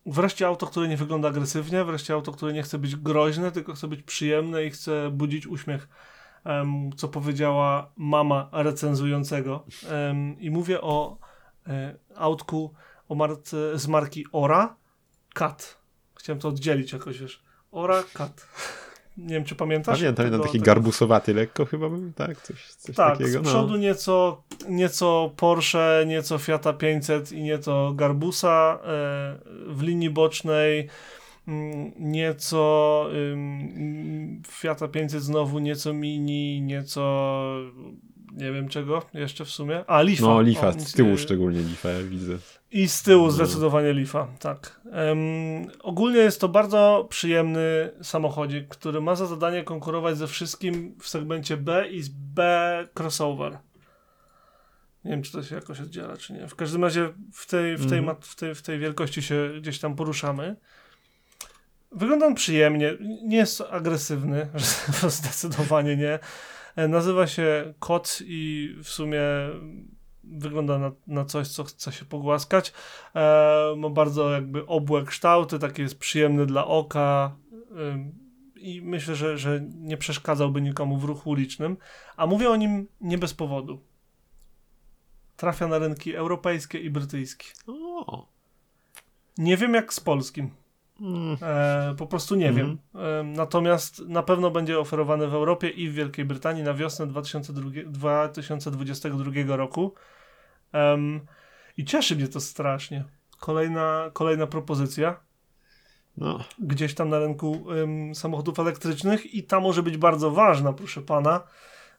wreszcie 0.07 0.47
auto, 0.47 0.67
które 0.67 0.89
nie 0.89 0.97
wygląda 0.97 1.29
agresywnie, 1.29 1.85
wreszcie 1.85 2.15
auto, 2.15 2.33
które 2.33 2.53
nie 2.53 2.63
chce 2.63 2.79
być 2.79 2.97
groźne, 2.97 3.53
tylko 3.53 3.75
chce 3.75 3.89
być 3.89 4.03
przyjemne 4.03 4.65
i 4.65 4.71
chce 4.71 5.11
budzić 5.11 5.47
uśmiech 5.47 5.89
em, 6.45 6.91
co 6.97 7.09
powiedziała 7.09 7.93
mama 7.97 8.49
recenzującego. 8.53 9.65
Em, 9.91 10.41
I 10.41 10.51
mówię 10.51 10.81
o 10.81 11.19
e, 11.67 11.97
autku 12.17 12.75
o 13.09 13.15
marce, 13.15 13.79
z 13.79 13.87
marki 13.87 14.27
Ora 14.33 14.77
Cat. 15.35 15.81
Chciałem 16.15 16.41
to 16.41 16.49
oddzielić 16.49 16.93
jakoś, 16.93 17.19
wiesz. 17.19 17.43
Ora 17.73 18.03
Cat. 18.15 18.49
Nie 19.21 19.35
wiem, 19.35 19.45
czy 19.45 19.55
pamiętasz? 19.55 19.99
Pamiętam, 19.99 20.25
Tego- 20.27 20.37
no, 20.37 20.43
taki 20.43 20.53
tego- 20.59 20.65
garbusowaty 20.67 21.35
lekko 21.35 21.65
chyba 21.65 21.89
był, 21.89 22.13
tak? 22.13 22.43
Coś, 22.43 22.65
coś 22.75 22.97
Tak, 22.97 23.19
takiego. 23.19 23.39
z 23.39 23.43
przodu 23.43 23.77
nieco, 23.77 24.43
nieco 24.69 25.33
Porsche, 25.37 26.05
nieco 26.07 26.39
Fiata 26.39 26.73
500 26.73 27.33
i 27.33 27.43
nieco 27.43 27.93
Garbusa 27.95 28.79
e, 28.85 29.39
w 29.67 29.83
linii 29.83 30.11
bocznej, 30.11 30.89
mm, 31.49 31.93
nieco 31.99 33.07
ym, 33.33 34.43
Fiata 34.49 34.89
500 34.89 35.23
znowu, 35.23 35.59
nieco 35.59 35.93
Mini, 35.95 36.61
nieco 36.63 37.31
nie 38.33 38.53
wiem 38.53 38.69
czego 38.69 39.03
jeszcze 39.15 39.45
w 39.45 39.51
sumie. 39.51 39.85
A, 39.87 40.03
Lifa. 40.03 40.27
No, 40.27 40.43
Lifa, 40.43 40.69
O, 40.69 40.73
z 40.73 40.93
tyłu 40.93 41.11
y, 41.11 41.19
szczególnie 41.19 41.61
Lifa, 41.61 41.89
ja 41.91 42.03
widzę. 42.03 42.39
I 42.73 42.89
z 42.89 43.03
tyłu 43.03 43.25
No. 43.27 43.31
zdecydowanie 43.31 43.93
Lifa, 43.93 44.29
tak. 44.41 44.81
Em, 44.93 45.19
ogólnie 45.83 46.19
jest 46.19 46.41
to 46.41 46.49
bardzo 46.49 47.07
przyjemny 47.11 47.91
samochodzik, 48.03 48.69
który 48.69 49.01
ma 49.01 49.15
za 49.15 49.27
zadanie 49.27 49.65
konkurować 49.65 50.17
ze 50.17 50.27
wszystkim 50.27 50.95
w 51.01 51.09
segmencie 51.09 51.57
B 51.57 51.89
i 51.89 52.03
z 52.03 52.09
B 52.09 52.89
crossover. 52.99 53.59
Nie 55.05 55.11
wiem, 55.11 55.23
czy 55.23 55.33
to 55.33 55.43
się 55.43 55.55
jakoś 55.55 55.81
oddziela, 55.81 56.17
czy 56.17 56.33
nie. 56.33 56.49
W 56.49 56.55
każdym 56.55 56.85
razie 56.85 57.13
w 57.33 57.47
tej, 57.47 57.77
w 57.77 57.89
tej, 57.89 57.99
Mhm. 57.99 58.05
mat- 58.05 58.27
w 58.27 58.35
tej, 58.37 58.55
w 58.55 58.63
tej 58.63 58.79
wielkości 58.79 59.23
się 59.23 59.51
gdzieś 59.61 59.79
tam 59.79 59.97
poruszamy. 59.97 60.57
Wygląda 61.93 62.27
on 62.27 62.35
przyjemnie, 62.35 62.97
nie 63.25 63.37
jest 63.37 63.61
agresywny, 63.71 64.47
zdecydowanie 65.09 65.97
nie. 65.97 66.19
E, 66.77 66.89
Nazywa 66.89 67.27
się 67.27 67.75
Kot 67.79 68.19
i 68.25 68.75
w 68.85 68.89
sumie 68.89 69.21
wygląda 70.25 70.79
na, 70.79 70.93
na 71.07 71.25
coś, 71.25 71.49
co 71.49 71.65
chce 71.65 71.93
się 71.93 72.05
pogłaskać. 72.05 72.73
E, 73.15 73.75
ma 73.77 73.89
bardzo 73.89 74.31
jakby 74.31 74.67
obłe 74.67 75.05
kształty, 75.05 75.59
taki 75.59 75.83
jest 75.83 75.99
przyjemny 75.99 76.47
dla 76.47 76.67
oka 76.67 77.37
ym, 77.79 78.13
i 78.61 78.83
myślę, 78.83 79.17
że, 79.17 79.39
że 79.39 79.61
nie 79.75 79.97
przeszkadzałby 79.97 80.61
nikomu 80.61 80.97
w 80.97 81.05
ruchu 81.05 81.31
ulicznym. 81.31 81.77
A 82.17 82.27
mówię 82.27 82.51
o 82.51 82.57
nim 82.57 82.89
nie 83.01 83.19
bez 83.19 83.35
powodu. 83.35 83.81
Trafia 85.37 85.67
na 85.67 85.79
rynki 85.79 86.15
europejskie 86.15 86.79
i 86.79 86.91
brytyjskie. 86.91 87.47
O. 87.67 88.29
Nie 89.39 89.57
wiem 89.57 89.75
jak 89.75 89.95
z 89.95 90.01
polskim. 90.01 90.51
Mm. 91.01 91.37
E, 91.43 91.95
po 91.99 92.07
prostu 92.07 92.35
nie 92.35 92.49
Mhm. 92.49 92.67
wiem. 92.67 92.79
E, 93.03 93.23
natomiast 93.23 93.99
na 94.09 94.23
pewno 94.23 94.51
będzie 94.51 94.79
oferowany 94.79 95.29
w 95.29 95.35
Europie 95.35 95.69
i 95.69 95.89
w 95.89 95.95
Wielkiej 95.95 96.25
Brytanii 96.25 96.63
na 96.63 96.75
wiosnę 96.75 97.07
2002, 97.07 97.71
2022 97.87 99.57
roku. 99.57 99.95
Em, 100.73 101.21
I 101.77 101.85
cieszy 101.85 102.17
mnie 102.17 102.29
to 102.29 102.41
strasznie. 102.41 103.05
Kolejna, 103.39 104.11
kolejna 104.13 104.47
propozycja 104.47 105.21
No, 106.17 106.39
gdzieś 106.59 106.95
tam 106.95 107.09
na 107.09 107.19
rynku 107.19 107.67
samochodów 108.15 108.59
elektrycznych 108.59 109.35
i 109.35 109.43
ta 109.43 109.61
może 109.61 109.83
być 109.83 109.97
bardzo 109.97 110.31
ważna, 110.31 110.73
proszę 110.73 111.03
pana, 111.03 111.41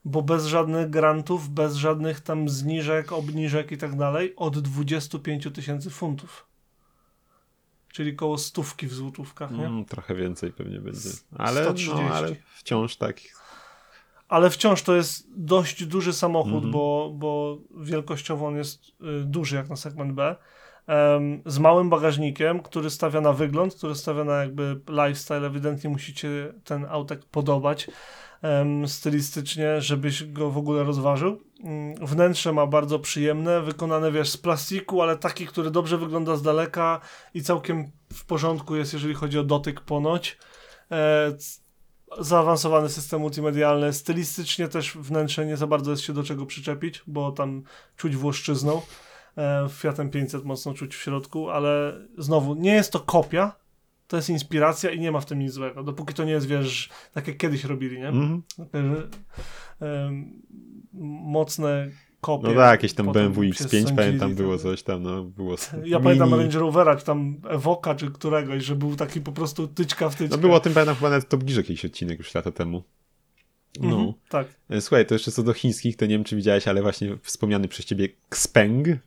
bo 0.05 0.21
bez 0.21 0.45
żadnych 0.45 0.89
grantów, 0.89 1.49
bez 1.49 1.75
żadnych 1.75 2.19
tam 2.19 2.49
zniżek, 2.49 3.11
obniżek 3.11 3.71
i 3.71 3.77
tak 3.77 3.95
dalej, 3.95 4.33
od 4.35 4.59
25 4.59 5.47
tysięcy 5.53 5.89
funtów. 5.89 6.50
Czyli 7.93 8.15
koło 8.15 8.37
stówki 8.37 8.87
w 8.87 8.93
złotówkach, 8.93 9.51
nie? 9.51 9.65
mm, 9.65 9.85
trochę 9.85 10.15
więcej 10.15 10.53
pewnie 10.53 10.79
będzie. 10.79 11.09
Ale, 11.37 11.63
130. 11.63 12.03
no, 12.09 12.15
ale 12.15 12.35
wciąż 12.55 12.95
tak. 12.95 13.17
Ale 14.27 14.49
wciąż 14.49 14.81
to 14.81 14.95
jest 14.95 15.27
dość 15.37 15.85
duży 15.85 16.13
samochód, 16.13 16.53
Mhm. 16.53 16.71
bo, 16.71 17.11
bo 17.13 17.57
wielkościowo 17.77 18.47
on 18.47 18.55
jest 18.57 18.83
y, 18.89 18.91
duży 19.25 19.55
jak 19.55 19.69
na 19.69 19.75
segment 19.75 20.13
B. 20.13 20.35
Em, 20.87 21.41
z 21.45 21.59
małym 21.59 21.89
bagażnikiem, 21.89 22.59
który 22.59 22.89
stawia 22.89 23.21
na 23.21 23.33
wygląd, 23.33 23.75
który 23.75 23.95
stawia 23.95 24.23
na 24.23 24.33
jakby 24.35 24.79
lifestyle. 24.89 25.47
Ewidentnie 25.47 25.89
musicie 25.89 26.53
ten 26.63 26.85
autek 26.89 27.25
podobać 27.25 27.87
em, 28.41 28.87
stylistycznie, 28.87 29.81
żebyś 29.81 30.23
go 30.23 30.51
w 30.51 30.57
ogóle 30.57 30.83
rozważył. 30.83 31.41
Mm, 31.63 31.95
Wnętrze 32.07 32.53
ma 32.53 32.67
bardzo 32.67 32.99
przyjemne, 32.99 33.61
wykonane 33.61 34.11
wiesz 34.11 34.29
z 34.29 34.37
plastiku, 34.37 35.01
ale 35.01 35.17
taki, 35.17 35.47
który 35.47 35.71
dobrze 35.71 35.97
wygląda 35.97 36.35
z 36.35 36.41
daleka 36.41 37.01
i 37.33 37.43
całkiem 37.43 37.91
w 38.13 38.25
porządku 38.25 38.75
jest, 38.75 38.93
jeżeli 38.93 39.13
chodzi 39.13 39.39
o 39.39 39.43
dotyk 39.43 39.81
ponoć. 39.81 40.37
E, 40.91 41.31
zaawansowany 42.19 42.89
system 42.89 43.21
multimedialny, 43.21 43.93
stylistycznie 43.93 44.67
też 44.67 44.93
wnętrze 44.97 45.45
nie 45.45 45.57
za 45.57 45.67
bardzo 45.67 45.91
jest 45.91 46.03
się 46.03 46.13
do 46.13 46.23
czego 46.23 46.45
przyczepić, 46.45 47.03
bo 47.07 47.31
tam 47.31 47.63
czuć 47.97 48.15
włoszczyzną. 48.15 48.81
E, 49.37 49.67
Fiatem 49.69 50.09
500 50.09 50.45
mocno 50.45 50.73
czuć 50.73 50.95
w 50.95 51.01
środku, 51.01 51.49
ale 51.49 51.93
znowu, 52.17 52.55
nie 52.55 52.73
jest 52.73 52.91
to 52.91 52.99
kopia, 52.99 53.55
to 54.07 54.17
jest 54.17 54.29
inspiracja 54.29 54.91
i 54.91 54.99
nie 54.99 55.11
ma 55.11 55.19
w 55.19 55.25
tym 55.25 55.39
nic 55.39 55.53
złego. 55.53 55.83
Dopóki 55.83 56.13
to 56.13 56.23
nie 56.23 56.31
jest, 56.31 56.47
wiesz, 56.47 56.89
tak 57.13 57.27
jak 57.27 57.37
kiedyś 57.37 57.63
robili, 57.63 57.99
nie? 57.99 58.11
Takie, 58.57 58.83
że, 58.83 59.07
em, 59.87 60.41
mocne 60.93 61.89
kopie. 62.21 62.47
No 62.47 62.55
tak, 62.55 62.71
jakieś 62.71 62.93
tam 62.93 63.11
BMW 63.11 63.43
się 63.53 63.63
X5, 63.63 63.69
sądzili, 63.69 63.97
pamiętam, 63.97 64.35
było 64.35 64.57
coś 64.57 64.83
tam, 64.83 65.03
no, 65.03 65.23
było. 65.23 65.55
Ja 65.73 65.79
mini. 65.81 66.03
pamiętam 66.03 66.33
Range 66.33 66.59
Rovera, 66.59 66.95
czy 66.95 67.05
tam 67.05 67.35
Evoka, 67.49 67.95
czy 67.95 68.11
któregoś, 68.11 68.63
że 68.63 68.75
był 68.75 68.95
taki 68.95 69.21
po 69.21 69.31
prostu 69.31 69.67
tyczka 69.67 70.09
w 70.09 70.15
tyczkę. 70.15 70.35
No 70.35 70.41
było 70.41 70.55
o 70.55 70.59
tym, 70.59 70.73
pamiętam, 70.73 70.95
chyba 70.95 71.09
nawet 71.09 71.29
Top 71.29 71.43
Gearze 71.43 71.61
jakiś 71.61 71.85
odcinek 71.85 72.19
już 72.19 72.35
lata 72.35 72.51
temu. 72.51 72.83
No. 73.79 73.95
Mhm, 73.95 74.13
tak. 74.29 74.47
E, 74.69 74.81
Słuchaj, 74.81 75.05
to 75.05 75.15
jeszcze 75.15 75.31
co 75.31 75.43
do 75.43 75.53
chińskich, 75.53 75.95
to 75.95 76.05
nie 76.05 76.15
wiem, 76.15 76.23
czy 76.23 76.35
widziałeś, 76.35 76.67
ale 76.67 76.81
właśnie 76.81 77.17
wspomniany 77.21 77.67
przez 77.67 77.85
ciebie 77.85 78.07
Xpeng 78.31 78.87
e, 78.87 78.97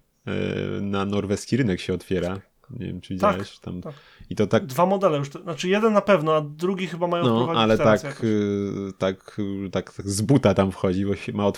na 0.81 1.05
norweski 1.05 1.57
rynek 1.57 1.81
się 1.81 1.95
otwiera. 1.95 2.41
Nie 2.71 2.87
wiem, 2.87 3.01
czy 3.01 3.15
widziałeś 3.15 3.59
tam. 3.59 3.81
tak. 3.81 3.95
I 4.31 4.37
to 4.37 4.47
tak 4.47 4.67
Dwa 4.67 4.87
modele 4.87 5.19
już, 5.19 5.31
znaczy 5.31 5.69
jeden 5.69 5.93
na 5.93 6.01
pewno, 6.01 6.37
a 6.37 6.41
drugi 6.41 6.87
chyba 6.87 7.07
mają 7.07 7.25
No, 7.25 7.53
ale 7.55 7.79
tak, 7.79 8.25
y, 8.25 8.93
tak, 8.99 9.41
tak, 9.71 9.93
tak 9.93 10.11
z 10.11 10.23
buta 10.23 10.55
tam 10.55 10.73
wchodzi, 10.73 11.07
bo 11.07 11.13
ma 11.33 11.53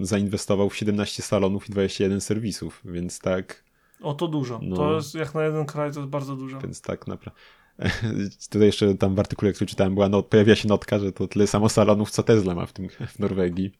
zainwestował 0.00 0.70
w 0.70 0.76
17 0.76 1.22
salonów 1.22 1.68
i 1.68 1.72
21 1.72 2.20
serwisów, 2.20 2.82
więc 2.84 3.18
tak, 3.18 3.64
O, 4.02 4.14
to 4.14 4.28
dużo. 4.28 4.60
no. 4.62 4.76
To 4.76 4.94
jest 4.94 5.14
jak 5.14 5.34
na 5.34 5.44
jeden 5.44 5.66
kraj, 5.66 5.92
to 5.92 6.00
jest 6.00 6.10
bardzo 6.10 6.36
dużo. 6.36 6.60
więc 6.60 6.80
tak 6.80 7.06
naprawdę. 7.06 7.40
Tutaj 8.50 8.66
jeszcze 8.66 8.94
tam 8.94 9.14
w 9.14 9.18
artykule, 9.18 9.52
który 9.52 9.66
czytałem, 9.68 9.94
była 9.94 10.08
not, 10.08 10.26
pojawia 10.26 10.56
się 10.56 10.68
notka, 10.68 10.98
że 10.98 11.12
to 11.12 11.28
tyle 11.28 11.46
samo 11.46 11.68
salonów, 11.68 12.10
co 12.10 12.22
Tesla 12.22 12.54
ma 12.54 12.66
w 12.66 12.72
tym 12.72 12.88
w 13.08 13.18
Norwegii, 13.18 13.72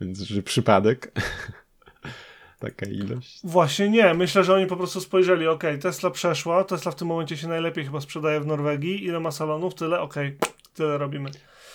więc 0.00 0.18
że 0.20 0.42
przypadek. 0.42 1.12
Taka 2.60 2.86
ilość. 2.86 3.40
Właśnie 3.44 3.88
nie, 3.88 4.14
myślę, 4.14 4.44
że 4.44 4.54
oni 4.54 4.66
po 4.66 4.76
prostu 4.76 5.00
spojrzeli, 5.00 5.46
ok, 5.46 5.64
Tesla 5.82 6.10
przeszła, 6.10 6.64
Tesla 6.64 6.92
w 6.92 6.94
tym 6.96 7.08
momencie 7.08 7.36
się 7.36 7.48
najlepiej 7.48 7.84
chyba 7.84 8.00
sprzedaje 8.00 8.40
w 8.40 8.46
Norwegii, 8.46 9.04
ile 9.04 9.20
ma 9.20 9.30
salonów, 9.30 9.74
tyle, 9.74 10.00
ok, 10.00 10.14
tyle 10.74 10.98
robimy. 10.98 11.30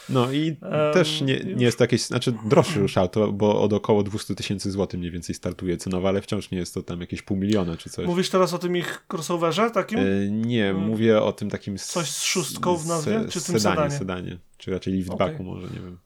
No 0.09 0.31
i 0.31 0.47
Em, 0.47 0.93
też 0.93 1.21
nie, 1.21 1.39
nie 1.39 1.65
jest 1.65 1.77
to 1.77 1.83
jakieś, 1.83 2.01
znaczy 2.05 2.33
droższy 2.45 2.79
już 2.79 2.97
auto, 2.97 3.31
bo 3.31 3.61
od 3.61 3.73
około 3.73 4.03
200 4.03 4.35
tysięcy 4.35 4.71
złotych 4.71 4.99
mniej 4.99 5.11
więcej 5.11 5.35
startuje 5.35 5.77
cenowo, 5.77 6.07
ale 6.09 6.21
wciąż 6.21 6.51
nie 6.51 6.57
jest 6.57 6.73
to 6.73 6.83
tam 6.83 7.01
jakieś 7.01 7.21
pół 7.21 7.37
miliona 7.37 7.77
czy 7.77 7.89
coś. 7.89 8.07
Mówisz 8.07 8.29
teraz 8.29 8.53
o 8.53 8.57
tym 8.59 8.77
ich 8.77 9.05
crossoverze 9.13 9.71
takim? 9.71 9.99
E, 9.99 10.03
nie, 10.29 10.69
Mm. 10.69 10.83
mówię 10.83 11.21
o 11.21 11.31
tym 11.33 11.49
takim. 11.49 11.77
Coś 11.77 12.09
z 12.09 12.23
szóstką 12.23 12.77
w 12.77 12.85
nazwie, 12.87 13.19
se- 13.19 13.29
czy 13.29 13.41
tym 13.41 13.59
sedanie, 13.59 13.75
sedanie? 13.75 13.91
sedanie? 13.91 14.37
Czy 14.57 14.71
raczej 14.71 14.93
liftbacku 14.93 15.43
może, 15.43 15.67
nie 15.67 15.79
wiem. 15.79 15.97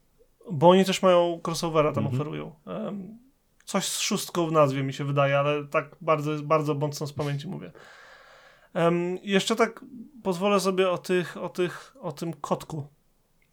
Bo 0.51 0.69
oni 0.69 0.85
też 0.85 1.01
mają 1.01 1.41
crossovera 1.47 1.91
tam 1.93 2.03
Mhm. 2.03 2.21
oferują. 2.21 2.55
Em, 2.67 3.17
coś 3.69 3.85
z 3.85 3.99
szóstką 3.99 4.47
w 4.47 4.51
nazwie 4.51 4.83
mi 4.83 4.93
się 4.93 5.03
wydaje, 5.03 5.39
ale 5.39 5.67
tak 5.67 5.95
bardzo, 6.01 6.43
bardzo 6.43 6.73
mocno 6.73 7.07
z 7.07 7.13
pamięci 7.13 7.47
mówię. 7.47 7.71
Em, 8.73 9.17
jeszcze 9.23 9.55
tak 9.55 9.85
pozwolę 10.23 10.59
sobie 10.59 10.89
o 10.89 10.97
tych, 10.97 11.37
o 11.37 11.49
tych, 11.49 11.95
o 12.01 12.11
tym 12.11 12.33
kotku. 12.33 12.87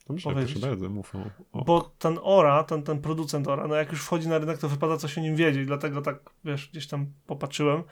Dobrze, 0.09 0.31
Powiedzieć. 0.31 0.53
proszę 0.53 0.69
bardzo, 0.69 0.89
mów 0.89 1.14
o. 1.14 1.19
o. 1.53 1.64
Bo 1.64 1.93
ten 1.99 2.19
Ora, 2.23 2.64
ten, 2.64 2.83
ten 2.83 3.01
producent 3.01 3.49
Ora, 3.49 3.67
no 3.67 3.75
jak 3.75 3.93
już 3.93 4.03
wchodzi 4.05 4.29
na 4.29 4.39
rynek, 4.39 4.59
to 4.59 4.69
wypada 4.69 4.97
coś 4.97 5.19
o 5.19 5.21
nim 5.21 5.37
wiedzieć, 5.37 5.67
dlatego 5.67 6.03
tak, 6.03 6.31
wiesz, 6.45 6.69
gdzieś 6.69 6.87
tam 6.87 7.07
popatrzyłem. 7.27 7.83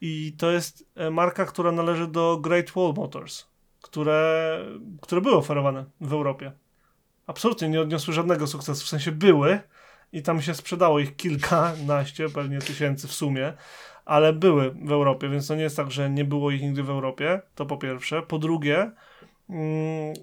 I 0.00 0.34
to 0.38 0.50
jest 0.50 0.88
e, 0.94 1.10
marka, 1.10 1.44
która 1.44 1.72
należy 1.72 2.06
do 2.06 2.38
Great 2.42 2.70
Wall 2.70 2.94
Motors, 2.96 3.46
które, 3.82 4.58
które 5.00 5.20
były 5.20 5.36
oferowane 5.36 5.84
w 6.00 6.12
Europie. 6.12 6.52
Absolutnie 7.26 7.68
nie 7.68 7.80
odniosły 7.80 8.14
żadnego 8.14 8.46
sukcesu, 8.46 8.84
w 8.84 8.88
sensie 8.88 9.12
były 9.12 9.60
i 10.12 10.22
tam 10.22 10.42
się 10.42 10.54
sprzedało 10.54 10.98
ich 10.98 11.16
kilkanaście, 11.16 12.28
pewnie 12.28 12.58
tysięcy 12.58 13.08
w 13.08 13.12
sumie, 13.12 13.52
ale 14.04 14.32
były 14.32 14.70
w 14.70 14.92
Europie, 14.92 15.28
więc 15.28 15.48
to 15.48 15.54
nie 15.54 15.62
jest 15.62 15.76
tak, 15.76 15.90
że 15.90 16.10
nie 16.10 16.24
było 16.24 16.50
ich 16.50 16.62
nigdy 16.62 16.82
w 16.82 16.90
Europie, 16.90 17.40
to 17.54 17.66
po 17.66 17.76
pierwsze. 17.76 18.22
Po 18.22 18.38
drugie, 18.38 18.90
mm, 19.50 20.14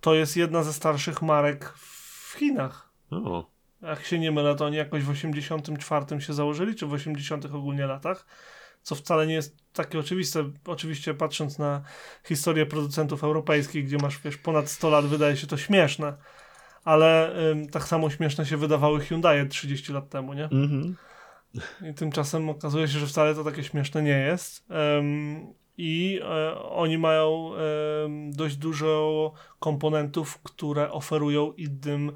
to 0.00 0.14
jest 0.14 0.36
jedna 0.36 0.62
ze 0.62 0.72
starszych 0.72 1.22
marek 1.22 1.72
w 1.76 2.34
Chinach. 2.38 2.92
o. 3.10 3.52
Jak 3.82 4.04
się 4.04 4.18
nie 4.18 4.32
mylę, 4.32 4.54
to 4.54 4.66
oni 4.66 4.76
jakoś 4.76 5.02
w 5.02 5.10
84 5.10 6.20
się 6.20 6.32
założyli, 6.32 6.74
czy 6.74 6.86
w 6.86 6.92
80 6.92 7.44
ogólnie 7.44 7.86
latach, 7.86 8.26
co 8.82 8.94
wcale 8.94 9.26
nie 9.26 9.34
jest 9.34 9.56
takie 9.72 9.98
oczywiste. 9.98 10.50
Oczywiście 10.66 11.14
patrząc 11.14 11.58
na 11.58 11.82
historię 12.24 12.66
producentów 12.66 13.24
europejskich, 13.24 13.86
gdzie 13.86 13.96
masz 13.96 14.18
wiesz, 14.18 14.36
ponad 14.36 14.70
100 14.70 14.90
lat, 14.90 15.06
wydaje 15.06 15.36
się 15.36 15.46
to 15.46 15.56
śmieszne, 15.56 16.16
ale 16.84 17.34
ym, 17.50 17.68
tak 17.68 17.84
samo 17.84 18.10
śmieszne 18.10 18.46
się 18.46 18.56
wydawały 18.56 19.00
Hyundai 19.00 19.48
30 19.48 19.92
lat 19.92 20.08
temu, 20.08 20.32
nie? 20.32 20.44
Mhm. 20.44 20.96
I 21.90 21.94
tymczasem 21.94 22.48
okazuje 22.50 22.88
się, 22.88 22.98
że 22.98 23.06
wcale 23.06 23.34
to 23.34 23.44
takie 23.44 23.64
śmieszne 23.64 24.02
nie 24.02 24.18
jest. 24.18 24.66
Ym, 24.98 25.54
i 25.78 26.20
e, 26.22 26.58
oni 26.58 26.98
mają 26.98 27.50
dość 28.30 28.56
dużo 28.56 29.32
komponentów, 29.58 30.38
które 30.42 30.90
oferują 30.90 31.52
innym 31.52 32.12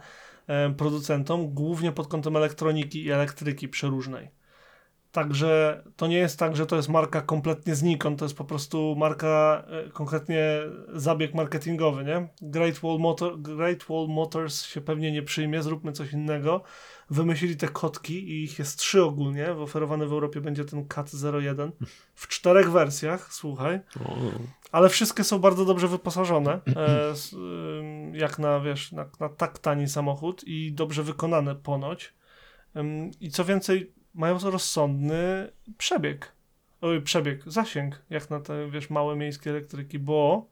producentom, 0.77 1.55
głównie 1.55 1.93
pod 1.93 2.09
kątem 2.09 2.37
elektroniki 2.37 3.05
i 3.05 3.11
elektryki 3.11 3.69
przeróżnej. 3.69 4.29
Także 5.17 5.83
to 5.97 6.07
nie 6.07 6.17
jest 6.17 6.39
tak, 6.39 6.57
że 6.57 6.67
to 6.67 6.77
jest 6.77 6.89
marka 6.89 7.21
kompletnie 7.21 7.75
znikąd, 7.75 8.19
to 8.19 8.25
jest 8.25 8.37
po 8.37 8.45
prostu 8.45 8.95
marka, 8.99 9.65
e, 9.69 9.91
konkretnie 9.91 10.61
zabieg 10.93 11.35
marketingowy, 11.35 12.05
nie? 12.05 12.29
Great 12.43 12.79
Wall, 12.79 12.99
Motor, 12.99 13.41
Great 13.41 13.85
Wall 13.85 14.07
Motors 14.09 14.67
się 14.67 14.81
pewnie 14.81 15.13
nie 15.13 15.23
przyjmie, 15.23 15.63
zróbmy 15.63 15.93
coś 15.93 16.13
innego. 16.13 16.63
Wymyślili 17.11 17.57
te 17.57 17.69
kotki 17.69 18.31
i 18.31 18.45
ich 18.45 18.59
jest 18.59 18.79
trzy 18.79 19.05
ogólnie, 19.05 19.53
oferowany 19.53 20.07
w 20.07 20.13
Europie 20.13 20.41
będzie 20.41 20.65
ten 20.65 20.89
CAT 20.89 21.11
01 21.43 21.73
w 22.15 22.29
czterech 22.29 22.71
wersjach, 22.71 23.35
słuchaj. 23.35 23.81
Ale 24.73 24.89
wszystkie 24.89 25.25
są 25.25 25.39
bardzo 25.39 25.65
dobrze 25.65 25.89
wyposażone, 25.89 26.61
e, 26.77 27.15
jak 28.13 28.39
na, 28.39 28.61
wiesz, 28.61 28.93
na, 28.93 29.11
na 29.21 29.29
tak 29.29 29.59
tani 29.59 29.89
samochód 29.89 30.45
i 30.45 30.73
dobrze 30.73 31.03
wykonane 31.03 31.55
ponoć. 31.55 32.15
I 33.21 33.31
co 33.31 33.45
więcej, 33.45 33.93
mają 34.17 34.39
rozsądny 34.39 35.53
przebieg. 35.79 36.33
Przebieg, 37.05 37.43
zasięg, 37.47 38.03
jak 38.11 38.31
na 38.31 38.41
te, 38.41 38.71
wiesz, 38.71 38.91
małe 38.91 39.17
miejskie 39.17 39.51
elektryki, 39.51 39.99
bo 39.99 40.47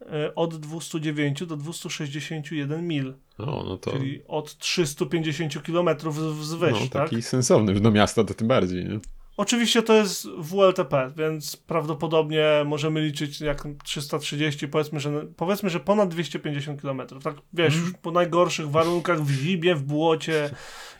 e, 0.00 0.34
od 0.34 0.56
209 0.56 1.46
do 1.46 1.56
261 1.56 2.86
mil, 2.86 3.14
o 3.38 3.44
no 3.46 3.76
to 3.76 3.90
czyli 3.90 4.22
od 4.28 4.58
350 4.58 5.62
km 5.62 5.88
wzwyż, 6.10 6.72
no, 6.72 6.78
tak? 6.78 7.10
taki 7.10 7.22
sensowny 7.22 7.80
do 7.80 7.90
miasta 7.90 8.24
to 8.24 8.34
tym 8.34 8.48
bardziej, 8.48 8.84
nie? 8.84 9.00
Oczywiście 9.38 9.82
to 9.82 9.94
jest 9.94 10.28
WLTP, 10.28 11.12
więc 11.16 11.56
prawdopodobnie 11.56 12.44
możemy 12.66 13.00
liczyć 13.00 13.40
jak 13.40 13.64
330, 13.84 14.68
powiedzmy, 14.68 15.00
że 15.00 15.26
powiedzmy, 15.36 15.70
że 15.70 15.80
ponad 15.80 16.08
250 16.08 16.82
km. 16.82 17.02
Tak 17.22 17.34
wiesz, 17.52 17.76
już 17.76 17.92
po 18.02 18.10
najgorszych 18.10 18.70
warunkach 18.70 19.22
w 19.22 19.30
zimie, 19.30 19.74
w 19.74 19.82
błocie 19.82 20.50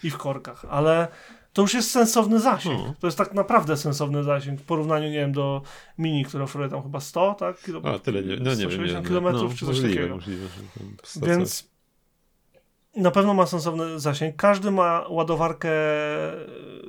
i 0.03 0.11
w 0.11 0.17
korkach, 0.17 0.65
ale 0.71 1.09
to 1.53 1.63
już 1.63 1.75
jest 1.75 1.91
sensowny 1.91 2.41
zasięg. 2.41 2.79
No. 2.87 2.95
To 3.01 3.07
jest 3.07 3.19
tak 3.19 3.35
naprawdę 3.35 3.77
sensowny 3.77 4.25
zasięg 4.25 4.61
w 4.61 4.65
porównaniu, 4.65 5.09
nie 5.09 5.19
wiem, 5.19 5.33
do 5.33 5.63
Mini, 5.99 6.25
które 6.25 6.45
oferuje 6.45 6.71
tam 6.71 6.83
chyba 6.83 7.01
100, 7.01 7.35
tak? 7.35 7.63
Kilo... 7.63 7.83
O, 7.83 7.99
tyle 7.99 8.23
nie, 8.23 8.37
no 8.37 8.51
nie 8.51 8.57
wiem. 8.57 8.71
160 8.71 9.05
Nie, 9.05 9.09
kilometrów 9.09 9.51
no, 9.51 9.57
czy 9.59 9.67
coś 9.67 9.75
możliwe, 9.77 9.95
takiego. 9.95 10.15
Możliwe, 10.15 10.47
Więc 11.23 11.71
na 12.97 13.11
pewno 13.11 13.35
ma 13.35 13.47
sensowny 13.47 14.01
zasięg. 14.01 14.37
Każdy 14.37 14.71
ma 14.71 15.05
ładowarkę 15.09 15.71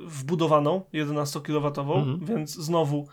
wbudowaną, 0.06 0.82
11 0.92 1.40
kW, 1.40 1.66
Mhm. 1.66 2.24
więc 2.24 2.54
znowu 2.54 3.08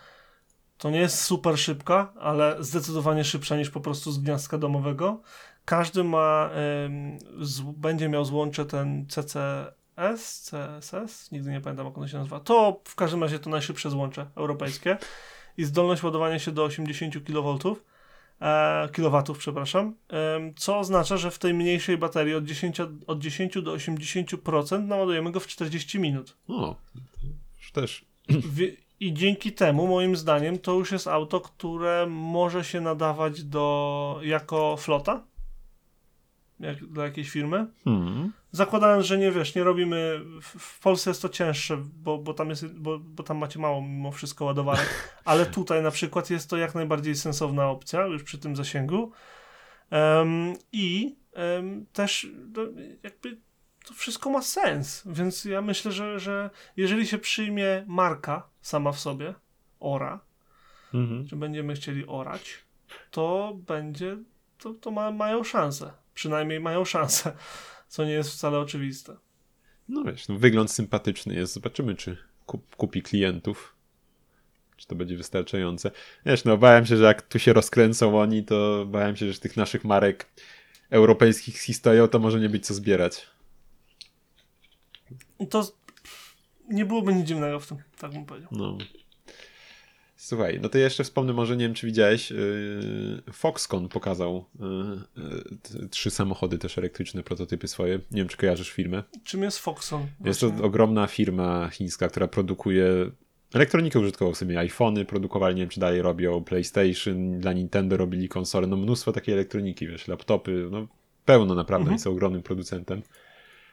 to 0.77 0.89
nie 0.89 0.99
jest 0.99 1.21
super 1.21 1.57
szybka, 1.59 2.13
ale 2.19 2.55
zdecydowanie 2.59 3.23
szybsza 3.23 3.57
niż 3.57 3.69
po 3.69 3.79
prostu 3.79 4.11
z 4.11 4.19
gniazdka 4.19 4.57
domowego. 4.57 5.21
Każdy 5.65 6.03
ma, 6.03 6.49
z, 7.41 7.61
będzie 7.61 8.09
miał 8.09 8.25
złącze 8.25 8.65
ten 8.65 9.05
CCS, 9.97 10.51
CSS, 10.81 11.31
nigdy 11.31 11.51
nie 11.51 11.61
pamiętam 11.61 11.85
jak 11.85 11.97
ono 11.97 12.07
się 12.07 12.17
nazywa. 12.17 12.39
To 12.39 12.79
w 12.83 12.95
każdym 12.95 13.23
razie 13.23 13.39
to 13.39 13.49
najszybsze 13.49 13.89
złącze 13.89 14.25
europejskie 14.35 14.97
i 15.57 15.63
zdolność 15.63 16.03
ładowania 16.03 16.39
się 16.39 16.51
do 16.51 16.63
80 16.63 17.23
kV 17.25 17.57
e, 18.41 18.89
kilowatów, 18.93 19.37
przepraszam, 19.37 19.95
em, 20.09 20.53
co 20.55 20.79
oznacza, 20.79 21.17
że 21.17 21.31
w 21.31 21.39
tej 21.39 21.53
mniejszej 21.53 21.97
baterii 21.97 22.35
od 22.35 22.43
10, 22.43 22.79
od 23.07 23.19
10 23.19 23.61
do 23.61 23.73
80% 23.73 24.87
naładujemy 24.87 25.31
go 25.31 25.39
w 25.39 25.47
40 25.47 25.99
minut. 25.99 26.37
O, 26.47 26.75
już 27.57 27.71
też. 27.71 28.05
Wie- 28.29 28.71
I 28.99 29.13
dzięki 29.13 29.51
temu, 29.51 29.87
moim 29.87 30.15
zdaniem, 30.15 30.59
to 30.59 30.73
już 30.73 30.91
jest 30.91 31.07
auto, 31.07 31.41
które 31.41 32.07
może 32.09 32.63
się 32.63 32.81
nadawać 32.81 33.43
do 33.43 34.19
jako 34.23 34.77
flota 34.77 35.23
jak, 36.59 36.85
dla 36.85 37.03
jakiejś 37.03 37.29
firmy. 37.29 37.67
Hmm. 37.83 38.33
Zakładając, 38.51 39.05
że 39.05 39.17
nie 39.17 39.31
wiesz, 39.31 39.55
nie 39.55 39.63
robimy. 39.63 40.21
W, 40.41 40.79
Polsce 40.79 41.09
jest 41.09 41.21
to 41.21 41.29
cięższe, 41.29 41.77
bo, 41.93 42.17
bo, 42.17 42.33
tam 42.33 42.49
jest, 42.49 42.77
bo, 42.77 42.99
bo 42.99 43.23
tam 43.23 43.37
macie 43.37 43.59
mało 43.59 43.81
mimo 43.81 44.11
wszystko 44.11 44.45
ładowarek, 44.45 45.13
ale 45.25 45.45
tutaj 45.45 45.83
na 45.83 45.91
przykład 45.91 46.29
jest 46.29 46.49
to 46.49 46.57
jak 46.57 46.75
najbardziej 46.75 47.15
sensowna 47.15 47.69
opcja, 47.69 48.05
już 48.05 48.23
przy 48.23 48.37
tym 48.37 48.55
zasięgu. 48.55 49.11
Em, 49.89 50.53
I 50.71 51.15
em, 51.33 51.85
też 51.93 52.27
no, 52.55 52.61
jakby 53.03 53.37
to 53.85 53.93
wszystko 53.93 54.29
ma 54.29 54.41
sens, 54.41 55.03
więc 55.05 55.45
ja 55.45 55.61
myślę, 55.61 55.91
że, 55.91 56.19
że 56.19 56.49
jeżeli 56.77 57.07
się 57.07 57.17
przyjmie 57.17 57.83
marka 57.87 58.49
sama 58.61 58.91
w 58.91 58.99
sobie, 58.99 59.33
ora, 59.79 60.27
Mhm. 60.93 61.27
że 61.27 61.35
będziemy 61.35 61.73
chcieli 61.73 62.07
orać, 62.07 62.65
to 63.11 63.57
będzie, 63.67 64.17
to, 64.57 64.73
to 64.73 64.91
ma, 64.91 65.11
mają 65.11 65.43
szansę. 65.43 65.93
Przynajmniej 66.17 66.59
mają 66.59 66.85
szansę, 66.85 67.31
co 67.87 68.05
nie 68.05 68.11
jest 68.11 68.29
wcale 68.29 68.59
oczywiste. 68.59 69.17
No 69.89 70.03
wiesz, 70.03 70.27
no, 70.27 70.37
wygląd 70.37 70.71
sympatyczny 70.71 71.35
jest. 71.35 71.53
Zobaczymy, 71.53 71.95
czy 71.95 72.17
kup, 72.45 72.75
kupi 72.75 73.01
klientów. 73.01 73.75
Czy 74.77 74.87
to 74.87 74.95
będzie 74.95 75.17
wystarczające. 75.17 75.91
Wiesz, 76.25 76.43
no 76.45 76.57
bałem 76.57 76.85
się, 76.85 76.97
że 76.97 77.03
jak 77.03 77.21
tu 77.21 77.39
się 77.39 77.53
rozkręcą 77.53 78.19
oni, 78.19 78.43
to 78.43 78.85
bałem 78.85 79.15
się, 79.15 79.33
że 79.33 79.39
tych 79.39 79.57
naszych 79.57 79.83
marek 79.83 80.25
europejskich 80.89 81.59
z 81.59 81.63
historią 81.63 82.07
to 82.07 82.19
może 82.19 82.39
nie 82.39 82.49
być 82.49 82.65
co 82.65 82.73
zbierać. 82.73 83.27
To 85.49 85.71
nie 86.69 86.85
byłoby 86.85 87.13
nic 87.13 87.27
dziwnego 87.27 87.59
w 87.59 87.67
tym, 87.67 87.77
tak 87.97 88.11
bym 88.11 88.25
powiedział. 88.25 88.49
No. 88.51 88.77
Słuchaj, 90.19 90.59
no 90.61 90.69
to 90.69 90.77
jeszcze 90.77 91.03
wspomnę, 91.03 91.33
może 91.33 91.57
nie 91.57 91.65
wiem, 91.65 91.73
czy 91.73 91.87
widziałeś, 91.87 92.31
yy, 92.31 92.37
Foxconn 93.33 93.87
pokazał 93.87 94.45
yy, 94.59 95.57
t- 95.61 95.89
trzy 95.89 96.09
samochody 96.11 96.57
też 96.57 96.77
elektryczne, 96.77 97.23
prototypy 97.23 97.67
swoje. 97.67 97.93
Nie 98.11 98.21
wiem, 98.21 98.27
czy 98.27 98.37
kojarzysz 98.37 98.69
firmę. 98.71 99.03
Czym 99.23 99.43
jest 99.43 99.59
Foxon? 99.59 100.07
Jest 100.25 100.39
to 100.41 100.51
ogromna 100.61 101.07
firma 101.07 101.69
chińska, 101.69 102.07
która 102.07 102.27
produkuje 102.27 103.11
elektronikę 103.53 103.99
użytkową, 103.99 104.33
sobie 104.33 104.59
iPhony 104.59 105.05
produkowali, 105.05 105.55
nie 105.55 105.61
wiem, 105.61 105.69
czy 105.69 105.79
dalej 105.79 106.01
robią 106.01 106.43
PlayStation, 106.43 107.39
dla 107.39 107.53
Nintendo 107.53 107.97
robili 107.97 108.29
konsole, 108.29 108.67
no 108.67 108.77
mnóstwo 108.77 109.11
takiej 109.11 109.33
elektroniki, 109.33 109.87
wiesz, 109.87 110.07
laptopy, 110.07 110.67
no 110.71 110.87
pełno 111.25 111.55
naprawdę, 111.55 111.83
Mhm. 111.83 111.99
są 111.99 112.11
ogromnym 112.11 112.43
producentem. 112.43 113.01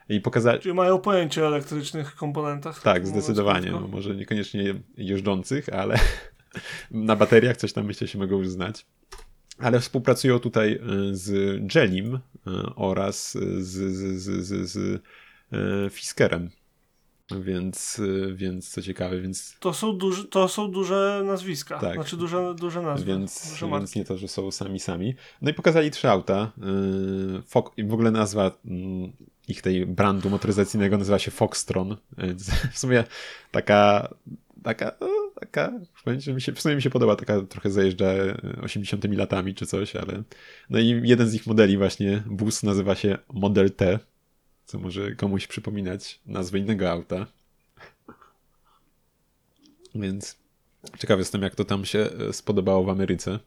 I 0.09 0.21
pokazali, 0.21 0.61
Czyli 0.61 0.75
mają 0.75 0.99
pojęcie 0.99 1.45
o 1.45 1.47
elektrycznych 1.47 2.15
komponentach. 2.15 2.83
tak, 2.83 3.03
mówiąc 3.03 3.25
zdecydowanie. 3.25 3.71
No, 3.71 3.89
może 3.89 4.15
niekoniecznie 4.17 4.75
jeżdżących, 4.97 5.69
ale 5.69 5.99
na 6.91 7.17
bateriach 7.17 7.57
coś 7.57 7.73
tam 7.73 7.87
myślę 7.87 8.09
się 8.09 8.19
mogą 8.19 8.39
już 8.39 8.49
znać. 8.49 8.87
Ale 9.59 9.81
współpracują 9.81 10.39
tutaj 10.39 10.73
y, 10.73 11.17
z 11.17 11.31
Jelim 11.75 12.15
y, 12.15 12.21
oraz 12.77 13.33
z, 13.33 13.67
z, 13.67 14.23
z, 14.23 14.47
z, 14.47 14.71
z 14.71 14.77
y, 14.77 15.91
Fiskerem. 15.91 16.51
Więc, 17.41 18.01
więc 18.35 18.71
co 18.71 18.83
ciekawe, 18.83 19.21
więc, 19.21 19.57
To 19.61 19.75
są, 19.75 19.99
duży, 19.99 20.25
to 20.25 20.49
są 20.49 20.71
duże 20.71 21.23
nazwiska. 21.27 21.79
Tak. 21.79 21.95
Znaczy 21.95 22.17
duże, 22.17 22.55
duże 22.55 22.83
nazwy. 22.83 23.07
więc, 23.07 23.51
duże 23.51 23.69
więc 23.69 23.95
nie 23.95 24.05
to, 24.05 24.19
że 24.19 24.29
są 24.29 24.51
sami 24.51 24.81
sami. 24.81 25.15
No 25.43 25.51
i 25.51 25.55
pokazali 25.55 25.91
trzy 25.91 26.11
auta. 26.11 26.53
W 27.79 27.93
ogóle 27.93 28.11
nazwa 28.11 28.51
mm, 28.65 29.13
ich 29.49 29.63
tej 29.63 29.87
brandu 29.87 30.31
motoryzacyjnego 30.31 30.99
nazywa 30.99 31.19
się 31.19 31.31
Foxtron. 31.31 31.97
Więc 32.19 32.51
w 32.75 32.79
sumie 32.79 33.05
taka 33.51 34.09
taka, 34.65 34.97
no, 35.01 35.09
taka, 35.41 35.73
mi 36.35 36.41
się, 36.41 36.53
w 36.53 36.61
sumie 36.61 36.77
mi 36.77 36.83
się 36.83 36.91
podoba, 36.91 37.17
taka 37.17 37.43
trochę 37.43 37.71
zajeżdża 37.71 38.07
e, 38.07 38.37
80 38.63 39.05
latami 39.05 39.55
czy 39.55 39.67
coś, 39.67 39.97
ale 39.97 40.23
no 40.71 40.79
i 40.79 41.01
jeden 41.05 41.29
z 41.29 41.35
ich 41.35 41.47
modeli 41.47 41.79
właśnie, 41.79 42.23
bus 42.27 42.63
nazywa 42.63 42.95
się 42.95 43.19
Model 43.33 43.71
T, 43.71 43.99
co 44.67 44.79
może 44.79 45.15
komuś 45.15 45.47
przypominać 45.47 46.21
nazwę 46.27 46.59
innego 46.59 46.91
auta. 46.91 47.27
Więc 49.95 50.37
ciekawy 50.99 51.21
jestem, 51.21 51.43
jak 51.43 51.55
to 51.55 51.65
tam 51.65 51.85
się 51.85 51.99
e, 51.99 52.33
spodobało 52.33 52.85
w 52.85 52.89
Ameryce. 52.89 53.39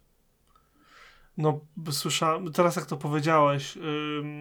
No, 1.38 1.59
słyszałem, 1.91 2.51
teraz 2.51 2.75
jak 2.75 2.85
to 2.85 2.97
powiedziałeś, 2.97 3.77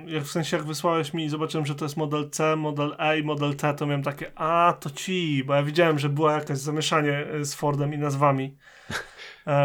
jak 0.06 0.24
w 0.24 0.30
sensie 0.30 0.56
jak 0.56 0.66
wysłałeś 0.66 1.14
mi 1.14 1.24
i 1.24 1.28
zobaczyłem, 1.28 1.66
że 1.66 1.74
to 1.74 1.84
jest 1.84 1.96
model 1.96 2.30
C, 2.30 2.56
model 2.56 2.96
E 2.98 3.18
i 3.18 3.22
model 3.22 3.56
T, 3.56 3.74
to 3.74 3.86
miałem 3.86 4.02
takie, 4.02 4.38
a 4.38 4.76
to 4.80 4.90
ci, 4.90 5.44
bo 5.44 5.54
ja 5.54 5.62
widziałem, 5.62 5.98
że 5.98 6.08
było 6.08 6.30
jakieś 6.30 6.58
zamieszanie 6.58 7.26
y, 7.34 7.44
z 7.44 7.54
Fordem 7.54 7.94
i 7.94 7.98
nazwami. 7.98 8.56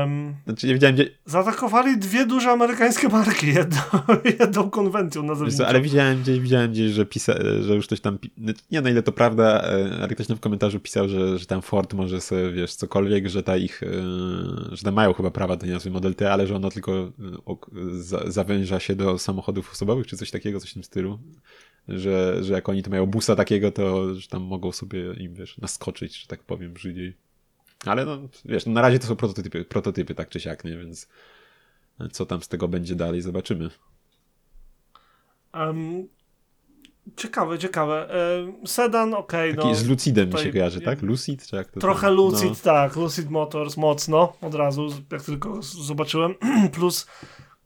Ym, 0.03 0.35
Znaczy, 0.45 0.67
nie 0.67 0.73
wiedziałem, 0.73 0.95
gdzie, 0.95 1.09
zaatakowali 1.25 1.97
dwie 1.97 2.25
duże 2.25 2.51
amerykańskie 2.51 3.09
marki, 3.09 3.47
jedną, 3.59 3.77
jedną 4.39 4.69
konwencją 4.69 5.23
nazewniczą. 5.23 5.65
ale 5.65 5.81
widziałem 5.81 6.21
gdzieś, 6.21 6.39
widziałem 6.39 6.71
gdzieś, 6.71 6.91
że, 6.91 7.05
pisa, 7.05 7.33
że 7.61 7.75
już 7.75 7.87
ktoś 7.87 8.01
tam, 8.01 8.17
pi- 8.17 8.31
nie 8.71 8.81
na 8.81 8.89
ile 8.89 9.03
to 9.03 9.11
prawda, 9.11 9.61
e, 9.63 9.89
ale 10.01 10.07
ktoś 10.07 10.27
tam 10.27 10.37
w 10.37 10.39
komentarzu 10.39 10.79
pisał, 10.79 11.09
że, 11.09 11.37
że 11.39 11.45
tam 11.45 11.61
Ford 11.61 11.93
może 11.93 12.21
sobie, 12.21 12.51
wiesz, 12.51 12.75
cokolwiek, 12.75 13.29
że 13.29 13.43
ta 13.43 13.57
ich, 13.57 13.83
e, 13.83 13.87
że 14.71 14.83
tam 14.83 14.93
mają 14.93 15.13
chyba 15.13 15.31
prawa 15.31 15.55
do 15.55 15.65
nazwy 15.67 15.89
Model 15.91 16.15
T, 16.15 16.33
ale 16.33 16.47
że 16.47 16.55
ono 16.55 16.69
tylko 16.69 17.11
e, 18.25 18.31
zawęża 18.31 18.79
się 18.79 18.95
do 18.95 19.17
samochodów 19.17 19.71
osobowych, 19.71 20.07
czy 20.07 20.17
coś 20.17 20.31
takiego, 20.31 20.59
coś 20.59 20.69
w 20.69 20.73
tym 20.73 20.83
stylu. 20.83 21.19
Że, 21.87 22.43
że 22.43 22.53
jak 22.53 22.69
oni 22.69 22.83
to 22.83 22.89
mają 22.89 23.05
busa 23.05 23.35
takiego, 23.35 23.71
to 23.71 24.15
że 24.15 24.27
tam 24.27 24.41
mogą 24.43 24.71
sobie 24.71 25.13
im, 25.13 25.33
wiesz, 25.33 25.57
naskoczyć, 25.57 26.21
że 26.21 26.27
tak 26.27 26.43
powiem, 26.43 26.77
Żydziej. 26.77 27.13
Ale 27.85 28.05
no, 28.05 28.17
wiesz, 28.45 28.65
no 28.65 28.71
na 28.71 28.81
razie 28.81 28.99
to 28.99 29.07
są 29.07 29.15
prototypy, 29.15 29.65
prototypy 29.65 30.15
tak 30.15 30.29
czy 30.29 30.39
siak, 30.39 30.63
nie? 30.63 30.77
Więc 30.77 31.07
co 32.11 32.25
tam 32.25 32.41
z 32.41 32.47
tego 32.47 32.67
będzie 32.67 32.95
dalej, 32.95 33.21
zobaczymy. 33.21 33.69
Um, 35.53 36.07
ciekawe, 37.15 37.59
ciekawe. 37.59 38.09
Sedan, 38.65 39.13
okej, 39.13 39.51
okay, 39.51 39.65
no. 39.65 39.75
z 39.75 39.87
Lucidem 39.87 40.29
mi 40.29 40.39
się 40.39 40.51
kojarzy, 40.51 40.81
tak? 40.81 41.01
Lucid? 41.01 41.47
Czy 41.47 41.55
jak 41.55 41.71
to 41.71 41.79
trochę 41.79 42.07
tam? 42.07 42.15
Lucid, 42.15 42.49
no. 42.49 42.55
tak. 42.63 42.95
Lucid 42.95 43.29
Motors 43.29 43.77
mocno, 43.77 44.33
od 44.41 44.55
razu, 44.55 44.87
jak 45.11 45.21
tylko 45.21 45.61
zobaczyłem. 45.61 46.35
Plus 46.73 47.07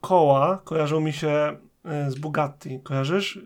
koła 0.02 0.62
kojarzą 0.64 1.00
mi 1.00 1.14
się 1.14 1.58
e, 1.86 2.12
z 2.12 2.16
Bugatti. 2.16 2.80
Kojarzysz? 2.84 3.40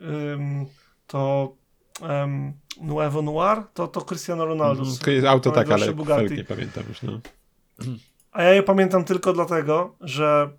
To 1.08 1.56
um, 2.02 2.54
Nuevo 2.82 3.22
Noir, 3.22 3.64
to, 3.74 3.88
to 3.88 4.02
Cristiano 4.02 4.46
Ronaldo. 4.46 4.84
Mm, 5.08 5.28
auto 5.28 5.52
tak, 5.52 5.72
ale 5.72 5.94
Bugatti. 5.94 6.36
nie 6.36 6.44
pamiętam 6.44 6.84
już, 6.90 7.02
no. 7.02 7.20
A 8.32 8.44
ja 8.44 8.54
je 8.54 8.64
pamiętam 8.64 9.04
tylko 9.04 9.34
dlatego, 9.34 9.96
że 10.02 10.50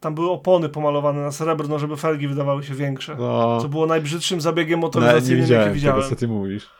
tam 0.00 0.14
były 0.14 0.30
opony 0.30 0.68
pomalowane 0.68 1.20
na 1.20 1.32
srebrno, 1.32 1.78
żeby 1.78 1.96
felgi 1.96 2.28
wydawały 2.28 2.64
się 2.64 2.74
większe. 2.74 3.16
No. 3.18 3.60
Co 3.60 3.68
było 3.68 3.86
najbrzydszym 3.86 4.40
zabiegiem 4.40 4.80
motoryzacyjnym, 4.80 5.38
no, 5.38 5.44
widziałem 5.44 5.66
jaki 5.66 5.74
widziałem. 5.74 6.02
Tego, 6.02 6.10
co 6.10 6.16
ty 6.16 6.28
mówisz. 6.28 6.70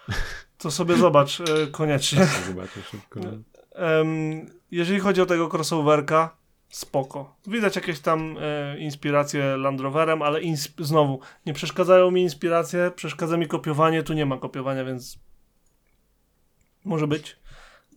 To 0.59 0.71
sobie 0.71 0.97
zobacz 0.97 1.41
e, 1.41 1.67
koniecznie. 1.67 2.27
Zobaczę 2.47 2.83
szybko. 2.91 3.21
Um, 3.21 4.47
jeżeli 4.71 5.01
chodzi 5.01 5.21
o 5.21 5.27
tego 5.27 5.49
crossoverka, 5.53 6.37
spoko. 6.73 7.37
Widać 7.47 7.77
jakieś 7.77 8.01
tam 8.01 8.37
e, 8.41 8.79
inspiracje 8.79 9.57
Land 9.57 9.81
Roverem, 9.81 10.23
ale 10.23 10.41
insp- 10.41 10.85
znowu, 10.85 11.20
nie 11.47 11.53
przeszkadzają 11.53 12.11
mi 12.11 12.23
inspiracje, 12.23 12.91
przeszkadza 12.97 13.37
mi 13.37 13.47
kopiowanie, 13.47 14.03
tu 14.03 14.12
nie 14.12 14.27
ma 14.27 14.39
kopiowania, 14.39 14.85
więc 14.85 15.18
może 16.85 17.07
być. 17.07 17.37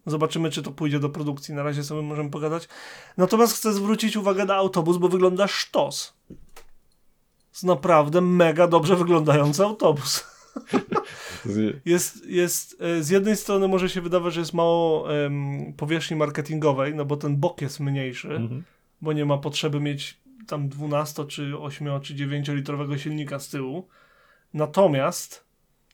Zobaczymy, 0.05 0.49
czy 0.49 0.61
to 0.61 0.71
pójdzie 0.71 0.99
do 0.99 1.09
produkcji. 1.09 1.53
Na 1.53 1.63
razie 1.63 1.83
sobie 1.83 2.01
możemy 2.01 2.29
pogadać. 2.29 2.67
Natomiast 3.17 3.55
chcę 3.55 3.73
zwrócić 3.73 4.17
uwagę 4.17 4.45
na 4.45 4.55
autobus, 4.55 4.97
bo 4.97 5.09
wygląda 5.09 5.47
sztos. 5.47 6.13
Jest 7.51 7.63
naprawdę 7.63 8.21
mega 8.21 8.67
dobrze 8.67 8.95
wyglądający 8.95 9.63
autobus. 9.63 10.34
Jest, 11.85 12.25
jest, 12.25 12.81
e, 12.81 13.03
z 13.03 13.09
jednej 13.09 13.35
strony 13.35 13.67
może 13.67 13.89
się 13.89 14.01
wydawać, 14.01 14.33
że 14.33 14.39
jest 14.39 14.53
mało 14.53 15.01
um, 15.01 15.73
powierzchni 15.77 16.17
marketingowej, 16.17 16.95
no 16.95 17.05
bo 17.05 17.17
ten 17.17 17.37
bok 17.37 17.61
jest 17.61 17.79
mniejszy, 17.79 18.35
mhm. 18.35 18.63
bo 19.01 19.13
nie 19.13 19.25
ma 19.25 19.37
potrzeby 19.37 19.79
mieć 19.79 20.17
tam 20.47 20.69
12 20.69 21.25
czy 21.25 21.57
8 21.57 22.01
czy 22.01 22.15
9 22.15 22.47
litrowego 22.47 22.97
silnika 22.97 23.39
z 23.39 23.49
tyłu. 23.49 23.87
Natomiast 24.53 25.45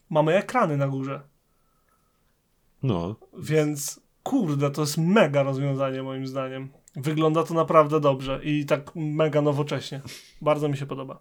mamy 0.09 0.35
ekrany 0.35 0.77
na 0.77 0.87
górze. 0.87 1.21
No. 2.83 3.15
Więc 3.39 4.01
kurde, 4.23 4.71
to 4.71 4.81
jest 4.81 4.97
mega 4.97 5.43
rozwiązanie 5.43 6.03
moim 6.03 6.27
zdaniem. 6.27 6.69
Wygląda 6.95 7.43
to 7.43 7.53
naprawdę 7.53 7.99
dobrze 7.99 8.39
i 8.43 8.65
tak 8.65 8.91
mega 8.95 9.41
nowocześnie. 9.41 10.01
Bardzo 10.41 10.69
mi 10.69 10.77
się 10.77 10.85
podoba. 10.85 11.19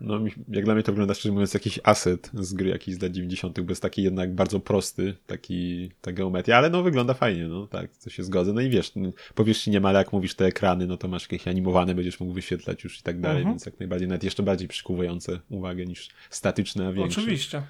No, 0.00 0.20
jak 0.48 0.64
dla 0.64 0.74
mnie 0.74 0.82
to 0.82 0.92
wygląda, 0.92 1.14
szczerze 1.14 1.32
mówiąc, 1.32 1.54
jakiś 1.54 1.80
aset 1.82 2.30
z 2.34 2.54
gry 2.54 2.68
jakiś 2.68 2.94
z 2.94 3.02
lat 3.02 3.12
90., 3.12 3.60
bo 3.60 3.70
jest 3.70 3.82
taki 3.82 4.02
jednak 4.02 4.34
bardzo 4.34 4.60
prosty, 4.60 5.14
taki, 5.26 5.90
ta 6.00 6.12
geometria, 6.12 6.56
ale 6.56 6.70
no 6.70 6.82
wygląda 6.82 7.14
fajnie, 7.14 7.48
no 7.48 7.66
tak, 7.66 7.96
to 8.04 8.10
się 8.10 8.22
zgodzę. 8.22 8.52
No 8.52 8.60
i 8.60 8.70
wiesz, 8.70 8.92
powierzchni 9.34 9.72
nie 9.72 9.80
ma, 9.80 9.88
ale 9.88 9.98
jak 9.98 10.12
mówisz 10.12 10.34
te 10.34 10.44
ekrany, 10.44 10.86
no 10.86 10.96
to 10.96 11.08
masz 11.08 11.22
jakieś 11.22 11.48
animowane, 11.48 11.94
będziesz 11.94 12.20
mógł 12.20 12.32
wyświetlać 12.32 12.84
już 12.84 13.00
i 13.00 13.02
tak 13.02 13.20
dalej, 13.20 13.38
mhm. 13.38 13.54
więc 13.54 13.66
jak 13.66 13.80
najbardziej, 13.80 14.08
nawet 14.08 14.24
jeszcze 14.24 14.42
bardziej 14.42 14.68
przykuwające 14.68 15.40
uwagę 15.48 15.86
niż 15.86 16.08
statyczne, 16.30 16.88
a 16.88 16.92
większe. 16.92 17.20
Oczywiście. 17.20 17.62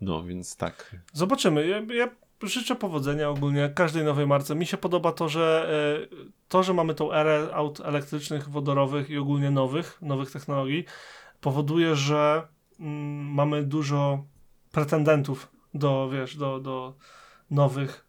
No, 0.00 0.24
więc 0.24 0.56
tak. 0.56 0.96
Zobaczymy. 1.12 1.66
Ja, 1.66 1.82
ja 1.94 2.10
życzę 2.42 2.76
powodzenia 2.76 3.28
ogólnie 3.28 3.70
każdej 3.74 4.04
nowej 4.04 4.26
marce. 4.26 4.54
Mi 4.54 4.66
się 4.66 4.76
podoba 4.76 5.12
to, 5.12 5.28
że 5.28 5.68
e, 6.12 6.16
to, 6.48 6.62
że 6.62 6.74
mamy 6.74 6.94
tą 6.94 7.12
erę 7.12 7.48
aut 7.52 7.80
elektrycznych, 7.80 8.48
wodorowych 8.48 9.10
i 9.10 9.18
ogólnie 9.18 9.50
nowych, 9.50 9.98
nowych 10.02 10.30
technologii, 10.30 10.84
powoduje, 11.42 11.96
że 11.96 12.48
mm, 12.80 13.34
mamy 13.34 13.62
dużo 13.62 14.24
pretendentów 14.72 15.52
do, 15.74 16.10
wiesz, 16.10 16.36
do, 16.36 16.60
do 16.60 16.96
nowych 17.50 18.06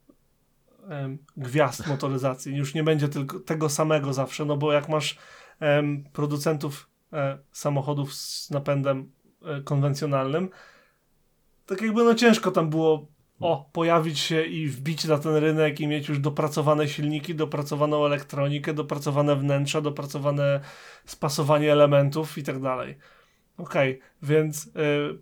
em, 0.89 1.17
gwiazd 1.37 1.87
motoryzacji. 1.93 2.55
Już 2.55 2.73
nie 2.73 2.83
będzie 2.83 3.09
tylko 3.09 3.39
tego 3.39 3.69
samego 3.69 4.13
zawsze, 4.13 4.45
no 4.45 4.57
bo 4.57 4.73
jak 4.73 4.89
masz 4.89 5.17
em, 5.59 6.03
producentów 6.13 6.89
e, 7.13 7.37
samochodów 7.51 8.13
z 8.13 8.51
napędem 8.51 9.11
e, 9.45 9.61
konwencjonalnym, 9.61 10.49
tak 11.65 11.81
jakby 11.81 12.03
no 12.03 12.15
ciężko 12.15 12.51
tam 12.51 12.69
było 12.69 13.07
o, 13.39 13.69
pojawić 13.71 14.19
się 14.19 14.43
i 14.43 14.67
wbić 14.67 15.05
na 15.05 15.17
ten 15.17 15.35
rynek 15.35 15.79
i 15.79 15.87
mieć 15.87 16.09
już 16.09 16.19
dopracowane 16.19 16.87
silniki, 16.87 17.35
dopracowaną 17.35 18.05
elektronikę, 18.05 18.73
dopracowane 18.73 19.35
wnętrza, 19.35 19.81
dopracowane 19.81 20.59
spasowanie 21.05 21.71
elementów 21.71 22.37
i 22.37 22.43
tak 22.43 22.61
dalej. 22.61 22.97
Okej, 23.57 23.97
okay, 23.97 24.09
więc 24.23 24.65
y, 24.65 24.69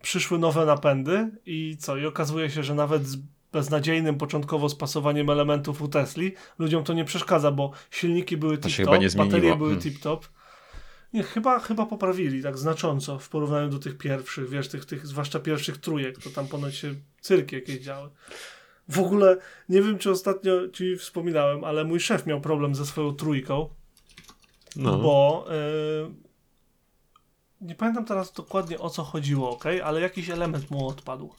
przyszły 0.02 0.40
nowe 0.40 0.66
napędy 0.66 1.32
i 1.46 1.78
co? 1.80 1.98
I 1.98 2.06
okazuje 2.06 2.50
się, 2.50 2.64
że 2.64 2.76
nawet 2.76 3.08
z 3.08 3.18
beznadziejnym 3.52 4.18
początkowo 4.18 4.70
spasowaniem 4.70 5.30
elementów 5.30 5.82
u 5.82 5.88
Tesli 5.88 6.34
ludziom 6.60 6.84
to 6.84 6.94
nie 6.94 7.06
przeszkadza, 7.06 7.52
bo 7.52 7.72
silniki 7.90 8.38
były 8.38 8.58
tip-top, 8.58 9.18
baterie 9.18 9.56
były 9.56 9.70
hmm. 9.70 9.80
tip-top. 9.80 10.20
Nie, 11.14 11.24
chyba, 11.24 11.60
chyba 11.60 11.86
poprawili 11.86 12.44
tak 12.44 12.58
znacząco 12.58 13.20
w 13.20 13.30
porównaniu 13.30 13.70
do 13.70 13.80
tych 13.80 13.98
pierwszych, 13.98 14.50
wiesz, 14.50 14.68
tych, 14.68 14.86
tych 14.86 15.08
zwłaszcza 15.08 15.40
pierwszych 15.40 15.78
trójek, 15.78 16.18
to 16.24 16.30
tam 16.30 16.48
ponoć 16.48 16.76
się 16.76 16.94
cyrki 17.22 17.56
jakieś 17.56 17.80
działy. 17.80 18.10
W 18.90 19.00
ogóle 19.00 19.38
nie 19.70 19.82
wiem, 19.82 19.98
czy 19.98 20.12
ostatnio 20.12 20.68
ci 20.70 20.98
wspominałem, 20.98 21.64
ale 21.64 21.84
mój 21.84 22.00
szef 22.00 22.26
miał 22.26 22.42
problem 22.42 22.76
ze 22.76 22.86
swoją 22.86 23.14
trójką, 23.14 23.70
no. 24.76 24.98
bo 24.98 25.46
yy, 25.50 26.31
nie 27.62 27.76
pamiętam 27.76 28.06
teraz 28.06 28.34
dokładnie 28.34 28.80
o 28.80 28.90
co 28.90 29.04
chodziło, 29.04 29.50
ok, 29.50 29.66
ale 29.84 30.02
jakiś 30.02 30.30
element 30.30 30.72
mu 30.72 30.88
odpadł. 30.88 31.34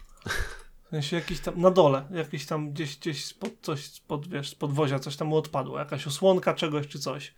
W 0.84 0.88
sensie 0.90 1.16
jakiś 1.16 1.40
tam 1.40 1.60
na 1.60 1.70
dole, 1.70 2.04
jakiś 2.10 2.46
tam 2.46 2.72
gdzieś, 2.72 2.98
gdzieś 2.98 3.24
spod, 3.24 3.52
coś 3.62 3.84
spod, 3.84 4.28
wiesz, 4.28 4.50
z 4.50 4.54
podwozia 4.54 4.98
coś 4.98 5.16
tam 5.16 5.28
mu 5.28 5.36
odpadło, 5.36 5.78
jakaś 5.78 6.06
osłonka 6.06 6.54
czegoś 6.54 6.88
czy 6.88 6.98
coś. 6.98 7.34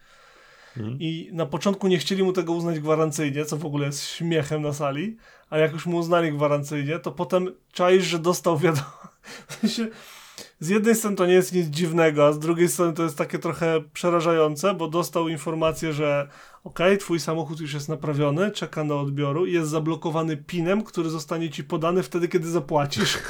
Mhm. 0.76 0.96
I 1.00 1.30
na 1.32 1.46
początku 1.46 1.88
nie 1.88 1.98
chcieli 1.98 2.22
mu 2.22 2.32
tego 2.32 2.52
uznać 2.52 2.80
gwarancyjnie, 2.80 3.44
co 3.44 3.56
w 3.56 3.66
ogóle 3.66 3.86
jest 3.86 4.06
śmiechem 4.06 4.62
na 4.62 4.72
sali, 4.72 5.16
a 5.50 5.58
jak 5.58 5.72
już 5.72 5.86
mu 5.86 5.96
uznali 5.96 6.32
gwarancyjnie, 6.32 6.98
to 6.98 7.12
potem 7.12 7.54
czaisz, 7.72 8.04
że 8.04 8.18
dostał 8.18 8.58
wiadomość. 8.58 9.80
z 10.60 10.68
jednej 10.68 10.94
strony 10.94 11.16
to 11.16 11.26
nie 11.26 11.32
jest 11.32 11.52
nic 11.52 11.66
dziwnego, 11.66 12.26
a 12.26 12.32
z 12.32 12.38
drugiej 12.38 12.68
strony 12.68 12.92
to 12.92 13.02
jest 13.02 13.18
takie 13.18 13.38
trochę 13.38 13.80
przerażające, 13.92 14.74
bo 14.74 14.88
dostał 14.88 15.28
informację, 15.28 15.92
że 15.92 16.28
ok, 16.64 16.78
twój 17.00 17.20
samochód 17.20 17.60
już 17.60 17.74
jest 17.74 17.88
naprawiony, 17.88 18.50
czeka 18.50 18.84
na 18.84 18.94
odbioru 18.94 19.46
i 19.46 19.52
jest 19.52 19.70
zablokowany 19.70 20.36
pinem, 20.36 20.82
który 20.82 21.10
zostanie 21.10 21.50
ci 21.50 21.64
podany 21.64 22.02
wtedy, 22.02 22.28
kiedy 22.28 22.50
zapłacisz. 22.50 23.18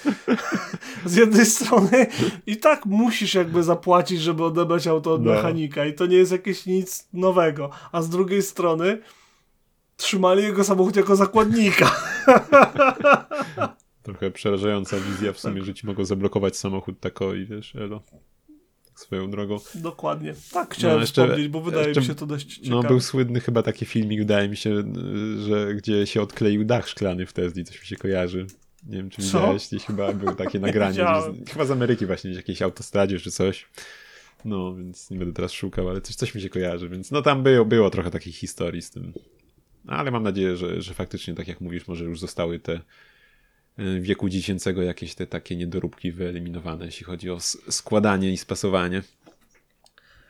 z 1.04 1.14
jednej 1.14 1.46
strony 1.46 2.06
i 2.46 2.56
tak 2.56 2.86
musisz 2.86 3.34
jakby 3.34 3.62
zapłacić, 3.62 4.20
żeby 4.20 4.44
odebrać 4.44 4.86
auto 4.86 5.14
od 5.14 5.24
no. 5.24 5.32
mechanika 5.32 5.84
i 5.84 5.94
to 5.94 6.06
nie 6.06 6.16
jest 6.16 6.32
jakieś 6.32 6.66
nic 6.66 7.08
nowego, 7.12 7.70
a 7.92 8.02
z 8.02 8.08
drugiej 8.08 8.42
strony 8.42 8.98
trzymali 9.96 10.42
jego 10.42 10.64
samochód 10.64 10.96
jako 10.96 11.16
zakładnika. 11.16 11.96
Trochę 14.02 14.30
przerażająca 14.30 14.96
wizja 15.00 15.32
w 15.32 15.40
sumie, 15.40 15.64
że 15.64 15.74
ci 15.74 15.86
mogą 15.86 16.04
zablokować 16.04 16.56
samochód 16.56 17.00
tako 17.00 17.34
i 17.34 17.46
wiesz, 17.46 17.76
elo. 17.76 18.02
Swoją 18.94 19.30
drogą. 19.30 19.58
Dokładnie. 19.74 20.34
Tak 20.52 20.74
chciałem 20.74 20.96
no, 20.96 21.00
jeszcze, 21.00 21.22
wspomnieć, 21.22 21.48
bo 21.48 21.60
wydaje 21.60 21.86
jeszcze, 21.86 22.00
mi 22.00 22.06
się 22.06 22.14
to 22.14 22.26
dość 22.26 22.58
no, 22.58 22.64
ciekawe. 22.64 22.82
No 22.82 22.88
był 22.88 23.00
słynny 23.00 23.40
chyba 23.40 23.62
taki 23.62 23.84
filmik, 23.84 24.18
wydaje 24.18 24.48
mi 24.48 24.56
się, 24.56 24.82
że 25.38 25.74
gdzie 25.74 26.06
się 26.06 26.22
odkleił 26.22 26.64
dach 26.64 26.88
szklany 26.88 27.26
w 27.26 27.32
Tesli, 27.32 27.64
coś 27.64 27.80
mi 27.80 27.86
się 27.86 27.96
kojarzy. 27.96 28.46
Nie 28.86 28.96
wiem, 28.96 29.10
czy 29.10 29.22
widziałeś, 29.22 29.68
gdzieś 29.68 29.84
chyba 29.84 30.12
było 30.12 30.34
takie 30.34 30.60
nagranie. 30.68 30.94
z, 30.94 31.50
chyba 31.50 31.64
z 31.64 31.70
Ameryki 31.70 32.06
właśnie, 32.06 32.30
gdzieś 32.30 32.36
jakiejś 32.36 32.62
autostradzie 32.62 33.20
czy 33.20 33.30
coś. 33.30 33.66
No, 34.44 34.74
więc 34.74 35.10
nie 35.10 35.18
będę 35.18 35.34
teraz 35.34 35.52
szukał, 35.52 35.88
ale 35.88 36.00
coś, 36.00 36.16
coś 36.16 36.34
mi 36.34 36.40
się 36.40 36.48
kojarzy, 36.48 36.88
więc 36.88 37.10
no 37.10 37.22
tam 37.22 37.42
było, 37.42 37.64
było 37.64 37.90
trochę 37.90 38.10
takich 38.10 38.36
historii 38.36 38.82
z 38.82 38.90
tym. 38.90 39.12
Ale 39.86 40.10
mam 40.10 40.22
nadzieję, 40.22 40.56
że, 40.56 40.82
że 40.82 40.94
faktycznie, 40.94 41.34
tak 41.34 41.48
jak 41.48 41.60
mówisz, 41.60 41.88
może 41.88 42.04
już 42.04 42.20
zostały 42.20 42.58
te 42.58 42.80
wieku 44.00 44.28
dziecięcego 44.28 44.82
jakieś 44.82 45.14
te 45.14 45.26
takie 45.26 45.56
niedoróbki 45.56 46.12
wyeliminowane, 46.12 46.84
jeśli 46.84 47.04
chodzi 47.04 47.30
o 47.30 47.40
składanie 47.70 48.32
i 48.32 48.36
spasowanie. 48.36 49.02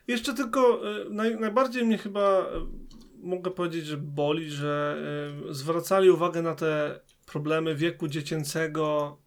Jeszcze 0.08 0.34
tylko 0.34 0.92
y, 1.06 1.10
naj, 1.10 1.36
najbardziej 1.36 1.84
mnie 1.84 1.98
chyba 1.98 2.40
y, 2.40 2.46
mogę 3.22 3.50
powiedzieć, 3.50 3.86
że 3.86 3.96
boli, 3.96 4.50
że 4.50 5.02
zwracali 5.50 6.10
uwagę 6.10 6.42
na 6.42 6.54
te 6.54 7.00
problemy 7.26 7.74
wieku 7.74 8.08
dziecięcego 8.08 9.18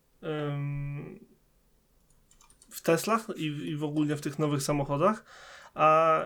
w 2.69 2.81
Teslach 2.81 3.27
i, 3.35 3.45
i 3.45 3.75
w 3.75 3.83
ogóle 3.83 4.15
w 4.15 4.21
tych 4.21 4.39
nowych 4.39 4.63
samochodach, 4.63 5.25
a 5.73 6.19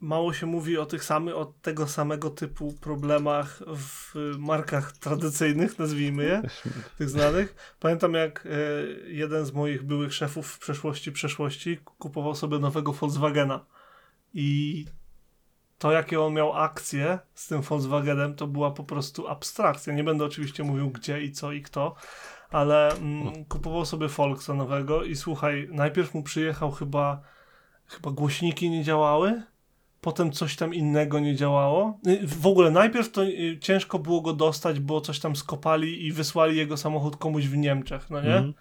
mało 0.00 0.32
się 0.32 0.46
mówi 0.46 0.78
o 0.78 0.86
tych 0.86 1.04
samych, 1.04 1.36
o 1.36 1.44
tego 1.62 1.86
samego 1.86 2.30
typu 2.30 2.72
problemach 2.80 3.62
w 3.66 4.14
markach 4.38 4.92
tradycyjnych, 4.92 5.78
nazwijmy 5.78 6.24
je, 6.24 6.42
tych 6.98 7.10
znanych. 7.10 7.76
Pamiętam 7.80 8.14
jak 8.14 8.46
e, 8.46 8.50
jeden 9.10 9.44
z 9.44 9.52
moich 9.52 9.82
byłych 9.82 10.14
szefów 10.14 10.48
w 10.48 10.58
przeszłości, 10.58 11.12
przeszłości 11.12 11.78
kupował 11.98 12.34
sobie 12.34 12.58
nowego 12.58 12.92
Volkswagena 12.92 13.64
i 14.34 14.84
to, 15.78 15.92
jakie 15.92 16.20
on 16.20 16.34
miał 16.34 16.52
akcje 16.52 17.18
z 17.34 17.46
tym 17.46 17.62
Volkswagenem, 17.62 18.34
to 18.34 18.46
była 18.46 18.70
po 18.70 18.84
prostu 18.84 19.28
abstrakcja. 19.28 19.92
Nie 19.92 20.04
będę 20.04 20.24
oczywiście 20.24 20.64
mówił 20.64 20.90
gdzie 20.90 21.22
i 21.22 21.32
co 21.32 21.52
i 21.52 21.62
kto, 21.62 21.94
ale 22.50 22.92
mm, 22.92 23.44
kupował 23.44 23.86
sobie 23.86 24.08
Volksa 24.08 24.54
nowego 24.54 25.04
i 25.04 25.16
słuchaj, 25.16 25.68
najpierw 25.72 26.14
mu 26.14 26.22
przyjechał 26.22 26.70
chyba, 26.70 27.20
chyba 27.86 28.10
głośniki 28.10 28.70
nie 28.70 28.84
działały, 28.84 29.42
potem 30.06 30.32
coś 30.32 30.56
tam 30.56 30.74
innego 30.74 31.20
nie 31.20 31.36
działało. 31.36 31.98
Y, 32.06 32.26
W 32.26 32.46
ogóle 32.46 32.70
najpierw 32.70 33.10
to 33.12 33.24
y, 33.24 33.58
ciężko 33.60 33.98
było 33.98 34.20
go 34.20 34.32
dostać, 34.32 34.80
bo 34.80 35.00
coś 35.00 35.20
tam 35.20 35.36
skopali 35.36 36.06
i 36.06 36.12
wysłali 36.12 36.56
jego 36.56 36.76
samochód 36.76 37.16
komuś 37.16 37.44
w 37.46 37.56
Niemczech, 37.56 38.10
no 38.10 38.20
nie? 38.20 38.34
Mhm. 38.34 38.54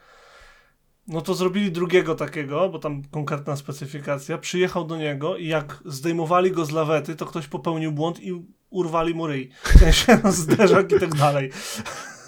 No 1.07 1.21
to 1.21 1.33
zrobili 1.33 1.71
drugiego 1.71 2.15
takiego, 2.15 2.69
bo 2.69 2.79
tam 2.79 3.03
konkretna 3.11 3.55
specyfikacja. 3.55 4.37
Przyjechał 4.37 4.85
do 4.85 4.97
niego 4.97 5.37
i 5.37 5.47
jak 5.47 5.83
zdejmowali 5.85 6.51
go 6.51 6.65
z 6.65 6.71
lawety, 6.71 7.15
to 7.15 7.25
ktoś 7.25 7.47
popełnił 7.47 7.91
błąd 7.91 8.19
i 8.19 8.45
urwali 8.69 9.13
mu 9.13 9.27
ryj. 9.27 9.49
W 9.63 9.79
sensie 9.79 10.19
no, 10.23 10.31
zderzak 10.31 10.91
i 10.91 10.99
tak 10.99 11.15
dalej. 11.15 11.51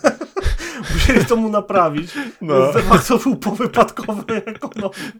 Musieli 0.93 1.25
to 1.25 1.35
mu 1.35 1.49
naprawić. 1.49 2.11
No. 2.41 2.73
De 2.73 2.81
facto 2.81 3.17
był 3.17 3.35
powypadkowy 3.35 4.41
jako 4.47 4.69
nowy. 4.75 5.11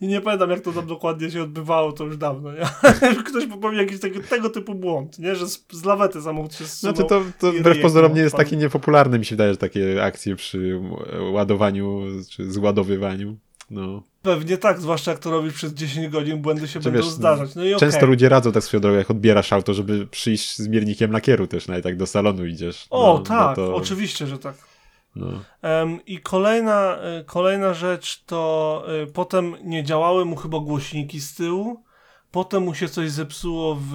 I 0.00 0.06
nie 0.06 0.20
pamiętam, 0.20 0.50
jak 0.50 0.60
to 0.60 0.72
tam 0.72 0.86
dokładnie 0.86 1.30
się 1.30 1.42
odbywało, 1.42 1.92
to 1.92 2.04
już 2.04 2.16
dawno, 2.16 2.52
nie? 2.52 2.60
Ktoś 3.28 3.46
popełnił 3.46 3.80
jakiś 3.80 4.00
taki, 4.00 4.20
tego 4.20 4.50
typu 4.50 4.74
błąd, 4.74 5.18
nie? 5.18 5.36
Że 5.36 5.48
z, 5.48 5.64
z 5.72 5.84
lawety 5.84 6.22
samochód 6.22 6.54
się 6.54 6.64
zsunął. 6.64 6.96
Znaczy 6.96 7.08
to, 7.08 7.22
to 7.38 7.52
wbrew 7.52 7.80
pozorom 7.82 8.14
nie 8.14 8.20
jest 8.20 8.34
odpadł. 8.34 8.50
takie 8.50 8.56
niepopularne, 8.56 9.18
mi 9.18 9.24
się 9.24 9.36
wydaje, 9.36 9.52
że 9.52 9.56
takie 9.56 10.04
akcje 10.04 10.36
przy 10.36 10.80
ładowaniu 11.32 12.02
czy 12.30 12.52
zładowywaniu. 12.52 13.36
No. 13.70 14.02
Pewnie 14.22 14.58
tak, 14.58 14.80
zwłaszcza 14.80 15.10
jak 15.10 15.20
to 15.20 15.30
robisz 15.30 15.54
przez 15.54 15.74
10 15.74 16.08
godzin, 16.08 16.42
błędy 16.42 16.68
się 16.68 16.80
Czy 16.80 16.90
będą 16.90 16.98
wiesz, 16.98 17.08
zdarzać. 17.08 17.54
No 17.54 17.64
i 17.64 17.76
Często 17.76 17.98
okej. 17.98 18.08
ludzie 18.08 18.28
radzą 18.28 18.52
tak 18.52 18.64
swoją 18.64 18.80
drogą, 18.80 18.98
jak 18.98 19.10
odbierasz 19.10 19.52
auto, 19.52 19.74
żeby 19.74 20.06
przyjść 20.06 20.56
z 20.56 20.68
miernikiem 20.68 21.12
lakieru 21.12 21.46
też, 21.46 21.68
nawet 21.68 21.84
jak 21.84 21.96
do 21.96 22.06
salonu 22.06 22.46
idziesz. 22.46 22.86
O, 22.90 23.14
no, 23.14 23.18
tak, 23.18 23.56
no 23.56 23.66
to, 23.66 23.74
oczywiście, 23.74 24.26
że 24.26 24.38
tak. 24.38 24.54
No. 25.16 25.26
Em, 25.62 26.00
I 26.06 26.20
kolejna, 26.20 26.98
y, 27.20 27.24
kolejna 27.24 27.74
rzecz 27.74 28.24
to 28.24 28.84
y, 29.02 29.06
potem 29.06 29.56
nie 29.64 29.84
działały 29.84 30.24
mu 30.24 30.36
chyba 30.36 30.58
głośniki 30.58 31.20
z 31.20 31.34
tyłu, 31.34 31.84
potem 32.30 32.62
mu 32.62 32.74
się 32.74 32.88
coś 32.88 33.10
zepsuło 33.10 33.74
w, 33.74 33.90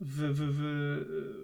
w, 0.00 0.34
w, 0.34 0.40
w, 0.40 1.36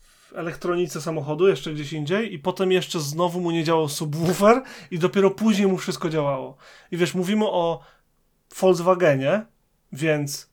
w 0.00 0.32
elektronice 0.34 1.00
samochodu, 1.00 1.48
jeszcze 1.48 1.72
gdzieś 1.72 1.92
indziej, 1.92 2.34
i 2.34 2.38
potem 2.38 2.72
jeszcze 2.72 3.00
znowu 3.00 3.40
mu 3.40 3.50
nie 3.50 3.64
działał 3.64 3.88
subwoofer 3.88 4.62
i 4.90 4.98
dopiero 4.98 5.30
później 5.30 5.68
mu 5.68 5.76
wszystko 5.76 6.08
działało. 6.08 6.56
I 6.90 6.96
wiesz, 6.96 7.14
mówimy 7.14 7.44
o 7.44 7.80
Volkswagenie, 8.60 9.46
więc 9.92 10.50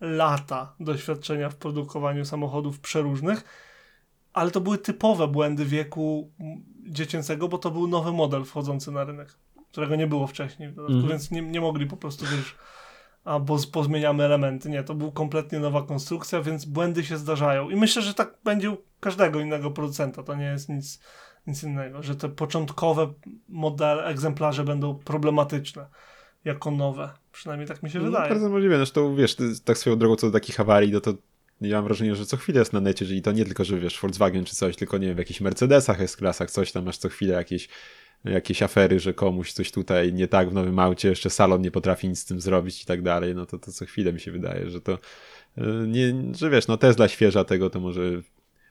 lata 0.00 0.74
doświadczenia 0.80 1.50
w 1.50 1.56
produkowaniu 1.56 2.24
samochodów 2.24 2.80
przeróżnych, 2.80 3.44
ale 4.34 4.50
to 4.50 4.60
były 4.60 4.78
typowe 4.78 5.28
błędy 5.28 5.64
wieku 5.64 6.30
mm, 6.40 6.64
dziecięcego, 6.86 7.48
bo 7.48 7.58
to 7.58 7.70
był 7.70 7.86
nowy 7.86 8.12
model 8.12 8.44
wchodzący 8.44 8.92
na 8.92 9.04
rynek, 9.04 9.28
którego 9.70 9.96
nie 9.96 10.06
było 10.06 10.26
wcześniej, 10.26 10.68
Mhm. 10.68 11.08
więc 11.08 11.30
nie, 11.30 11.42
nie 11.42 11.60
mogli 11.60 11.86
po 11.86 11.96
prostu, 11.96 12.24
wiesz, 12.36 12.54
a 13.24 13.38
bo 13.38 13.56
pozmieniamy 13.72 14.24
elementy. 14.24 14.70
Nie, 14.70 14.82
to 14.84 14.94
był 14.94 15.12
kompletnie 15.12 15.58
nowa 15.58 15.82
konstrukcja, 15.82 16.42
więc 16.42 16.64
błędy 16.64 17.04
się 17.04 17.16
zdarzają. 17.16 17.70
I 17.70 17.76
myślę, 17.76 18.02
że 18.02 18.14
tak 18.14 18.34
będzie 18.44 18.70
u 18.70 18.76
każdego 19.00 19.40
innego 19.40 19.70
producenta. 19.70 20.22
To 20.22 20.34
nie 20.34 20.44
jest 20.44 20.68
nic, 20.68 21.00
nic 21.46 21.62
innego, 21.62 22.02
że 22.02 22.16
te 22.16 22.28
początkowe 22.28 23.12
modele, 23.48 24.04
egzemplarze 24.04 24.64
będą 24.64 24.94
problematyczne 24.94 25.86
jako 26.44 26.70
nowe. 26.70 27.10
Przynajmniej 27.32 27.68
tak 27.68 27.82
mi 27.82 27.90
się 27.90 27.98
No, 27.98 28.04
wydaje. 28.04 28.28
bardzo 28.30 28.48
możliwe, 28.48 28.76
zresztą 28.76 29.14
wiesz, 29.16 29.34
ty, 29.36 29.44
tak 29.64 29.78
swoją 29.78 29.96
drogą 29.98 30.16
co 30.16 30.26
do 30.26 30.32
takich 30.32 30.60
awarii, 30.60 30.92
no 30.92 31.00
to 31.00 31.14
ja 31.60 31.76
mam 31.76 31.84
wrażenie, 31.84 32.16
że 32.16 32.26
co 32.26 32.36
chwilę 32.36 32.58
jest 32.58 32.72
na 32.72 32.80
necie, 32.80 33.06
czyli 33.06 33.22
to 33.22 33.32
nie 33.32 33.44
tylko, 33.44 33.64
że 33.64 33.78
wiesz, 33.78 34.00
Volkswagen 34.00 34.44
czy 34.44 34.56
coś, 34.56 34.76
tylko 34.76 34.98
nie 34.98 35.06
wiem, 35.06 35.16
w 35.16 35.18
jakichś 35.18 35.40
Mercedesach, 35.40 36.00
S-klasach, 36.00 36.50
coś 36.50 36.72
tam 36.72 36.84
masz 36.84 36.98
co 36.98 37.08
chwilę 37.08 37.34
jakieś, 37.34 37.68
jakieś 38.24 38.62
afery, 38.62 39.00
że 39.00 39.14
komuś 39.14 39.52
coś 39.52 39.72
tutaj 39.72 40.12
nie 40.12 40.28
tak 40.28 40.50
w 40.50 40.52
nowym 40.52 40.78
aucie, 40.78 41.08
jeszcze 41.08 41.30
salon 41.30 41.62
nie 41.62 41.70
potrafi 41.70 42.08
nic 42.08 42.18
z 42.18 42.24
tym 42.24 42.40
zrobić 42.40 42.82
i 42.82 42.86
tak 42.86 43.02
dalej, 43.02 43.34
no 43.34 43.46
to, 43.46 43.58
to 43.58 43.72
co 43.72 43.84
chwilę 43.84 44.12
mi 44.12 44.20
się 44.20 44.30
wydaje, 44.32 44.70
że 44.70 44.80
to 44.80 44.92
y, 45.58 45.62
nie, 45.86 46.14
że 46.34 46.50
wiesz, 46.50 46.66
no 46.66 46.76
Tesla 46.76 47.08
świeża 47.08 47.44
tego, 47.44 47.70
to 47.70 47.80
może 47.80 48.22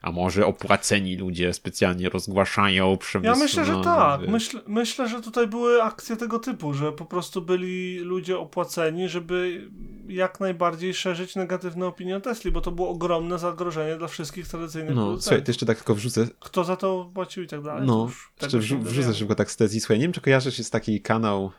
a 0.03 0.11
może 0.11 0.45
opłaceni 0.45 1.15
ludzie 1.15 1.53
specjalnie 1.53 2.09
rozgłaszają 2.09 2.97
przemysł. 2.97 3.33
Ja 3.33 3.35
myślę, 3.45 3.65
że 3.65 3.81
tak. 3.83 4.21
wiesz. 4.31 4.57
Myślę, 4.67 5.07
że 5.07 5.21
tutaj 5.21 5.47
były 5.47 5.83
akcje 5.83 6.17
tego 6.17 6.39
typu, 6.39 6.73
że 6.73 6.91
po 6.91 7.05
prostu 7.05 7.41
byli 7.41 7.99
ludzie 7.99 8.37
opłaceni, 8.37 9.09
żeby 9.09 9.67
jak 10.07 10.39
najbardziej 10.39 10.93
szerzyć 10.93 11.35
negatywne 11.35 11.85
opinie 11.85 12.17
o 12.17 12.21
Tesli, 12.21 12.51
bo 12.51 12.61
to 12.61 12.71
było 12.71 12.89
ogromne 12.89 13.39
zagrożenie 13.39 13.97
dla 13.97 14.07
wszystkich 14.07 14.47
tradycyjnych 14.47 14.95
No, 14.95 15.01
producentów. 15.01 15.23
słuchaj, 15.23 15.43
to 15.43 15.49
jeszcze 15.51 15.65
tak 15.65 15.77
tylko 15.77 15.95
wrzucę, 15.95 16.27
Kto 16.39 16.63
za 16.63 16.75
to 16.75 17.11
płacił 17.13 17.43
i 17.43 17.47
tak 17.47 17.61
dalej. 17.61 17.87
No, 17.87 18.09
jeszcze 18.41 18.57
wrzu- 18.59 18.79
wrzucę 18.79 19.13
szybko 19.13 19.35
tak 19.35 19.51
z 19.51 19.57
tezji. 19.57 19.79
Słuchaj, 19.79 19.97
nie 19.97 20.03
wiem, 20.05 20.13
czy 20.13 20.21
kojarzysz, 20.21 20.57
jest 20.57 20.71
taki 20.71 21.01
kanał, 21.01 21.51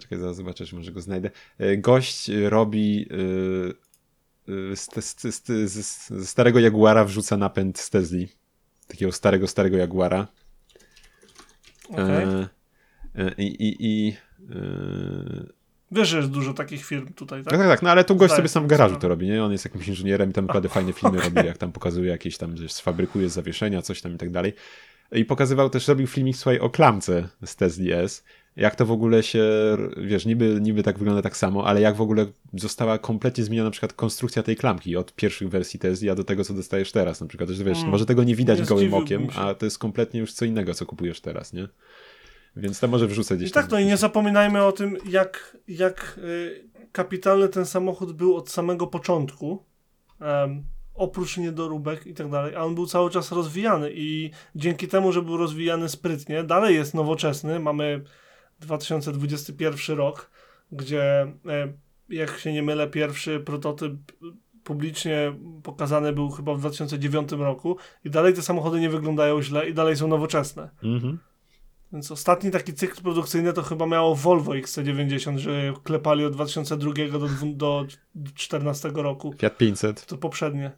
czekaj, 0.00 0.18
zaraz 0.18 0.36
zobaczę, 0.36 0.66
czy 0.66 0.76
może 0.76 0.92
go 0.92 1.00
znajdę. 1.00 1.30
E, 1.58 1.76
Gość 1.76 2.30
robi 2.48 3.06
e, 3.10 3.83
z, 4.74 4.88
te- 4.88 5.02
z, 5.02 5.20
z, 5.20 5.44
z, 5.46 5.86
z, 5.86 6.08
ze 6.10 6.26
starego 6.26 6.60
Jaguara 6.60 7.04
wrzuca 7.04 7.36
napęd 7.36 7.78
z 7.78 7.90
Tesli. 7.90 8.28
Takiego 8.88 9.12
starego, 9.12 9.48
starego 9.48 9.76
Jaguara. 9.76 10.28
Okej. 11.88 12.04
E, 12.04 12.48
e, 13.14 13.34
I, 13.38 13.46
i, 13.68 13.76
i 13.80 14.16
e, 14.50 15.64
Wiesz, 15.90 16.08
że 16.08 16.16
jest 16.16 16.30
dużo 16.30 16.54
takich 16.54 16.84
firm 16.84 17.12
tutaj, 17.12 17.42
tak? 17.44 17.50
tak, 17.50 17.60
tak, 17.60 17.68
tak, 17.68 17.82
no 17.82 17.90
ale 17.90 18.04
tu 18.04 18.16
gość 18.16 18.30
Zdaję 18.30 18.36
sobie 18.36 18.48
sam 18.48 18.64
w 18.64 18.66
garażu 18.66 18.96
to 18.96 19.08
robi, 19.08 19.26
nie? 19.26 19.44
On 19.44 19.52
jest 19.52 19.64
jakimś 19.64 19.88
inżynierem 19.88 20.30
i 20.30 20.32
tam 20.32 20.46
naprawdę 20.46 20.68
fajne 20.68 20.92
filmy 20.92 21.18
okej. 21.18 21.30
robi, 21.34 21.46
jak 21.46 21.58
tam 21.58 21.72
pokazuje 21.72 22.10
jakieś 22.10 22.36
tam, 22.38 22.56
że 22.56 22.68
sfabrykuje 22.68 23.30
z 23.30 23.32
zawieszenia, 23.32 23.82
coś 23.82 24.00
tam 24.00 24.14
i 24.14 24.18
tak 24.18 24.30
dalej. 24.30 24.52
I 25.12 25.24
pokazywał 25.24 25.70
też, 25.70 25.88
robił 25.88 26.06
filmik, 26.06 26.36
słuchaj, 26.36 26.58
o 26.58 26.70
klamce 26.70 27.28
z 27.44 27.56
Tesla 27.56 27.96
S. 27.96 28.24
Jak 28.56 28.76
to 28.76 28.86
w 28.86 28.90
ogóle 28.92 29.22
się, 29.22 29.44
wiesz, 29.96 30.26
niby, 30.26 30.58
niby 30.60 30.82
tak 30.82 30.98
wygląda 30.98 31.22
tak 31.22 31.36
samo, 31.36 31.66
ale 31.66 31.80
jak 31.80 31.96
w 31.96 32.00
ogóle 32.00 32.26
została 32.52 32.98
kompletnie 32.98 33.44
zmieniona 33.44 33.66
na 33.68 33.70
przykład 33.70 33.92
konstrukcja 33.92 34.42
tej 34.42 34.56
klamki 34.56 34.96
od 34.96 35.14
pierwszych 35.14 35.48
wersji 35.48 35.78
Tesla 35.80 36.14
do 36.14 36.24
tego, 36.24 36.44
co 36.44 36.54
dostajesz 36.54 36.92
teraz 36.92 37.20
na 37.20 37.26
przykład. 37.26 37.50
Że 37.50 37.64
wiesz, 37.64 37.78
Mm. 37.78 37.90
może 37.90 38.06
tego 38.06 38.24
nie 38.24 38.34
widać 38.36 38.58
Nie 38.58 38.64
gołym 38.64 38.94
okiem, 38.94 39.26
a 39.36 39.54
to 39.54 39.66
jest 39.66 39.78
kompletnie 39.78 40.20
już 40.20 40.32
co 40.32 40.44
innego, 40.44 40.74
co 40.74 40.86
kupujesz 40.86 41.20
teraz, 41.20 41.52
nie? 41.52 41.68
Więc 42.56 42.80
to 42.80 42.88
może 42.88 43.06
wrzucę 43.06 43.36
gdzieś 43.36 43.48
I 43.48 43.52
tak, 43.52 43.64
tam. 43.66 43.70
no 43.72 43.78
i 43.78 43.86
nie 43.86 43.96
zapominajmy 43.96 44.62
o 44.64 44.72
tym, 44.72 44.96
jak, 45.08 45.56
jak 45.68 46.20
y, 46.24 46.68
kapitalny 46.92 47.48
ten 47.48 47.66
samochód 47.66 48.12
był 48.12 48.36
od 48.36 48.50
samego 48.50 48.86
początku. 48.86 49.64
em, 50.20 50.64
oprócz 50.94 51.36
niedoróbek 51.36 52.06
i 52.06 52.14
tak 52.14 52.30
dalej, 52.30 52.54
a 52.56 52.64
on 52.64 52.74
był 52.74 52.86
cały 52.86 53.10
czas 53.10 53.32
rozwijany 53.32 53.90
i 53.94 54.30
dzięki 54.54 54.88
temu, 54.88 55.12
że 55.12 55.22
był 55.22 55.36
rozwijany 55.36 55.88
sprytnie, 55.88 56.44
dalej 56.44 56.74
jest 56.74 56.94
nowoczesny. 56.94 57.60
Mamy 57.60 58.04
2021 58.58 59.96
rok, 59.96 60.30
gdzie 60.72 61.02
e, 61.46 61.72
jak 62.08 62.38
się 62.38 62.52
nie 62.52 62.62
mylę, 62.62 62.88
pierwszy 62.88 63.40
prototyp 63.40 63.92
publicznie 64.64 65.36
pokazany 65.62 66.12
był 66.12 66.30
chyba 66.30 66.54
w 66.54 66.60
2009 66.60 67.32
roku 67.32 67.76
i 68.04 68.10
dalej 68.10 68.34
te 68.34 68.42
samochody 68.42 68.80
nie 68.80 68.90
wyglądają 68.90 69.42
źle 69.42 69.68
i 69.68 69.74
dalej 69.74 69.96
są 69.96 70.08
nowoczesne. 70.08 70.70
Mhm. 70.82 71.18
Więc 71.92 72.10
ostatni 72.10 72.50
taki 72.50 72.74
cykl 72.74 73.02
produkcyjny 73.02 73.52
to 73.52 73.62
chyba 73.62 73.86
miało 73.86 74.14
Volvo 74.14 74.52
XC90, 74.52 75.38
że 75.38 75.72
klepali 75.84 76.24
od 76.24 76.32
2002 76.32 76.92
do, 77.12 77.18
do 77.18 77.86
2014 78.14 78.90
roku. 78.94 79.34
Fiat 79.38 79.58
500. 79.58 80.06
To 80.06 80.18
poprzednie. 80.18 80.72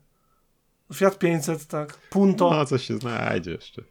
Fiat 0.94 1.18
500, 1.18 1.66
tak. 1.66 1.98
Punto. 2.10 2.50
No, 2.50 2.64
coś 2.64 2.82
się 2.82 2.98
znajdzie 2.98 3.50
jeszcze. 3.50 3.82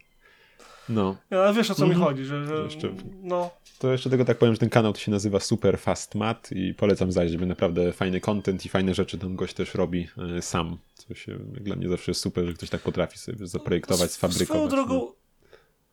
No. 0.88 1.16
Ale 1.30 1.54
wiesz 1.54 1.70
o 1.70 1.74
co 1.74 1.84
Mhm. 1.84 2.00
mi 2.00 2.06
chodzi, 2.06 2.24
że, 2.24 2.46
że 2.46 2.54
Jeszcze- 2.54 2.94
no, 3.22 3.50
To 3.78 3.92
jeszcze 3.92 4.10
tego 4.10 4.24
tak 4.24 4.38
powiem, 4.38 4.54
że 4.54 4.58
ten 4.58 4.70
kanał 4.70 4.92
to 4.92 4.98
się 4.98 5.10
nazywa 5.10 5.40
Super 5.40 5.78
Fast 5.78 6.14
Mat 6.14 6.52
i 6.52 6.74
polecam 6.74 7.12
zajrzeć, 7.12 7.36
bo 7.38 7.46
naprawdę 7.46 7.92
fajny 7.92 8.20
content 8.20 8.66
i 8.66 8.68
fajne 8.68 8.94
rzeczy 8.94 9.18
tam 9.18 9.36
gość 9.36 9.54
też 9.54 9.74
robi 9.74 10.08
e, 10.38 10.42
sam. 10.42 10.78
Co 10.94 11.14
się 11.14 11.38
dla 11.38 11.76
mnie 11.76 11.88
zawsze 11.88 12.10
jest 12.10 12.20
super, 12.20 12.44
że 12.46 12.52
ktoś 12.52 12.70
tak 12.70 12.80
potrafi 12.80 13.18
sobie 13.18 13.46
zaprojektować, 13.46 14.10
Sw- 14.10 14.14
Swoją 14.16 14.32
sfabrykować. 14.32 14.70
drogą, 14.70 15.12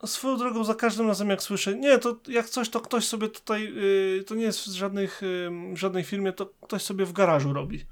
no. 0.01 0.07
swoją 0.07 0.37
drogą 0.37 0.63
za 0.63 0.75
każdym 0.75 1.07
razem 1.07 1.29
jak 1.29 1.43
słyszę, 1.43 1.75
nie, 1.75 1.97
to 1.99 2.19
jak 2.27 2.49
coś, 2.49 2.69
to 2.69 2.79
ktoś 2.81 3.05
sobie 3.07 3.27
tutaj, 3.27 3.73
y, 4.19 4.23
to 4.23 4.35
nie 4.35 4.43
jest 4.43 4.59
w, 4.67 4.71
żadnych, 4.71 5.23
y, 5.23 5.49
w 5.73 5.77
żadnej 5.77 6.03
firmie, 6.03 6.33
to 6.33 6.49
ktoś 6.61 6.81
sobie 6.81 7.05
w 7.05 7.13
garażu 7.13 7.53
robi. 7.53 7.85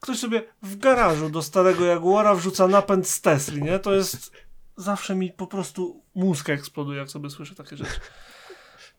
Ktoś 0.00 0.18
sobie 0.18 0.42
w 0.62 0.76
garażu 0.76 1.30
do 1.30 1.42
starego 1.42 1.84
Jaguara 1.84 2.34
wrzuca 2.34 2.68
napęd 2.68 3.08
z 3.08 3.20
Tesli, 3.20 3.62
nie? 3.62 3.78
To 3.78 3.94
jest, 3.94 4.32
zawsze 4.76 5.14
mi 5.14 5.30
po 5.30 5.46
prostu 5.46 6.02
mózg 6.14 6.50
eksploduje, 6.50 6.98
jak 6.98 7.10
sobie 7.10 7.30
słyszę 7.30 7.54
takie 7.54 7.76
rzeczy. 7.76 8.00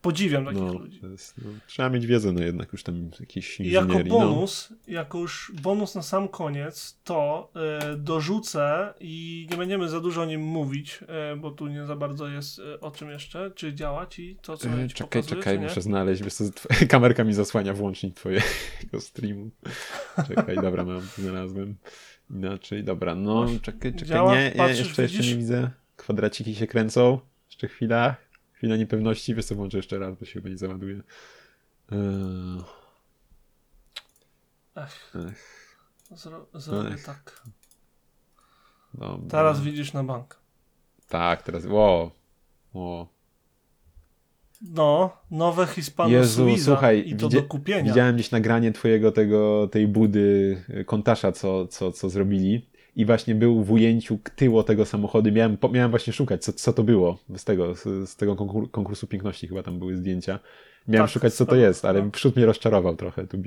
Podziwiam 0.00 0.44
takich 0.44 0.60
No, 0.60 0.72
ludzi. 0.72 1.00
jest, 1.10 1.34
no, 1.44 1.50
trzeba 1.66 1.90
mieć 1.90 2.06
wiedzę, 2.06 2.32
no 2.32 2.42
jednak 2.42 2.72
już 2.72 2.82
tam 2.82 3.10
jakiś 3.20 3.60
jako 3.60 3.98
no. 3.98 4.04
bonus, 4.04 4.72
jako 4.88 5.18
już 5.18 5.52
bonus 5.62 5.94
na 5.94 6.02
sam 6.02 6.28
koniec, 6.28 7.00
to 7.04 7.50
y, 7.92 7.96
dorzucę 7.96 8.94
i 9.00 9.46
nie 9.50 9.56
będziemy 9.56 9.88
za 9.88 10.00
dużo 10.00 10.22
o 10.22 10.24
nim 10.24 10.40
mówić, 10.40 11.00
y, 11.32 11.36
bo 11.36 11.50
tu 11.50 11.66
nie 11.66 11.86
za 11.86 11.96
bardzo 11.96 12.28
jest 12.28 12.58
y, 12.58 12.80
o 12.80 12.90
czym 12.90 13.10
jeszcze, 13.10 13.50
czy 13.50 13.74
działać 13.74 14.18
i 14.18 14.36
to, 14.42 14.56
co 14.56 14.68
ci 14.68 14.94
Czekaj, 14.94 15.22
pokazuję, 15.22 15.42
czekaj, 15.42 15.58
muszę 15.58 15.82
znaleźć. 15.82 16.22
Wiesz 16.22 16.34
co, 16.34 16.44
kamerka 16.88 17.24
mi 17.24 17.32
zasłania 17.32 17.74
włącznik 17.74 18.14
twojego 18.14 18.42
streamu. 18.98 19.50
Czekaj, 20.28 20.56
dobra, 20.56 20.84
mam, 20.84 21.00
znalazłem. 21.00 21.76
Inaczej, 22.30 22.84
dobra, 22.84 23.14
no 23.14 23.42
Masz? 23.44 23.60
czekaj, 23.60 23.92
czekaj, 23.92 24.08
Działa? 24.08 24.34
nie, 24.34 24.52
Patrzysz, 24.56 24.78
jeszcze, 24.78 25.02
jeszcze 25.02 25.22
nie 25.22 25.36
widzę. 25.36 25.70
Kwadraciki 25.96 26.54
się 26.54 26.66
kręcą. 26.66 27.20
Jeszcze 27.46 27.68
chwila. 27.68 28.16
Chwila 28.52 28.76
niepewności. 28.76 29.34
Wiesz 29.34 29.44
co, 29.44 29.54
włączę 29.54 29.76
jeszcze 29.76 29.98
raz, 29.98 30.14
bo 30.18 30.26
się 30.26 30.32
chyba 30.32 30.48
nie 30.48 30.56
załaduje. 30.58 30.94
Eee, 31.92 31.98
Ech, 34.76 35.12
Ech, 35.28 35.76
zro, 36.10 36.46
zrobię 36.54 36.88
Ech. 36.94 37.04
tak. 37.04 37.42
dobra. 38.94 39.30
Teraz 39.30 39.60
widzisz 39.60 39.92
na 39.92 40.04
bank. 40.04 40.36
Tak, 41.08 41.42
teraz, 41.42 41.64
wow. 41.66 42.10
wow. 42.74 43.08
No, 44.62 45.10
nowe 45.30 45.66
Hispano 45.66 46.10
Jezu, 46.10 46.42
Suiza 46.44 46.64
słuchaj, 46.64 47.02
i 47.06 47.16
to 47.16 47.28
widzia- 47.28 47.40
do 47.40 47.42
kupienia. 47.48 47.84
Widziałem 47.84 48.14
gdzieś 48.14 48.30
nagranie 48.30 48.72
twojego 48.72 49.12
tego, 49.12 49.68
tej 49.72 49.88
budy 49.88 50.56
y, 50.80 50.84
kontasza, 50.84 51.32
co, 51.32 51.66
co, 51.66 51.92
co 51.92 52.08
zrobili. 52.10 52.68
I 52.96 53.04
właśnie 53.06 53.34
był 53.34 53.64
w 53.64 53.72
ujęciu 53.72 54.18
tyło 54.36 54.62
tego 54.62 54.86
samochodu. 54.86 55.32
Miałem, 55.32 55.56
miałem 55.72 55.90
właśnie 55.90 56.12
szukać, 56.12 56.44
co, 56.44 56.52
co 56.52 56.72
to 56.72 56.82
było 56.82 57.18
z 57.36 57.44
tego, 57.44 57.74
z, 57.74 58.08
z 58.10 58.16
tego 58.16 58.34
konkur- 58.34 58.70
konkursu 58.70 59.06
piękności 59.06 59.48
chyba 59.48 59.62
tam 59.62 59.78
były 59.78 59.96
zdjęcia. 59.96 60.38
Miałem 60.88 61.06
Tak, 61.06 61.12
szukać, 61.14 61.32
co 61.34 61.44
to 61.44 61.48
spoko, 61.48 61.56
jest, 61.56 61.84
ale 61.84 62.02
no. 62.02 62.10
przód 62.10 62.36
mnie 62.36 62.46
rozczarował 62.46 62.96
trochę, 62.96 63.26
tu 63.26 63.38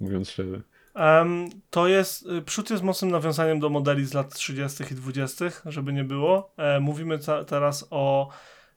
mówiąc 0.00 0.30
szczerze. 0.30 0.60
Em, 0.94 1.48
to 1.70 1.88
jest, 1.88 2.26
y, 2.26 2.42
przód 2.42 2.70
jest 2.70 2.82
mocnym 2.82 3.10
nawiązaniem 3.10 3.60
do 3.60 3.68
modeli 3.70 4.04
z 4.04 4.14
lat 4.14 4.34
30. 4.34 4.84
i 4.90 4.94
20., 4.94 5.44
żeby 5.66 5.92
nie 5.92 6.04
było. 6.04 6.52
E, 6.56 6.80
mówimy 6.80 7.18
teraz 7.46 7.86
o 7.90 8.28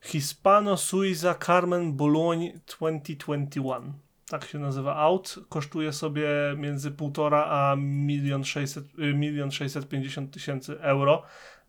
Hispano 0.02 0.78
Suiza 0.78 1.36
Carmen 1.36 1.94
Boulogne 1.94 2.54
2021. 2.80 3.94
Tak 4.30 4.46
się 4.46 4.60
nazywa 4.60 4.96
aut. 4.96 5.36
Kosztuje 5.50 5.94
sobie 5.94 6.30
między 6.58 6.92
1,5 6.92 7.36
a 7.36 7.76
1 8.08 8.44
600 8.44 8.86
y, 9.00 9.52
650 9.52 10.34
tysięcy 10.34 10.82
euro 10.82 11.24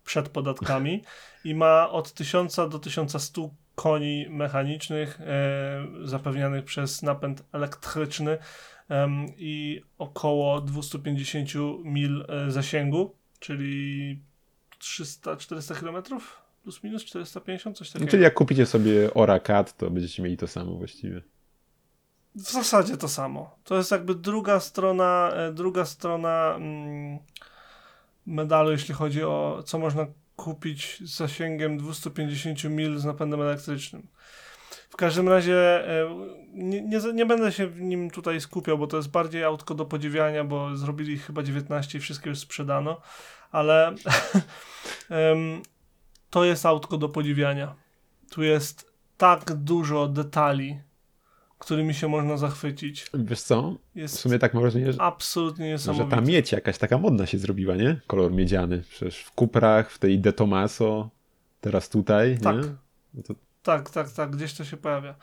przed 0.05 0.29
podatkami 0.29 1.03
i 1.43 1.55
ma 1.55 1.89
od 1.89 2.13
1000 2.13 2.55
do 2.55 2.79
1100 2.79 3.49
koni 3.75 4.25
mechanicznych 4.29 5.21
e, 5.21 5.85
zapewnianych 6.03 6.65
przez 6.65 7.01
napęd 7.01 7.43
elektryczny 7.51 8.37
i 9.37 9.81
około 9.97 10.61
250 10.61 11.49
mil 11.83 12.25
e, 12.29 12.51
zasięgu, 12.51 13.15
czyli 13.39 14.19
300-400 14.79 15.79
km? 15.79 16.19
Plus 16.69 16.83
minus 16.83 17.05
450, 17.05 17.77
coś 17.77 17.91
takiego. 17.91 18.11
Czyli 18.11 18.23
jak 18.23 18.33
kupicie 18.33 18.65
sobie 18.65 19.13
Ora 19.13 19.39
Cat, 19.39 19.77
to 19.77 19.89
będziecie 19.89 20.23
mieli 20.23 20.37
to 20.37 20.47
samo 20.47 20.75
właściwie. 20.75 21.21
W 22.35 22.51
zasadzie 22.51 22.97
to 22.97 23.07
samo. 23.07 23.55
To 23.63 23.77
jest 23.77 23.91
jakby 23.91 24.15
druga 24.15 24.59
strona, 24.59 25.31
e, 25.33 25.53
druga 25.53 25.85
strona 25.85 26.53
mm, 26.55 27.19
medalu, 28.25 28.71
jeśli 28.71 28.93
chodzi 28.93 29.23
o 29.23 29.63
co 29.65 29.79
można 29.79 30.07
kupić 30.35 30.97
z 31.05 31.17
zasięgiem 31.17 31.77
250 31.77 32.63
mil 32.63 32.99
z 32.99 33.05
napędem 33.05 33.41
elektrycznym. 33.41 34.07
W 34.89 34.95
każdym 34.95 35.29
razie 35.29 35.89
e, 36.01 36.09
nie, 36.53 36.81
nie, 36.81 36.99
nie 37.13 37.25
będę 37.25 37.51
się 37.51 37.67
w 37.67 37.81
nim 37.81 38.11
tutaj 38.11 38.41
skupiał, 38.41 38.77
bo 38.77 38.87
to 38.87 38.97
jest 38.97 39.09
bardziej 39.09 39.43
autko 39.43 39.75
do 39.75 39.85
podziwiania, 39.85 40.43
bo 40.43 40.77
zrobili 40.77 41.17
chyba 41.17 41.43
19 41.43 41.97
i 41.97 42.01
wszystkie 42.01 42.29
już 42.29 42.39
sprzedano, 42.39 43.01
ale 43.51 43.95
to 46.29 46.45
jest 46.45 46.65
autko 46.65 46.97
do 46.97 47.09
podziwiania. 47.09 47.75
Tu 48.31 48.43
jest 48.43 48.91
tak 49.17 49.53
dużo 49.53 50.07
detali, 50.07 50.79
którymi 51.59 51.93
się 51.93 52.07
można 52.07 52.37
zachwycić. 52.37 53.05
Wiesz 53.13 53.41
co? 53.41 53.75
W 53.95 53.97
Jest 53.97 54.19
sumie 54.19 54.39
tak 54.39 54.53
mam 54.53 54.63
wrażenie, 54.63 54.93
że, 54.93 55.01
absolutnie 55.01 55.65
że 55.65 55.71
niesamowite. 55.71 56.15
ta 56.15 56.21
miedź 56.21 56.51
jakaś 56.51 56.77
taka 56.77 56.97
modna 56.97 57.25
się 57.25 57.37
zrobiła, 57.37 57.75
nie? 57.75 57.99
Kolor 58.07 58.31
miedziany. 58.31 58.83
Przecież 58.89 59.19
w 59.23 59.31
Kuprach, 59.31 59.91
w 59.91 59.97
tej 59.99 60.19
De 60.19 60.33
Tomaso, 60.33 61.09
teraz 61.61 61.89
tutaj, 61.89 62.37
Tak. 62.43 62.55
nie? 62.55 62.61
No 63.13 63.23
to 63.23 63.33
Tak, 63.63 63.89
tak, 63.89 64.11
tak, 64.11 64.35
gdzieś 64.35 64.53
to 64.53 64.63
się 64.65 64.77
pojawia. 64.77 65.15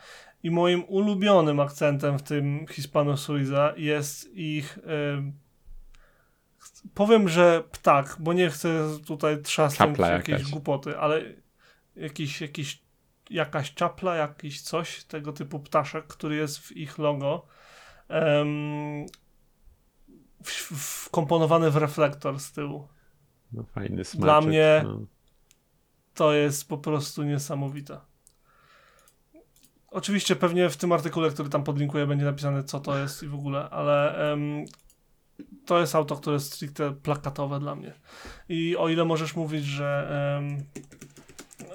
I 0.43 0.51
moim 0.51 0.83
ulubionym 0.87 1.59
akcentem 1.59 2.19
w 2.19 2.23
tym 2.23 2.65
Hispano 2.69 3.17
Suiza 3.17 3.73
jest 3.77 4.33
ich. 4.35 4.79
em, 5.17 5.33
powiem, 6.93 7.29
że 7.29 7.63
ptak, 7.71 8.15
bo 8.19 8.33
nie 8.33 8.49
chcę 8.49 8.87
tutaj 9.05 9.41
trzasnąć 9.41 9.97
jakaś. 9.99 10.51
głupoty, 10.51 10.97
ale 10.99 11.21
jakiś, 11.95 12.41
jakiś, 12.41 12.81
jakaś 13.29 13.73
czapla, 13.73 14.15
jakiś 14.15 14.61
coś, 14.61 15.03
tego 15.03 15.33
typu 15.33 15.59
ptaszek, 15.59 16.07
który 16.07 16.35
jest 16.35 16.59
w 16.59 16.71
ich 16.71 16.97
logo. 16.97 17.47
w, 20.43 20.57
wkomponowany 21.05 21.71
w 21.71 21.75
reflektor 21.77 22.39
z 22.39 22.51
tyłu. 22.51 22.87
no, 23.51 23.63
fajny 23.63 24.03
smaczek. 24.05 24.21
Dla 24.21 24.41
mnie- 24.41 24.81
No. 24.83 24.99
To 26.13 26.33
jest 26.33 26.67
po 26.67 26.77
prostu 26.77 27.23
niesamowite. 27.23 27.99
Oczywiście 29.91 30.35
pewnie 30.35 30.69
w 30.69 30.77
tym 30.77 30.91
artykule, 30.91 31.29
który 31.29 31.49
tam 31.49 31.63
podlinkuję, 31.63 32.07
będzie 32.07 32.25
napisane, 32.25 32.63
co 32.63 32.79
to 32.79 32.97
jest 32.97 33.23
i 33.23 33.27
w 33.27 33.33
ogóle, 33.35 33.69
ale 33.69 34.15
em, 34.33 34.65
to 35.65 35.79
jest 35.79 35.95
auto, 35.95 36.15
które 36.15 36.33
jest 36.33 36.53
stricte 36.53 36.91
plakatowe 36.91 37.59
dla 37.59 37.75
mnie. 37.75 37.93
I 38.49 38.77
o 38.77 38.89
ile 38.89 39.05
możesz 39.05 39.35
mówić, 39.35 39.65
że, 39.65 40.07
em, 40.37 40.57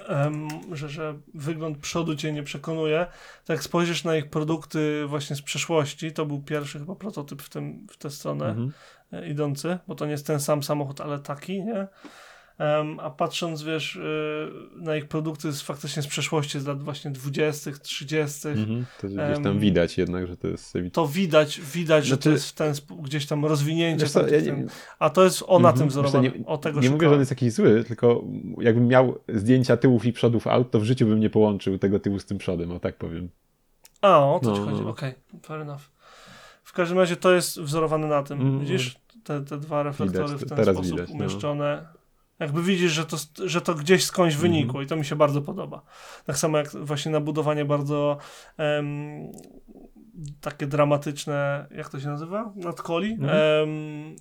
em, 0.07 0.47
że, 0.71 0.89
że 0.89 1.15
wygląd 1.33 1.77
przodu 1.77 2.15
cię 2.15 2.33
nie 2.33 2.43
przekonuje, 2.43 3.05
to 3.45 3.53
jak 3.53 3.63
spojrzysz 3.63 4.03
na 4.03 4.15
ich 4.15 4.29
produkty 4.29 5.05
właśnie 5.07 5.35
z 5.35 5.41
przeszłości, 5.41 6.11
to 6.11 6.25
był 6.25 6.41
pierwszy 6.41 6.79
chyba 6.79 6.95
prototyp 6.95 7.41
w, 7.41 7.49
tym, 7.49 7.87
w 7.89 7.97
tę 7.97 8.09
stronę 8.09 8.45
Mhm. 8.45 8.71
idący, 9.29 9.77
bo 9.87 9.95
to 9.95 10.05
nie 10.05 10.11
jest 10.11 10.27
ten 10.27 10.39
sam 10.39 10.63
samochód, 10.63 11.01
ale 11.01 11.19
taki, 11.19 11.63
nie? 11.63 11.87
A 13.01 13.09
patrząc, 13.09 13.63
wiesz, 13.63 13.95
y, 13.95 14.51
na 14.75 14.95
ich 14.95 15.05
produkty 15.07 15.51
z, 15.51 15.61
faktycznie 15.61 16.01
z 16.03 16.07
przeszłości, 16.07 16.59
z 16.59 16.65
lat 16.67 16.83
właśnie 16.83 17.11
20., 17.11 17.71
30., 17.81 18.47
Mhm. 18.47 18.85
To 19.01 19.07
gdzieś 19.07 19.43
tam 19.43 19.59
widać 19.59 19.97
jednak, 19.97 20.27
że 20.27 20.37
to 20.37 20.47
jest 20.47 20.73
to 20.93 21.07
widać, 21.07 21.61
widać, 21.73 22.05
że 22.05 22.17
to 22.17 22.21
Znaczy- 22.23 22.33
jest 22.33 22.49
w 22.49 22.53
ten 22.53 22.73
gdzieś 23.03 23.25
tam 23.25 23.45
rozwinięcie. 23.45 24.07
Co, 24.07 24.27
ja 24.27 24.41
nie, 24.41 24.65
A 24.99 25.09
to 25.09 25.23
jest 25.23 25.43
o 25.47 25.59
na 25.59 25.69
Mhm. 25.69 25.77
tym 25.77 25.87
wzorowane. 25.89 26.29
nie- 26.29 26.45
o 26.45 26.57
tego 26.57 26.81
nie 26.81 26.89
mówię, 26.89 27.07
że 27.07 27.13
on 27.13 27.19
jest 27.19 27.31
jakiś 27.31 27.53
zły, 27.53 27.83
tylko 27.83 28.23
jakbym 28.59 28.87
miał 28.87 29.19
zdjęcia 29.29 29.77
tyłów 29.77 30.05
i 30.05 30.13
przodów 30.13 30.47
aut, 30.47 30.71
to 30.71 30.79
w 30.79 30.83
życiu 30.83 31.05
bym 31.05 31.19
nie 31.19 31.29
połączył 31.29 31.77
tego 31.77 31.99
tyłu 31.99 32.19
z 32.19 32.25
tym 32.25 32.37
przodem, 32.37 32.71
o 32.71 32.79
tak 32.79 32.95
powiem. 32.97 33.29
A, 34.01 34.19
o 34.19 34.39
to 34.43 34.49
No, 34.49 34.55
ci 34.57 34.61
chodzi. 34.63 34.81
no. 34.81 34.89
Okej, 34.89 35.13
fair 35.45 35.61
enough. 35.61 35.81
W 36.63 36.73
każdym 36.73 36.99
razie 36.99 37.15
to 37.15 37.31
jest 37.33 37.61
wzorowane 37.61 38.07
na 38.07 38.23
tym. 38.23 38.41
Mhm. 38.41 38.59
Widzisz? 38.59 38.95
Te, 39.23 39.41
te 39.41 39.57
dwa 39.57 39.83
reflektory 39.83 40.25
Widać, 40.27 40.41
w 40.41 40.49
ten 40.55 40.63
sposób 40.75 40.91
widać, 40.91 41.09
no. 41.09 41.93
Jakby 42.43 42.63
widzisz, 42.63 42.91
że 42.91 43.05
to, 43.05 43.17
że 43.45 43.61
to 43.61 43.75
gdzieś 43.75 44.03
skądś 44.03 44.33
Mhm. 44.33 44.51
wynikło 44.51 44.81
i 44.81 44.87
to 44.87 44.95
mi 44.95 45.05
się 45.05 45.15
bardzo 45.15 45.41
podoba. 45.41 45.81
Tak 46.25 46.37
samo 46.37 46.57
jak 46.57 46.69
właśnie 46.71 47.11
nabudowanie 47.11 47.65
bardzo 47.65 48.17
em, 48.57 49.31
takie 50.41 50.67
dramatyczne, 50.67 51.67
jak 51.75 51.89
to 51.89 51.99
się 51.99 52.07
nazywa? 52.07 52.53
Nadkoli. 52.55 53.11
Mhm. 53.11 53.29
Em, 53.29 54.15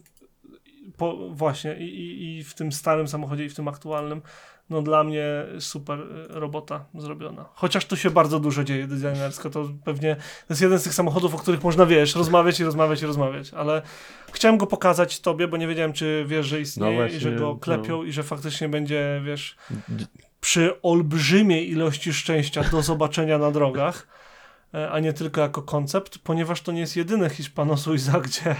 po, 0.96 1.28
właśnie 1.30 1.76
i, 1.78 1.84
i, 1.84 2.38
i 2.38 2.44
w 2.44 2.54
tym 2.54 2.72
starym 2.72 3.08
samochodzie 3.08 3.44
i 3.44 3.48
w 3.48 3.54
tym 3.54 3.68
aktualnym 3.68 4.22
no 4.70 4.82
dla 4.82 5.04
mnie 5.04 5.24
super 5.58 6.00
y, 6.00 6.26
robota 6.28 6.84
zrobiona. 6.94 7.44
Chociaż 7.54 7.84
tu 7.84 7.96
się 7.96 8.10
bardzo 8.10 8.40
dużo 8.40 8.64
dzieje 8.64 8.86
designersko, 8.86 9.50
to 9.50 9.68
pewnie 9.84 10.16
to 10.16 10.46
jest 10.50 10.62
jeden 10.62 10.78
z 10.78 10.82
tych 10.82 10.94
samochodów, 10.94 11.34
o 11.34 11.38
których 11.38 11.64
można, 11.64 11.86
wiesz, 11.86 12.14
rozmawiać 12.14 12.60
i 12.60 12.64
rozmawiać 12.64 13.02
i 13.02 13.06
rozmawiać, 13.06 13.54
ale 13.54 13.82
chciałem 14.32 14.58
go 14.58 14.66
pokazać 14.66 15.20
tobie, 15.20 15.48
bo 15.48 15.56
nie 15.56 15.66
wiedziałem, 15.66 15.92
czy 15.92 16.24
wiesz, 16.28 16.46
że 16.46 16.60
istnieje 16.60 16.92
No 16.92 16.96
właśnie, 16.96 17.16
i 17.16 17.20
że 17.20 17.32
go 17.32 17.48
no. 17.48 17.56
klepią 17.56 18.04
i 18.04 18.12
że 18.12 18.22
faktycznie 18.22 18.68
będzie, 18.68 19.22
wiesz, 19.24 19.56
przy 20.40 20.82
olbrzymiej 20.82 21.70
ilości 21.70 22.12
szczęścia 22.12 22.64
do 22.64 22.82
zobaczenia 22.82 23.38
na 23.38 23.50
drogach, 23.50 24.06
e, 24.74 24.90
a 24.90 25.00
nie 25.00 25.12
tylko 25.12 25.40
jako 25.40 25.62
koncept, 25.62 26.18
ponieważ 26.18 26.60
to 26.60 26.72
nie 26.72 26.80
jest 26.80 26.96
jedyne 26.96 27.30
Hispano 27.30 27.76
Suiza, 27.76 28.20
gdzie, 28.20 28.56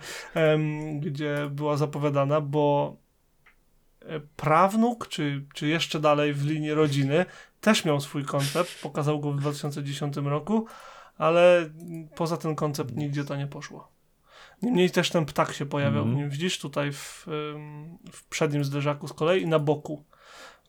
gdzie 1.06 1.36
była 1.50 1.76
zapowiadana, 1.76 2.40
bo 2.40 2.96
prawnuk, 4.36 5.08
czy, 5.08 5.44
czy 5.54 5.68
jeszcze 5.68 6.00
dalej 6.00 6.34
w 6.34 6.46
linii 6.46 6.72
rodziny, 6.74 7.26
też 7.60 7.84
miał 7.84 8.00
swój 8.00 8.24
koncept, 8.24 8.82
pokazał 8.82 9.20
go 9.20 9.32
w 9.32 9.36
2010 9.40 10.16
roku, 10.16 10.66
ale 11.18 11.56
mm, 11.58 12.08
poza 12.16 12.36
ten 12.36 12.54
koncept 12.54 12.96
nigdzie 12.96 13.24
to 13.24 13.36
nie 13.36 13.46
poszło. 13.46 13.88
Niemniej 14.62 14.90
też 14.90 15.10
ten 15.10 15.26
ptak 15.26 15.52
się 15.52 15.66
pojawiał 15.66 16.02
Mhm. 16.02 16.14
w 16.14 16.18
nim. 16.18 16.30
Widzisz 16.30 16.58
tutaj 16.58 16.92
w, 16.92 17.26
w 18.12 18.24
przednim 18.28 18.64
zderzaku 18.64 19.08
z 19.08 19.12
kolei 19.12 19.42
i 19.42 19.46
na 19.46 19.58
boku. 19.58 20.04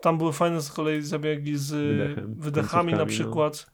Tam 0.02 0.18
były 0.18 0.34
fajne 0.34 0.62
z 0.62 0.72
kolei 0.72 1.02
zabiegi 1.02 1.58
z 1.58 1.70
Wydechem, 1.72 2.36
wydechami 2.36 2.92
na 2.92 2.98
no. 3.00 3.06
przykład. 3.06 3.72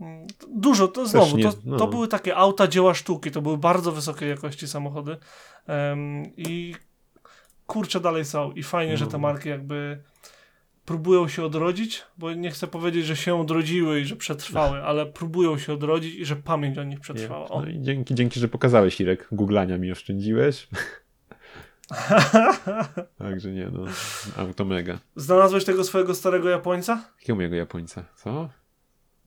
Mm, 0.00 0.26
Dużo, 0.48 0.88
to 0.88 1.06
znowu, 1.06 1.36
nie- 1.36 1.42
to, 1.44 1.52
no. 1.64 1.76
to 1.76 1.86
były 1.86 2.08
takie 2.08 2.36
auta 2.36 2.68
dzieła 2.68 2.94
sztuki, 2.94 3.30
to 3.30 3.42
były 3.42 3.58
bardzo 3.58 3.92
wysokiej 3.92 4.28
jakości 4.30 4.68
samochody 4.68 5.16
Em, 5.66 6.22
i 6.36 6.74
kurczę 7.68 8.00
dalej 8.00 8.24
są 8.24 8.52
i 8.52 8.62
fajnie, 8.62 8.96
że 8.96 9.06
te 9.06 9.12
No. 9.12 9.18
marki 9.18 9.48
jakby 9.48 9.98
próbują 10.84 11.28
się 11.28 11.44
odrodzić, 11.44 12.02
bo 12.18 12.34
nie 12.34 12.50
chcę 12.50 12.66
powiedzieć, 12.66 13.06
że 13.06 13.16
się 13.16 13.40
odrodziły 13.40 14.00
i 14.00 14.04
że 14.04 14.16
przetrwały, 14.16 14.82
ale 14.82 15.06
próbują 15.06 15.58
się 15.58 15.72
odrodzić 15.72 16.14
i 16.14 16.24
że 16.24 16.36
pamięć 16.36 16.78
o 16.78 16.84
nich 16.84 17.00
przetrwała. 17.00 17.48
O. 17.48 17.60
No 17.62 17.68
i 17.68 17.80
dzięki, 17.82 18.14
dzięki, 18.14 18.40
że 18.40 18.48
pokazałeś 18.48 19.00
Irek. 19.00 19.28
Googlania 19.32 19.78
mi 19.78 19.92
oszczędziłeś. 19.92 20.68
Także 23.18 23.52
nie 23.52 23.68
no, 23.72 23.84
auto 24.36 24.64
mega. 24.64 24.98
Znalazłeś 25.16 25.64
tego 25.64 25.84
swojego 25.84 26.14
starego 26.14 26.48
Japońca? 26.48 27.04
Jakiego 27.20 27.36
mojego 27.36 27.56
Japońca? 27.56 28.04
Co? 28.16 28.48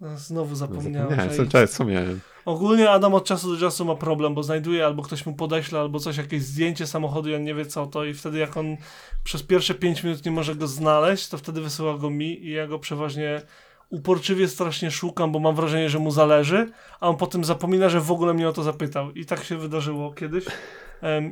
No, 0.01 0.17
Znowu 0.17 0.49
No, 0.49 0.55
zapomniałem. 0.55 1.09
zapomniałem, 1.09 1.33
że- 1.33 1.47
co, 1.47 1.67
co 1.67 1.85
miałem? 1.85 2.19
Ogólnie 2.45 2.89
Adam 2.89 3.13
od 3.13 3.25
czasu 3.25 3.53
do 3.53 3.59
czasu 3.59 3.85
ma 3.85 3.95
problem, 3.95 4.33
bo 4.33 4.43
znajduje 4.43 4.85
albo 4.85 5.03
ktoś 5.03 5.25
mu 5.25 5.33
podeśle, 5.33 5.79
albo 5.79 5.99
coś, 5.99 6.17
jakieś 6.17 6.41
zdjęcie 6.41 6.87
samochodu 6.87 7.29
i 7.29 7.35
on 7.35 7.43
nie 7.43 7.55
wie 7.55 7.65
co 7.65 7.85
to 7.85 8.05
i 8.05 8.13
wtedy 8.13 8.37
jak 8.37 8.57
on 8.57 8.77
przez 9.23 9.43
pierwsze 9.43 9.73
5 9.73 10.03
minut 10.03 10.25
nie 10.25 10.31
może 10.31 10.55
go 10.55 10.67
znaleźć, 10.67 11.29
to 11.29 11.37
wtedy 11.37 11.61
wysyła 11.61 11.97
go 11.97 12.09
mi 12.09 12.45
i 12.45 12.51
ja 12.51 12.67
go 12.67 12.79
przeważnie 12.79 13.41
uporczywie 13.89 14.47
strasznie 14.47 14.91
szukam, 14.91 15.31
bo 15.31 15.39
mam 15.39 15.55
wrażenie, 15.55 15.89
że 15.89 15.99
mu 15.99 16.11
zależy, 16.11 16.71
a 16.99 17.07
on 17.07 17.17
potem 17.17 17.43
zapomina, 17.43 17.89
że 17.89 18.01
w 18.01 18.11
ogóle 18.11 18.33
mnie 18.33 18.49
o 18.49 18.53
to 18.53 18.63
zapytał. 18.63 19.11
I 19.11 19.25
tak 19.25 19.43
się 19.43 19.57
wydarzyło 19.57 20.13
kiedyś 20.13 20.45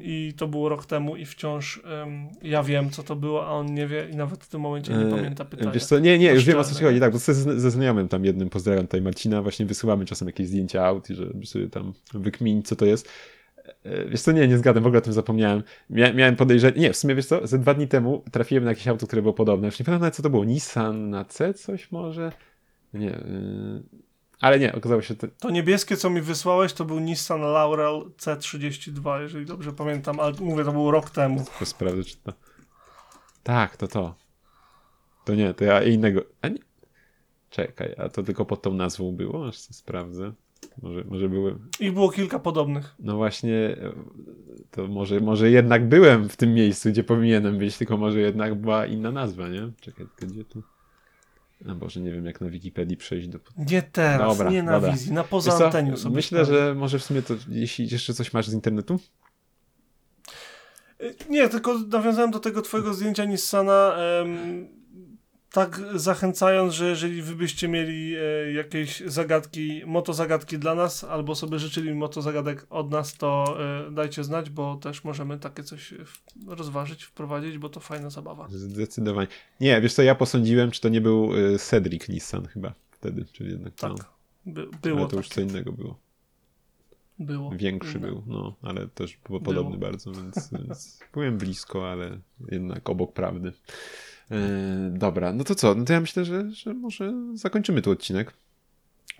i 0.01 0.33
to 0.37 0.47
było 0.47 0.69
rok 0.69 0.85
temu 0.85 1.15
i 1.15 1.25
wciąż 1.25 1.81
ja 2.41 2.63
wiem 2.63 2.89
co 2.89 3.03
to 3.03 3.15
było, 3.15 3.47
a 3.47 3.51
on 3.51 3.73
nie 3.73 3.87
wie 3.87 4.07
i 4.09 4.15
nawet 4.15 4.43
w 4.43 4.47
tym 4.47 4.61
momencie 4.61 4.93
nie 4.93 5.05
E, 5.05 5.09
pamięta 5.09 5.45
pytania. 5.45 5.71
Wiesz 5.71 5.85
co, 5.85 5.99
nie, 5.99 6.19
nie, 6.19 6.31
już 6.33 6.45
wiem 6.45 6.57
o 6.57 6.63
co 6.63 6.75
ci 6.75 6.83
chodzi, 6.83 6.99
tak, 6.99 7.11
bo 7.11 7.17
ze, 7.19 7.71
znajomym 7.71 8.07
tam 8.07 8.25
jednym, 8.25 8.49
pozdrawiam 8.49 8.85
tutaj 8.85 9.01
Marcina, 9.01 9.41
właśnie 9.41 9.65
wysyłamy 9.65 10.05
czasem 10.05 10.27
jakieś 10.27 10.47
zdjęcia 10.47 10.85
aut 10.85 11.09
i 11.09 11.15
żeby 11.15 11.45
sobie 11.45 11.69
tam 11.69 11.93
wykminić, 12.13 12.67
co 12.67 12.75
to 12.75 12.85
jest. 12.85 13.09
E, 13.83 14.05
Wiesz 14.05 14.21
co, 14.21 14.31
nie, 14.31 14.47
nie 14.47 14.57
zgadzam, 14.57 14.83
w 14.83 14.87
ogóle 14.87 14.99
o 14.99 15.01
tym 15.01 15.13
zapomniałem. 15.13 15.63
Mia, 15.89 16.13
miałem 16.13 16.35
podejrzenie, 16.35 16.81
nie, 16.81 16.93
w 16.93 16.97
sumie 16.97 17.15
wiesz 17.15 17.25
co, 17.25 17.47
ze 17.47 17.59
dwa 17.59 17.73
dni 17.73 17.87
temu 17.87 18.23
trafiłem 18.31 18.63
na 18.63 18.69
jakieś 18.71 18.87
auto, 18.87 19.07
które 19.07 19.21
było 19.21 19.33
podobne, 19.33 19.67
już 19.67 19.79
nie 19.79 19.85
pamiętam 19.85 20.01
nawet 20.01 20.15
co 20.15 20.23
to 20.23 20.29
było, 20.29 20.45
Nissan 20.45 21.09
na 21.09 21.25
C 21.25 21.53
coś 21.53 21.91
może? 21.91 22.31
Nie, 22.93 23.05
yy... 23.05 23.83
ale 24.39 24.59
nie, 24.59 24.75
okazało 24.75 25.01
się, 25.01 25.15
to, 25.15 25.27
To 25.39 25.49
niebieskie, 25.49 25.97
co 25.97 26.09
mi 26.09 26.21
wysłałeś, 26.21 26.73
to 26.73 26.85
był 26.85 26.99
Nissan 26.99 27.41
Laurel 27.41 28.01
C32, 28.17 29.21
jeżeli 29.21 29.45
dobrze 29.45 29.73
pamiętam, 29.73 30.19
ale 30.19 30.33
mówię, 30.39 30.63
to 30.63 30.71
był 30.71 30.91
rok 30.91 31.09
temu. 31.09 31.45
tylko 31.45 31.65
sprawdzę, 31.65 32.03
czy 32.03 32.17
to... 32.17 32.33
Tak, 33.43 33.77
to 33.77 33.87
to. 33.87 34.15
To 35.25 35.35
nie, 35.35 35.53
to 35.53 35.63
ja 35.65 35.83
innego, 35.83 36.21
a 36.41 36.47
nie... 36.47 36.59
Czekaj, 37.49 37.95
a 37.97 38.09
to 38.09 38.23
tylko 38.23 38.45
pod 38.45 38.61
tą 38.61 38.73
nazwą 38.73 39.11
było? 39.11 39.47
Aż 39.47 39.57
sprawdzę. 39.57 40.33
Może, 40.81 41.03
może 41.03 41.29
byłem... 41.29 41.69
Ich 41.79 41.93
było 41.93 42.09
kilka 42.09 42.39
podobnych. 42.39 42.95
No 42.99 43.17
właśnie, 43.17 43.75
to 44.71 44.87
może, 44.87 45.19
może 45.19 45.51
jednak 45.51 45.87
byłem 45.87 46.29
w 46.29 46.37
tym 46.37 46.53
miejscu, 46.53 46.89
gdzie 46.89 47.03
powinienem 47.03 47.57
być, 47.57 47.77
tylko 47.77 47.97
może 47.97 48.19
jednak 48.19 48.55
była 48.55 48.85
inna 48.85 49.11
nazwa, 49.11 49.49
nie? 49.49 49.71
Czekaj, 49.81 50.05
tylko 50.17 50.33
gdzie 50.33 50.43
tu? 50.43 50.63
No 51.65 51.75
Boże, 51.75 51.99
nie 52.01 52.11
wiem 52.11 52.25
jak 52.25 52.41
na 52.41 52.49
Wikipedii 52.49 52.97
przejść 52.97 53.27
do... 53.27 53.39
Nie 53.57 53.81
teraz, 53.81 54.37
Dobra, 54.37 54.51
nie 54.51 54.63
na 54.63 54.71
dobra. 54.71 54.91
wizji, 54.91 55.11
na 55.11 55.21
Wiesz 55.21 55.29
poza 55.29 55.57
co? 55.57 55.65
anteniu 55.65 55.97
sobie. 55.97 56.15
Myślę, 56.15 56.45
sprawdzę. 56.45 56.67
że 56.67 56.75
może 56.75 56.99
w 56.99 57.03
sumie 57.03 57.21
to, 57.21 57.33
jeśli 57.49 57.87
jeszcze 57.91 58.13
coś 58.13 58.33
masz 58.33 58.47
z 58.47 58.53
internetu? 58.53 58.99
Y, 61.01 61.15
Nie, 61.29 61.49
tylko 61.49 61.79
nawiązałem 61.79 62.31
do 62.31 62.39
tego 62.39 62.61
twojego 62.61 62.93
zdjęcia 62.93 63.25
Nissana, 63.25 63.95
em, 64.21 64.67
tak 65.51 65.81
zachęcając, 65.95 66.73
że 66.73 66.89
jeżeli 66.89 67.21
wy 67.21 67.35
byście 67.35 67.67
mieli 67.67 68.15
e, 68.15 68.51
jakieś 68.53 68.99
zagadki, 68.99 69.81
motozagadki 69.85 70.59
dla 70.59 70.75
nas, 70.75 71.03
albo 71.03 71.35
sobie 71.35 71.59
życzyli 71.59 71.93
motozagadek 71.93 72.67
od 72.69 72.91
nas, 72.91 73.13
to 73.13 73.57
e, 73.87 73.91
dajcie 73.91 74.23
znać, 74.23 74.49
bo 74.49 74.75
też 74.75 75.03
możemy 75.03 75.39
takie 75.39 75.63
coś 75.63 75.93
w, 76.05 76.47
rozważyć, 76.47 77.03
wprowadzić, 77.03 77.57
bo 77.57 77.69
to 77.69 77.79
fajna 77.79 78.09
zabawa. 78.09 78.47
Zdecydowanie. 78.49 79.27
Nie, 79.59 79.81
wiesz 79.81 79.93
co, 79.93 80.01
ja 80.01 80.15
posądziłem, 80.15 80.71
czy 80.71 80.81
to 80.81 80.89
nie 80.89 81.01
był 81.01 81.29
Cedric 81.59 82.07
Nissan 82.09 82.47
chyba 82.47 82.73
wtedy, 82.91 83.25
czyli 83.33 83.51
jednak 83.51 83.73
Tak, 83.75 83.91
no, 83.91 84.05
by, 84.45 84.61
ale 84.61 84.69
było 84.81 85.07
to 85.07 85.17
już 85.17 85.29
co 85.29 85.41
innego 85.41 85.71
było. 85.71 85.99
było. 87.19 87.51
Większy 87.55 87.97
inne. 87.97 88.07
był, 88.07 88.23
no, 88.27 88.55
ale 88.61 88.87
też 88.87 89.17
było 89.27 89.39
Było. 89.39 89.53
podobny 89.53 89.77
bardzo, 89.77 90.11
więc, 90.11 90.49
więc 90.51 90.99
byłem 91.13 91.37
blisko, 91.37 91.91
ale 91.91 92.19
jednak 92.51 92.89
obok 92.89 93.13
prawdy. 93.13 93.53
E, 94.31 94.37
dobra, 94.91 95.33
no 95.33 95.43
to 95.43 95.55
co? 95.55 95.75
No 95.75 95.85
to 95.85 95.93
ja 95.93 96.01
myślę, 96.01 96.25
że, 96.25 96.51
że 96.51 96.73
może 96.73 97.13
zakończymy 97.33 97.81
tu 97.81 97.91
odcinek. 97.91 98.33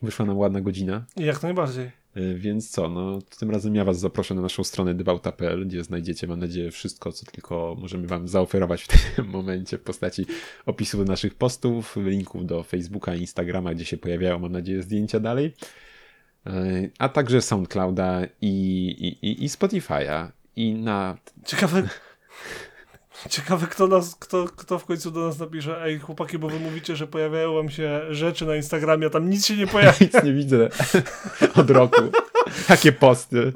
Wyszła 0.02 0.26
nam 0.26 0.38
ładna 0.38 0.62
godzina, 0.62 1.06
Jak 1.18 1.44
najbardziej. 1.44 1.86
e, 2.16 2.34
więc 2.34 2.70
co? 2.70 2.90
No 2.90 3.20
tym 3.40 3.52
razem 3.52 3.76
ja 3.76 3.86
was 3.86 4.00
zaproszę 4.00 4.36
na 4.36 4.42
naszą 4.42 4.64
stronę 4.64 4.94
dybauta.pl, 4.94 5.68
gdzie 5.68 5.84
znajdziecie, 5.84 6.28
mam 6.28 6.40
nadzieję, 6.40 6.72
wszystko, 6.72 7.12
co 7.12 7.26
tylko 7.26 7.76
możemy 7.80 8.08
wam 8.08 8.28
zaoferować 8.28 8.84
w 8.84 8.88
tym 9.16 9.28
momencie 9.28 9.78
w 9.78 9.82
postaci 9.82 10.26
opisu 10.66 10.98
do 10.98 11.04
naszych 11.06 11.36
postów, 11.36 11.96
linków 11.96 12.46
do 12.46 12.64
Facebooka, 12.64 13.16
Instagrama, 13.16 13.74
gdzie 13.74 13.86
się 13.86 13.98
pojawiają, 13.98 14.40
mam 14.40 14.52
nadzieję, 14.52 14.84
zdjęcia 14.84 15.20
dalej. 15.20 15.54
E, 16.48 16.52
A 17.00 17.10
także 17.10 17.42
SoundClouda 17.42 18.22
i, 18.42 18.48
i, 19.22 19.28
i, 19.28 19.44
i 19.44 19.48
Spotify'a. 19.48 20.28
I 20.56 20.74
na. 20.76 21.18
Ciekawe, 21.46 21.90
ciekawe 23.30 23.68
kto, 23.68 23.88
nas, 23.88 24.16
kto, 24.16 24.46
kto 24.46 24.80
w 24.80 24.86
końcu 24.86 25.12
do 25.12 25.20
nas 25.28 25.40
napisze, 25.40 25.84
ej 25.84 26.00
chłopaki, 26.00 26.40
bo 26.40 26.50
wy 26.50 26.60
mówicie, 26.60 26.96
że 26.96 27.08
pojawiają 27.08 27.54
wam 27.54 27.70
się 27.70 28.02
rzeczy 28.10 28.46
na 28.46 28.56
Instagramie, 28.56 29.08
a 29.08 29.10
tam 29.10 29.30
nic 29.30 29.46
się 29.46 29.58
nie 29.58 29.68
pojawia. 29.78 29.98
Nic 30.02 30.24
nie 30.24 30.34
widzę 30.34 30.70
od 31.56 31.70
roku. 31.70 32.02
Takie 32.68 32.92
posty. 32.92 33.54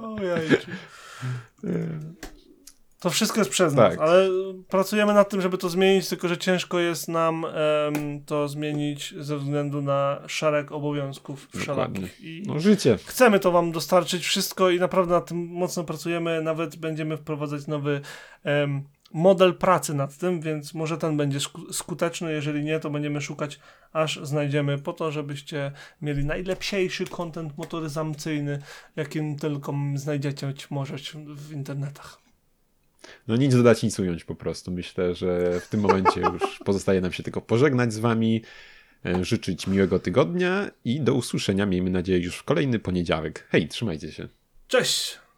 To 3.00 3.10
wszystko 3.10 3.40
jest 3.40 3.52
przez 3.52 3.74
nas, 3.74 3.92
Tak. 3.92 4.02
ale 4.02 4.30
pracujemy 4.70 5.14
nad 5.14 5.30
tym, 5.30 5.42
żeby 5.42 5.58
to 5.58 5.70
zmienić, 5.70 6.10
tylko 6.10 6.28
że 6.28 6.38
ciężko 6.38 6.80
jest 6.80 7.08
nam 7.08 7.46
em, 7.46 7.54
to 8.26 8.48
zmienić 8.48 9.14
ze 9.18 9.38
względu 9.38 9.82
na 9.82 10.22
szereg 10.28 10.72
obowiązków 10.72 11.48
wszelakich. 11.58 12.22
I 12.22 12.44
No 12.46 12.60
życie. 12.60 12.98
chcemy 13.06 13.40
to 13.40 13.52
wam 13.52 13.72
dostarczyć 13.72 14.26
wszystko 14.26 14.70
i 14.70 14.80
naprawdę 14.80 15.14
nad 15.14 15.26
tym 15.26 15.38
mocno 15.48 15.84
pracujemy. 15.84 16.42
Nawet 16.42 16.76
będziemy 16.76 17.18
wprowadzać 17.18 17.68
nowy 17.68 18.02
em, 18.44 18.84
model 19.14 19.54
pracy 19.56 19.94
nad 19.94 20.18
tym, 20.18 20.42
więc 20.42 20.74
może 20.74 20.98
ten 20.98 21.18
będzie 21.18 21.40
sku- 21.40 21.74
skuteczny. 21.74 22.32
Jeżeli 22.32 22.64
nie, 22.64 22.80
to 22.80 22.90
będziemy 22.90 23.22
szukać, 23.22 23.60
aż 23.94 24.20
znajdziemy 24.24 24.78
po 24.78 24.94
to, 24.94 25.12
żebyście 25.12 25.72
mieli 26.02 26.26
najlepsiejszy 26.26 27.06
kontent 27.06 27.58
motoryzacyjny, 27.58 28.62
jakim 28.96 29.36
tylko 29.36 29.76
znajdziecie 29.96 30.48
być 30.48 30.72
może 30.72 30.96
w 31.36 31.52
internetach. 31.52 32.24
No 33.28 33.36
nic 33.36 33.56
dodać, 33.56 33.84
nic 33.84 34.00
ująć 34.00 34.24
po 34.24 34.36
prostu. 34.36 34.72
Myślę, 34.72 35.16
że 35.16 35.60
w 35.60 35.68
tym 35.68 35.80
momencie 35.80 36.22
już 36.22 36.60
pozostaje 36.66 37.02
nam 37.02 37.14
się 37.14 37.24
tylko 37.24 37.42
pożegnać 37.42 37.94
z 37.94 38.00
wami, 38.00 38.42
e, 39.06 39.26
życzyć 39.26 39.68
miłego 39.68 40.00
tygodnia 40.00 40.72
i 40.86 41.02
do 41.02 41.14
usłyszenia, 41.14 41.66
miejmy 41.66 41.90
nadzieję, 41.90 42.20
już 42.20 42.38
w 42.38 42.44
kolejny 42.44 42.80
poniedziałek. 42.80 43.48
Hej, 43.50 43.68
trzymajcie 43.68 44.12
się. 44.12 44.28
Cześć! 44.68 45.23